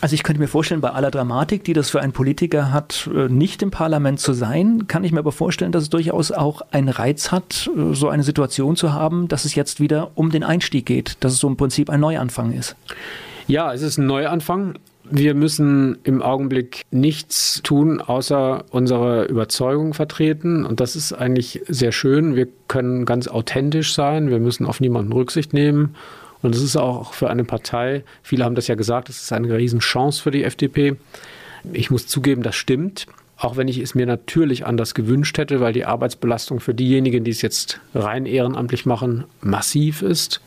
also 0.00 0.14
ich 0.14 0.22
könnte 0.22 0.40
mir 0.40 0.48
vorstellen, 0.48 0.80
bei 0.80 0.90
aller 0.90 1.10
Dramatik, 1.10 1.64
die 1.64 1.72
das 1.72 1.90
für 1.90 2.00
einen 2.00 2.12
Politiker 2.12 2.72
hat, 2.72 3.08
äh, 3.14 3.28
nicht 3.28 3.62
im 3.62 3.70
Parlament 3.70 4.20
zu 4.20 4.32
sein, 4.34 4.86
kann 4.88 5.04
ich 5.04 5.12
mir 5.12 5.20
aber 5.20 5.32
vorstellen, 5.32 5.72
dass 5.72 5.84
es 5.84 5.90
durchaus 5.90 6.32
auch 6.32 6.62
einen 6.70 6.88
Reiz 6.88 7.32
hat, 7.32 7.70
äh, 7.74 7.94
so 7.94 8.08
eine 8.08 8.22
Situation 8.22 8.76
zu 8.76 8.92
haben, 8.92 9.28
dass 9.28 9.44
es 9.44 9.54
jetzt 9.54 9.80
wieder 9.80 10.10
um 10.14 10.30
den 10.30 10.42
Einstieg 10.42 10.86
geht, 10.86 11.16
dass 11.20 11.32
es 11.32 11.38
so 11.38 11.48
im 11.48 11.56
Prinzip 11.56 11.88
ein 11.88 12.00
Neuanfang 12.00 12.52
ist. 12.52 12.76
Ja, 13.46 13.72
es 13.72 13.82
ist 13.82 13.96
ein 13.96 14.06
Neuanfang. 14.06 14.74
Wir 15.08 15.34
müssen 15.34 15.98
im 16.02 16.20
Augenblick 16.20 16.82
nichts 16.90 17.60
tun, 17.62 18.00
außer 18.00 18.64
unsere 18.70 19.24
Überzeugung 19.26 19.94
vertreten. 19.94 20.66
Und 20.66 20.80
das 20.80 20.96
ist 20.96 21.12
eigentlich 21.12 21.62
sehr 21.68 21.92
schön. 21.92 22.34
Wir 22.34 22.48
können 22.68 23.06
ganz 23.06 23.28
authentisch 23.28 23.94
sein. 23.94 24.30
Wir 24.30 24.40
müssen 24.40 24.66
auf 24.66 24.80
niemanden 24.80 25.12
Rücksicht 25.12 25.52
nehmen. 25.52 25.94
Und 26.42 26.54
es 26.54 26.62
ist 26.62 26.76
auch 26.76 27.14
für 27.14 27.30
eine 27.30 27.44
Partei, 27.44 28.04
viele 28.22 28.44
haben 28.44 28.54
das 28.54 28.68
ja 28.68 28.74
gesagt, 28.74 29.08
es 29.08 29.22
ist 29.22 29.32
eine 29.32 29.56
Riesenchance 29.56 30.22
für 30.22 30.30
die 30.30 30.44
FDP. 30.44 30.96
Ich 31.72 31.90
muss 31.90 32.06
zugeben, 32.06 32.42
das 32.42 32.56
stimmt. 32.56 33.06
Auch 33.38 33.56
wenn 33.56 33.68
ich 33.68 33.78
es 33.78 33.94
mir 33.94 34.06
natürlich 34.06 34.64
anders 34.64 34.94
gewünscht 34.94 35.36
hätte, 35.36 35.60
weil 35.60 35.72
die 35.72 35.84
Arbeitsbelastung 35.84 36.60
für 36.60 36.74
diejenigen, 36.74 37.24
die 37.24 37.30
es 37.30 37.42
jetzt 37.42 37.80
rein 37.94 38.24
ehrenamtlich 38.24 38.86
machen, 38.86 39.24
massiv 39.40 40.02
ist. 40.02 40.40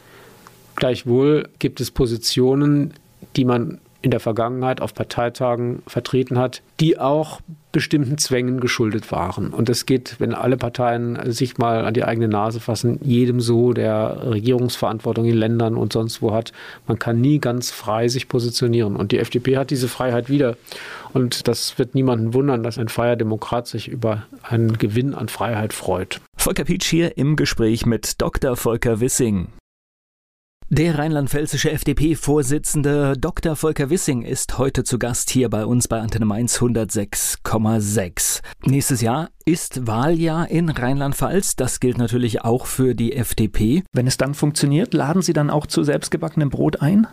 Gleichwohl 0.76 1.50
gibt 1.60 1.82
es 1.82 1.92
Positionen, 1.92 2.94
die 3.36 3.46
man 3.46 3.80
in 4.02 4.12
der 4.12 4.20
Vergangenheit 4.20 4.82
auf 4.82 4.94
Parteitagen 4.94 5.84
vertreten 5.86 6.40
hat, 6.40 6.62
die 6.80 6.98
auch 6.98 7.42
bestimmten 7.72 8.18
Zwängen 8.18 8.60
geschuldet 8.60 9.12
waren. 9.12 9.50
Und 9.50 9.70
es 9.70 9.86
geht, 9.86 10.16
wenn 10.20 10.34
alle 10.34 10.58
Parteien 10.58 11.32
sich 11.32 11.58
mal 11.58 11.86
an 11.86 11.94
die 11.94 12.04
eigene 12.04 12.28
Nase 12.28 12.60
fassen, 12.60 13.00
jedem 13.04 13.42
so, 13.42 13.74
der 13.74 14.32
Regierungsverantwortung 14.32 15.26
in 15.26 15.36
Ländern 15.36 15.76
und 15.76 15.94
sonst 15.94 16.22
wo 16.22 16.34
hat. 16.34 16.52
Man 16.88 16.98
kann 16.98 17.22
nie 17.22 17.40
ganz 17.40 17.70
frei 17.70 18.08
sich 18.08 18.28
positionieren. 18.28 18.96
Und 18.96 19.12
die 19.12 19.20
FDP 19.20 19.58
hat 19.58 19.70
diese 19.70 19.88
Freiheit 19.88 20.30
wieder. 20.30 20.58
Und 21.14 21.48
das 21.48 21.78
wird 21.78 21.94
niemanden 21.96 22.34
wundern, 22.34 22.64
dass 22.64 22.78
ein 22.78 22.90
freier 22.90 23.16
Demokrat 23.16 23.68
sich 23.68 23.88
über 23.88 24.24
einen 24.42 24.78
Gewinn 24.78 25.14
an 25.14 25.28
Freiheit 25.28 25.74
freut. 25.74 26.22
Volker 26.38 26.64
Pietsch 26.64 26.90
hier 26.90 27.18
im 27.18 27.36
Gespräch 27.36 27.86
mit 27.86 28.22
Dr. 28.22 28.56
Volker 28.56 29.00
Wissing. 29.00 29.50
Der 30.72 31.00
rheinland-pfälzische 31.00 31.72
FDP-Vorsitzende 31.72 33.16
Dr. 33.18 33.56
Volker 33.56 33.90
Wissing 33.90 34.22
ist 34.22 34.60
heute 34.60 34.84
zu 34.84 35.00
Gast 35.00 35.32
hier 35.32 35.50
bei 35.50 35.66
uns 35.66 35.88
bei 35.88 36.00
Antenne 36.00 36.26
Mainz 36.26 36.60
106,6. 36.62 38.42
Nächstes 38.68 39.02
Jahr 39.02 39.32
ist 39.46 39.88
Wahljahr 39.88 40.52
in 40.52 40.70
Rheinland-Pfalz. 40.70 41.56
Das 41.56 41.80
gilt 41.80 41.98
natürlich 41.98 42.44
auch 42.44 42.68
für 42.68 42.94
die 42.94 43.14
FDP. 43.14 43.82
Wenn 43.94 44.06
es 44.06 44.18
dann 44.18 44.36
funktioniert, 44.36 44.94
laden 44.94 45.24
Sie 45.24 45.34
dann 45.34 45.50
auch 45.50 45.66
zu 45.66 45.84
selbstgebackenem 45.84 46.52
Brot 46.52 46.84
ein? 46.84 47.08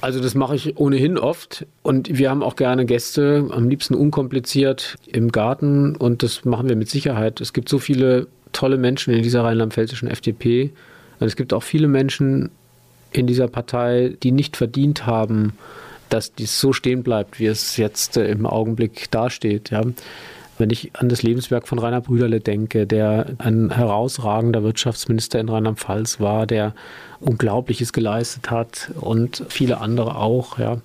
Also 0.00 0.18
das 0.18 0.34
mache 0.34 0.56
ich 0.56 0.76
ohnehin 0.76 1.18
oft 1.18 1.66
und 1.82 2.18
wir 2.18 2.30
haben 2.30 2.42
auch 2.42 2.56
gerne 2.56 2.84
Gäste, 2.84 3.48
am 3.52 3.68
liebsten 3.68 3.94
unkompliziert 3.94 4.96
im 5.06 5.30
Garten 5.30 5.94
und 5.94 6.24
das 6.24 6.44
machen 6.44 6.68
wir 6.68 6.74
mit 6.74 6.90
Sicherheit. 6.90 7.40
Es 7.40 7.52
gibt 7.52 7.68
so 7.68 7.78
viele 7.78 8.26
tolle 8.50 8.76
Menschen 8.76 9.14
in 9.14 9.22
dieser 9.22 9.44
rheinland-pfälzischen 9.44 10.08
FDP 10.08 10.72
und 11.20 11.26
es 11.26 11.36
gibt 11.36 11.52
auch 11.52 11.62
viele 11.62 11.86
Menschen 11.86 12.50
in 13.12 13.26
dieser 13.26 13.48
Partei, 13.48 14.16
die 14.22 14.32
nicht 14.32 14.56
verdient 14.56 15.06
haben, 15.06 15.52
dass 16.08 16.34
dies 16.34 16.60
so 16.60 16.72
stehen 16.72 17.02
bleibt, 17.02 17.38
wie 17.38 17.46
es 17.46 17.76
jetzt 17.76 18.16
äh, 18.16 18.28
im 18.28 18.46
Augenblick 18.46 19.10
dasteht. 19.10 19.70
Ja. 19.70 19.82
Wenn 20.58 20.70
ich 20.70 20.90
an 20.94 21.08
das 21.08 21.22
Lebenswerk 21.22 21.68
von 21.68 21.78
Rainer 21.78 22.00
Brüderle 22.00 22.40
denke, 22.40 22.86
der 22.86 23.26
ein 23.38 23.70
herausragender 23.70 24.62
Wirtschaftsminister 24.62 25.40
in 25.40 25.48
Rheinland-Pfalz 25.48 26.20
war, 26.20 26.46
der 26.46 26.74
Unglaubliches 27.20 27.92
geleistet 27.92 28.50
hat 28.50 28.90
und 29.00 29.44
viele 29.48 29.80
andere 29.80 30.16
auch. 30.16 30.58
Ja. 30.58 30.78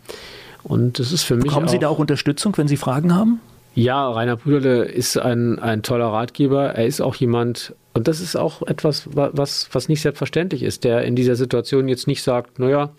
Und 0.64 1.00
es 1.00 1.12
ist 1.12 1.24
für 1.24 1.36
mich. 1.36 1.46
Bekommen 1.46 1.68
Sie 1.68 1.80
da 1.80 1.90
auch 1.90 2.00
Unterstützung, 2.00 2.58
wenn 2.58 2.68
Sie 2.68 2.78
Fragen 2.78 3.14
haben? 3.14 3.42
Ja, 3.76 4.10
Rainer 4.10 4.38
Brüderle 4.38 4.86
ist 4.86 5.18
ein, 5.18 5.60
ein 5.60 5.84
toller 5.84 6.08
Ratgeber. 6.08 6.70
Er 6.70 6.86
ist 6.86 7.02
auch 7.02 7.16
jemand, 7.16 7.76
und 7.94 8.08
das 8.08 8.22
ist 8.22 8.38
auch 8.38 8.62
etwas, 8.62 9.10
was, 9.12 9.68
was 9.74 9.90
nicht 9.90 10.02
selbstverständlich 10.02 10.64
ist, 10.64 10.86
der 10.86 11.04
in 11.04 11.18
dieser 11.18 11.36
Situation 11.36 11.90
jetzt 11.90 12.08
nicht 12.08 12.24
sagt, 12.24 12.58
naja, 12.58 12.92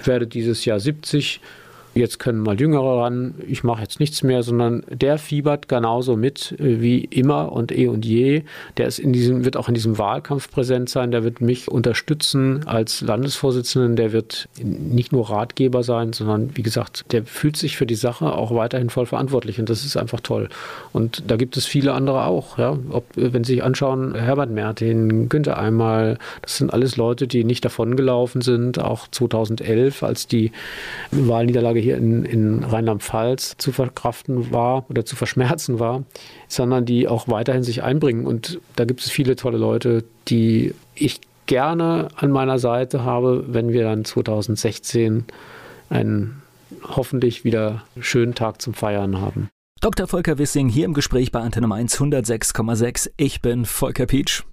ich 0.00 0.06
werde 0.06 0.26
dieses 0.26 0.64
Jahr 0.64 0.80
70, 0.80 1.40
jetzt 1.94 2.18
können 2.18 2.40
mal 2.40 2.58
Jüngere 2.60 3.02
ran, 3.02 3.34
ich 3.46 3.64
mache 3.64 3.82
jetzt 3.82 4.00
nichts 4.00 4.22
mehr, 4.22 4.42
sondern 4.42 4.84
der 4.88 5.18
fiebert 5.18 5.68
genauso 5.68 6.16
mit 6.16 6.52
äh, 6.58 6.80
wie 6.80 7.04
immer 7.04 7.52
und 7.52 7.72
eh 7.76 7.88
und 7.88 8.04
je. 8.04 8.42
Der 8.76 8.86
ist 8.86 8.98
in 8.98 9.12
diesem, 9.12 9.44
wird 9.44 9.56
auch 9.56 9.68
in 9.68 9.74
diesem 9.74 9.98
Wahlkampf 9.98 10.50
präsent 10.50 10.88
sein, 10.88 11.10
der 11.10 11.24
wird 11.24 11.40
mich 11.40 11.68
unterstützen 11.68 12.66
als 12.66 13.00
Landesvorsitzenden, 13.00 13.96
der 13.96 14.12
wird 14.12 14.48
nicht 14.62 15.12
nur 15.12 15.30
Ratgeber 15.30 15.82
sein, 15.82 16.12
sondern 16.12 16.56
wie 16.56 16.62
gesagt, 16.62 17.04
der 17.12 17.24
fühlt 17.24 17.56
sich 17.56 17.76
für 17.76 17.86
die 17.86 17.94
Sache 17.94 18.32
auch 18.32 18.54
weiterhin 18.54 18.90
voll 18.90 19.06
verantwortlich 19.06 19.60
und 19.60 19.68
das 19.70 19.84
ist 19.84 19.96
einfach 19.96 20.20
toll. 20.20 20.48
Und 20.92 21.24
da 21.28 21.36
gibt 21.36 21.56
es 21.56 21.66
viele 21.66 21.92
andere 21.92 22.26
auch, 22.26 22.58
ja. 22.58 22.78
Ob, 22.90 23.04
wenn 23.14 23.44
Sie 23.44 23.54
sich 23.54 23.64
anschauen, 23.64 24.14
Herbert 24.14 24.50
Mertin, 24.50 25.28
Günther 25.28 25.58
Einmal, 25.58 26.18
das 26.42 26.58
sind 26.58 26.72
alles 26.72 26.96
Leute, 26.96 27.26
die 27.26 27.44
nicht 27.44 27.64
davongelaufen 27.64 28.40
sind, 28.40 28.78
auch 28.78 29.08
2011, 29.08 30.02
als 30.02 30.26
die 30.26 30.52
Wahlniederlage 31.10 31.83
hier 31.84 31.96
in, 31.96 32.24
in 32.24 32.64
Rheinland-Pfalz 32.64 33.56
zu 33.58 33.72
verkraften 33.72 34.52
war 34.52 34.84
oder 34.90 35.04
zu 35.04 35.16
verschmerzen 35.16 35.78
war, 35.78 36.04
sondern 36.48 36.84
die 36.84 37.06
auch 37.06 37.28
weiterhin 37.28 37.62
sich 37.62 37.82
einbringen. 37.82 38.26
Und 38.26 38.58
da 38.76 38.84
gibt 38.84 39.00
es 39.00 39.10
viele 39.10 39.36
tolle 39.36 39.58
Leute, 39.58 40.04
die 40.28 40.74
ich 40.94 41.20
gerne 41.46 42.08
an 42.16 42.30
meiner 42.30 42.58
Seite 42.58 43.04
habe, 43.04 43.44
wenn 43.48 43.72
wir 43.72 43.84
dann 43.84 44.04
2016 44.04 45.24
einen 45.90 46.42
hoffentlich 46.82 47.44
wieder 47.44 47.84
schönen 48.00 48.34
Tag 48.34 48.60
zum 48.60 48.74
Feiern 48.74 49.20
haben. 49.20 49.48
Dr. 49.80 50.06
Volker 50.06 50.38
Wissing 50.38 50.68
hier 50.68 50.86
im 50.86 50.94
Gespräch 50.94 51.30
bei 51.30 51.40
Antenne 51.40 51.66
Mainz 51.66 52.00
106,6. 52.00 53.10
Ich 53.16 53.42
bin 53.42 53.66
Volker 53.66 54.06
Pietsch. 54.06 54.44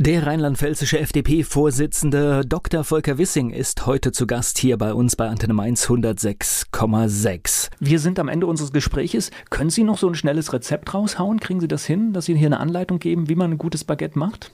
Der 0.00 0.24
rheinland-pfälzische 0.24 1.00
FDP-Vorsitzende 1.00 2.42
Dr. 2.46 2.84
Volker 2.84 3.18
Wissing 3.18 3.50
ist 3.50 3.84
heute 3.84 4.12
zu 4.12 4.28
Gast 4.28 4.58
hier 4.58 4.78
bei 4.78 4.94
uns 4.94 5.16
bei 5.16 5.28
Antenne 5.28 5.54
Mainz 5.54 5.88
106,6. 5.88 7.70
Wir 7.80 7.98
sind 7.98 8.20
am 8.20 8.28
Ende 8.28 8.46
unseres 8.46 8.72
Gespräches. 8.72 9.32
Können 9.50 9.70
Sie 9.70 9.82
noch 9.82 9.98
so 9.98 10.06
ein 10.06 10.14
schnelles 10.14 10.52
Rezept 10.52 10.94
raushauen? 10.94 11.40
Kriegen 11.40 11.58
Sie 11.58 11.66
das 11.66 11.84
hin, 11.84 12.12
dass 12.12 12.26
Sie 12.26 12.36
hier 12.36 12.46
eine 12.46 12.60
Anleitung 12.60 13.00
geben, 13.00 13.28
wie 13.28 13.34
man 13.34 13.50
ein 13.50 13.58
gutes 13.58 13.82
Baguette 13.82 14.16
macht? 14.20 14.52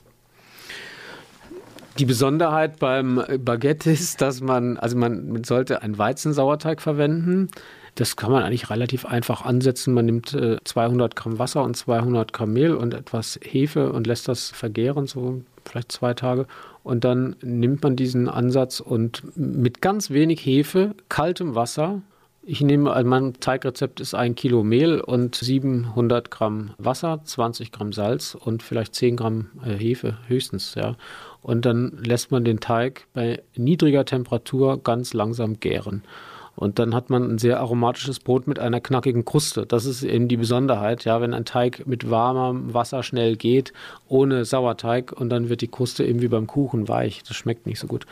Die 1.99 2.05
Besonderheit 2.05 2.79
beim 2.79 3.23
Baguette 3.37 3.91
ist, 3.91 4.21
dass 4.21 4.41
man, 4.41 4.77
also 4.77 4.97
man 4.97 5.43
sollte 5.43 5.83
einen 5.83 5.99
Weizensauerteig 5.99 6.81
verwenden. 6.81 7.49
Das 7.95 8.15
kann 8.15 8.31
man 8.31 8.43
eigentlich 8.43 8.69
relativ 8.69 9.05
einfach 9.05 9.43
ansetzen. 9.45 9.93
Man 9.93 10.05
nimmt 10.05 10.33
äh, 10.33 10.57
200 10.63 11.15
Gramm 11.15 11.39
Wasser 11.39 11.63
und 11.63 11.75
200 11.75 12.33
Gramm 12.33 12.53
Mehl 12.53 12.75
und 12.75 12.93
etwas 12.93 13.39
Hefe 13.41 13.91
und 13.91 14.05
lässt 14.05 14.27
das 14.27 14.49
vergären, 14.49 15.07
so 15.07 15.41
vielleicht 15.65 15.91
zwei 15.91 16.13
Tage. 16.13 16.45
Und 16.83 17.03
dann 17.03 17.35
nimmt 17.41 17.83
man 17.83 17.95
diesen 17.95 18.29
Ansatz 18.29 18.79
und 18.79 19.23
mit 19.35 19.81
ganz 19.81 20.11
wenig 20.11 20.45
Hefe, 20.45 20.93
kaltem 21.09 21.55
Wasser, 21.55 22.01
ich 22.47 22.61
nehme, 22.61 22.93
also 22.93 23.09
mein 23.09 23.33
Teigrezept 23.33 23.99
ist 23.99 24.13
ein 24.13 24.35
Kilo 24.35 24.63
Mehl 24.63 25.01
und 25.01 25.33
700 25.33 26.29
Gramm 26.29 26.75
Wasser, 26.77 27.21
20 27.23 27.71
Gramm 27.71 27.91
Salz 27.91 28.35
und 28.35 28.61
vielleicht 28.61 28.93
10 28.93 29.17
Gramm 29.17 29.49
äh, 29.65 29.73
Hefe 29.73 30.19
höchstens, 30.27 30.75
ja. 30.75 30.95
Und 31.41 31.65
dann 31.65 31.97
lässt 32.03 32.31
man 32.31 32.45
den 32.45 32.59
Teig 32.59 33.07
bei 33.13 33.41
niedriger 33.55 34.05
Temperatur 34.05 34.81
ganz 34.83 35.13
langsam 35.13 35.59
gären. 35.59 36.03
Und 36.55 36.79
dann 36.79 36.95
hat 36.95 37.09
man 37.09 37.31
ein 37.31 37.37
sehr 37.37 37.59
aromatisches 37.59 38.19
Brot 38.19 38.47
mit 38.47 38.59
einer 38.59 38.79
knackigen 38.79 39.25
Kruste. 39.25 39.65
Das 39.65 39.85
ist 39.85 40.03
eben 40.03 40.27
die 40.27 40.37
Besonderheit, 40.37 41.03
ja, 41.05 41.19
wenn 41.21 41.33
ein 41.33 41.45
Teig 41.45 41.85
mit 41.85 42.09
warmem 42.09 42.73
Wasser 42.73 43.03
schnell 43.03 43.35
geht, 43.35 43.73
ohne 44.07 44.45
Sauerteig 44.45 45.11
und 45.11 45.29
dann 45.29 45.49
wird 45.49 45.61
die 45.61 45.67
Kruste 45.67 46.05
eben 46.05 46.21
wie 46.21 46.27
beim 46.27 46.47
Kuchen 46.47 46.87
weich. 46.87 47.23
Das 47.27 47.35
schmeckt 47.35 47.65
nicht 47.65 47.79
so 47.79 47.87
gut. 47.87 48.05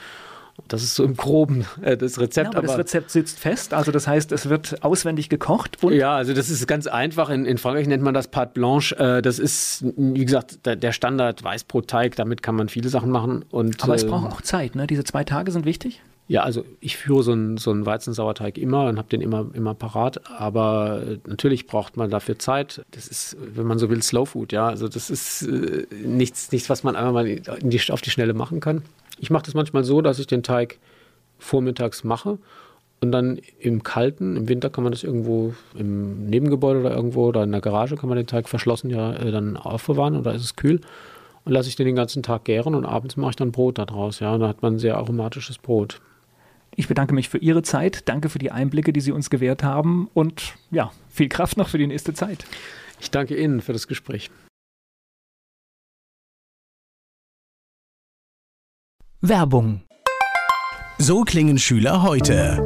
Das 0.68 0.84
ist 0.84 0.94
so 0.94 1.04
im 1.04 1.18
Groben 1.18 1.66
äh, 1.82 1.98
das 1.98 2.20
Rezept. 2.20 2.54
Ja, 2.54 2.60
aber, 2.60 2.60
aber, 2.60 2.68
das 2.68 2.78
Rezept 2.78 3.10
sitzt 3.10 3.40
fest, 3.40 3.74
also 3.74 3.92
das 3.92 4.08
heißt, 4.08 4.32
es 4.32 4.50
wird 4.50 4.84
auswendig 4.84 5.30
gekocht. 5.30 5.78
ja, 5.90 6.16
also 6.16 6.34
das 6.34 6.50
ist 6.50 6.68
ganz 6.68 6.86
einfach. 6.86 7.30
In, 7.30 7.46
in 7.46 7.58
Frankreich 7.58 7.88
nennt 7.88 8.04
man 8.04 8.14
das 8.14 8.28
Pâte 8.28 8.54
Blanche. 8.54 8.96
Äh, 8.98 9.22
das 9.24 9.40
ist, 9.40 9.84
wie 9.98 10.24
gesagt, 10.24 10.66
der, 10.66 10.76
der 10.76 10.92
Standard 10.92 11.44
Weißbrotteig. 11.44 12.16
Damit 12.16 12.44
kann 12.44 12.56
man 12.56 12.70
viele 12.70 12.90
Sachen 12.90 13.10
machen. 13.10 13.44
Und, 13.50 13.84
aber 13.84 13.96
es 13.96 14.06
braucht 14.06 14.32
auch 14.32 14.42
Zeit. 14.42 14.76
Ne? 14.76 14.86
Diese 14.86 15.04
zwei 15.04 15.24
Tage 15.24 15.52
sind 15.52 15.66
wichtig. 15.66 16.02
Ja, 16.28 16.44
also 16.44 16.64
ich 16.80 16.96
führe 16.96 17.22
so 17.22 17.34
einen, 17.34 17.58
so 17.58 17.72
einen 17.72 17.86
Weizensauerteig 17.86 18.58
immer 18.58 18.86
und 18.86 18.98
habe 18.98 19.10
den 19.10 19.22
immer, 19.22 19.46
immer 19.54 19.74
parat. 19.74 20.30
Aber 20.32 21.02
äh, 21.06 21.18
natürlich 21.28 21.68
braucht 21.68 21.98
man 21.98 22.10
dafür 22.10 22.40
Zeit. 22.40 22.86
Das 22.92 23.08
ist, 23.08 23.36
wenn 23.40 23.68
man 23.68 23.78
so 23.78 23.90
will, 23.90 24.02
Slow 24.02 24.26
Food. 24.26 24.54
Ja, 24.54 24.68
also 24.68 24.88
das 24.88 25.10
ist 25.10 25.44
äh, 25.44 25.86
nichts, 26.06 26.52
nichts, 26.52 26.70
was 26.70 26.84
man 26.84 26.96
einmal 26.96 27.14
mal 27.14 27.26
die, 27.62 27.92
auf 27.92 28.02
die 28.02 28.10
Schnelle 28.10 28.34
machen 28.34 28.62
kann. 28.62 28.84
Ich 29.20 29.30
mache 29.30 29.44
das 29.44 29.54
manchmal 29.54 29.84
so, 29.84 30.02
dass 30.02 30.20
ich 30.20 30.28
den 30.28 30.44
Teig 30.44 30.80
vormittags 31.40 32.04
mache. 32.04 32.38
Und 33.02 33.12
dann 33.12 33.38
im 33.60 33.84
Kalten, 33.84 34.38
im 34.38 34.48
Winter 34.48 34.70
kann 34.70 34.86
man 34.86 34.94
das 34.94 35.04
irgendwo 35.04 35.54
im 35.78 36.28
Nebengebäude 36.28 36.80
oder 36.80 36.96
irgendwo 36.96 37.26
oder 37.26 37.44
in 37.44 37.52
der 37.52 37.60
Garage 37.60 37.98
kann 37.98 38.08
man 38.08 38.16
den 38.16 38.28
Teig 38.28 38.48
verschlossen 38.48 38.90
ja 38.90 39.14
äh, 39.14 39.30
dann 39.30 39.58
aufbewahren 39.58 40.16
oder 40.16 40.34
ist 40.34 40.44
es 40.44 40.56
kühl. 40.56 40.80
Und 41.44 41.52
lasse 41.52 41.68
ich 41.68 41.76
den 41.76 41.86
den 41.86 41.98
ganzen 41.98 42.24
Tag 42.24 42.46
gären 42.46 42.76
und 42.76 42.86
abends 42.86 43.18
mache 43.18 43.32
ich 43.32 43.36
dann 43.36 43.52
Brot 43.52 43.78
daraus. 43.78 44.22
Ja, 44.22 44.34
und 44.34 44.40
dann 44.40 44.48
hat 44.48 44.62
man 44.62 44.76
ein 44.76 44.80
sehr 44.80 44.96
aromatisches 44.96 45.58
Brot. 45.58 46.00
Ich 46.76 46.88
bedanke 46.88 47.14
mich 47.14 47.30
für 47.30 47.38
Ihre 47.38 47.62
Zeit. 47.62 48.08
Danke 48.10 48.30
für 48.30 48.40
die 48.40 48.52
Einblicke, 48.52 48.94
die 48.94 49.02
Sie 49.02 49.12
uns 49.12 49.30
gewährt 49.30 49.64
haben. 49.64 50.10
Und 50.14 50.56
ja, 50.72 50.92
viel 51.10 51.30
Kraft 51.30 51.58
noch 51.58 51.70
für 51.70 51.78
die 51.78 51.88
nächste 51.88 52.14
Zeit. 52.14 52.46
Ich 53.00 53.12
danke 53.12 53.36
Ihnen 53.36 53.62
für 53.62 53.74
das 53.74 53.88
Gespräch. 53.88 54.32
Werbung. 59.22 59.82
So 60.98 61.22
klingen 61.22 61.58
Schüler 61.58 62.04
heute. 62.04 62.58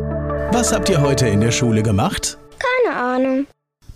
Was 0.52 0.74
habt 0.74 0.90
ihr 0.90 1.02
heute 1.02 1.28
in 1.28 1.42
der 1.42 1.52
Schule 1.52 1.84
gemacht? 1.84 2.38
Keine 2.58 2.96
Ahnung. 2.96 3.48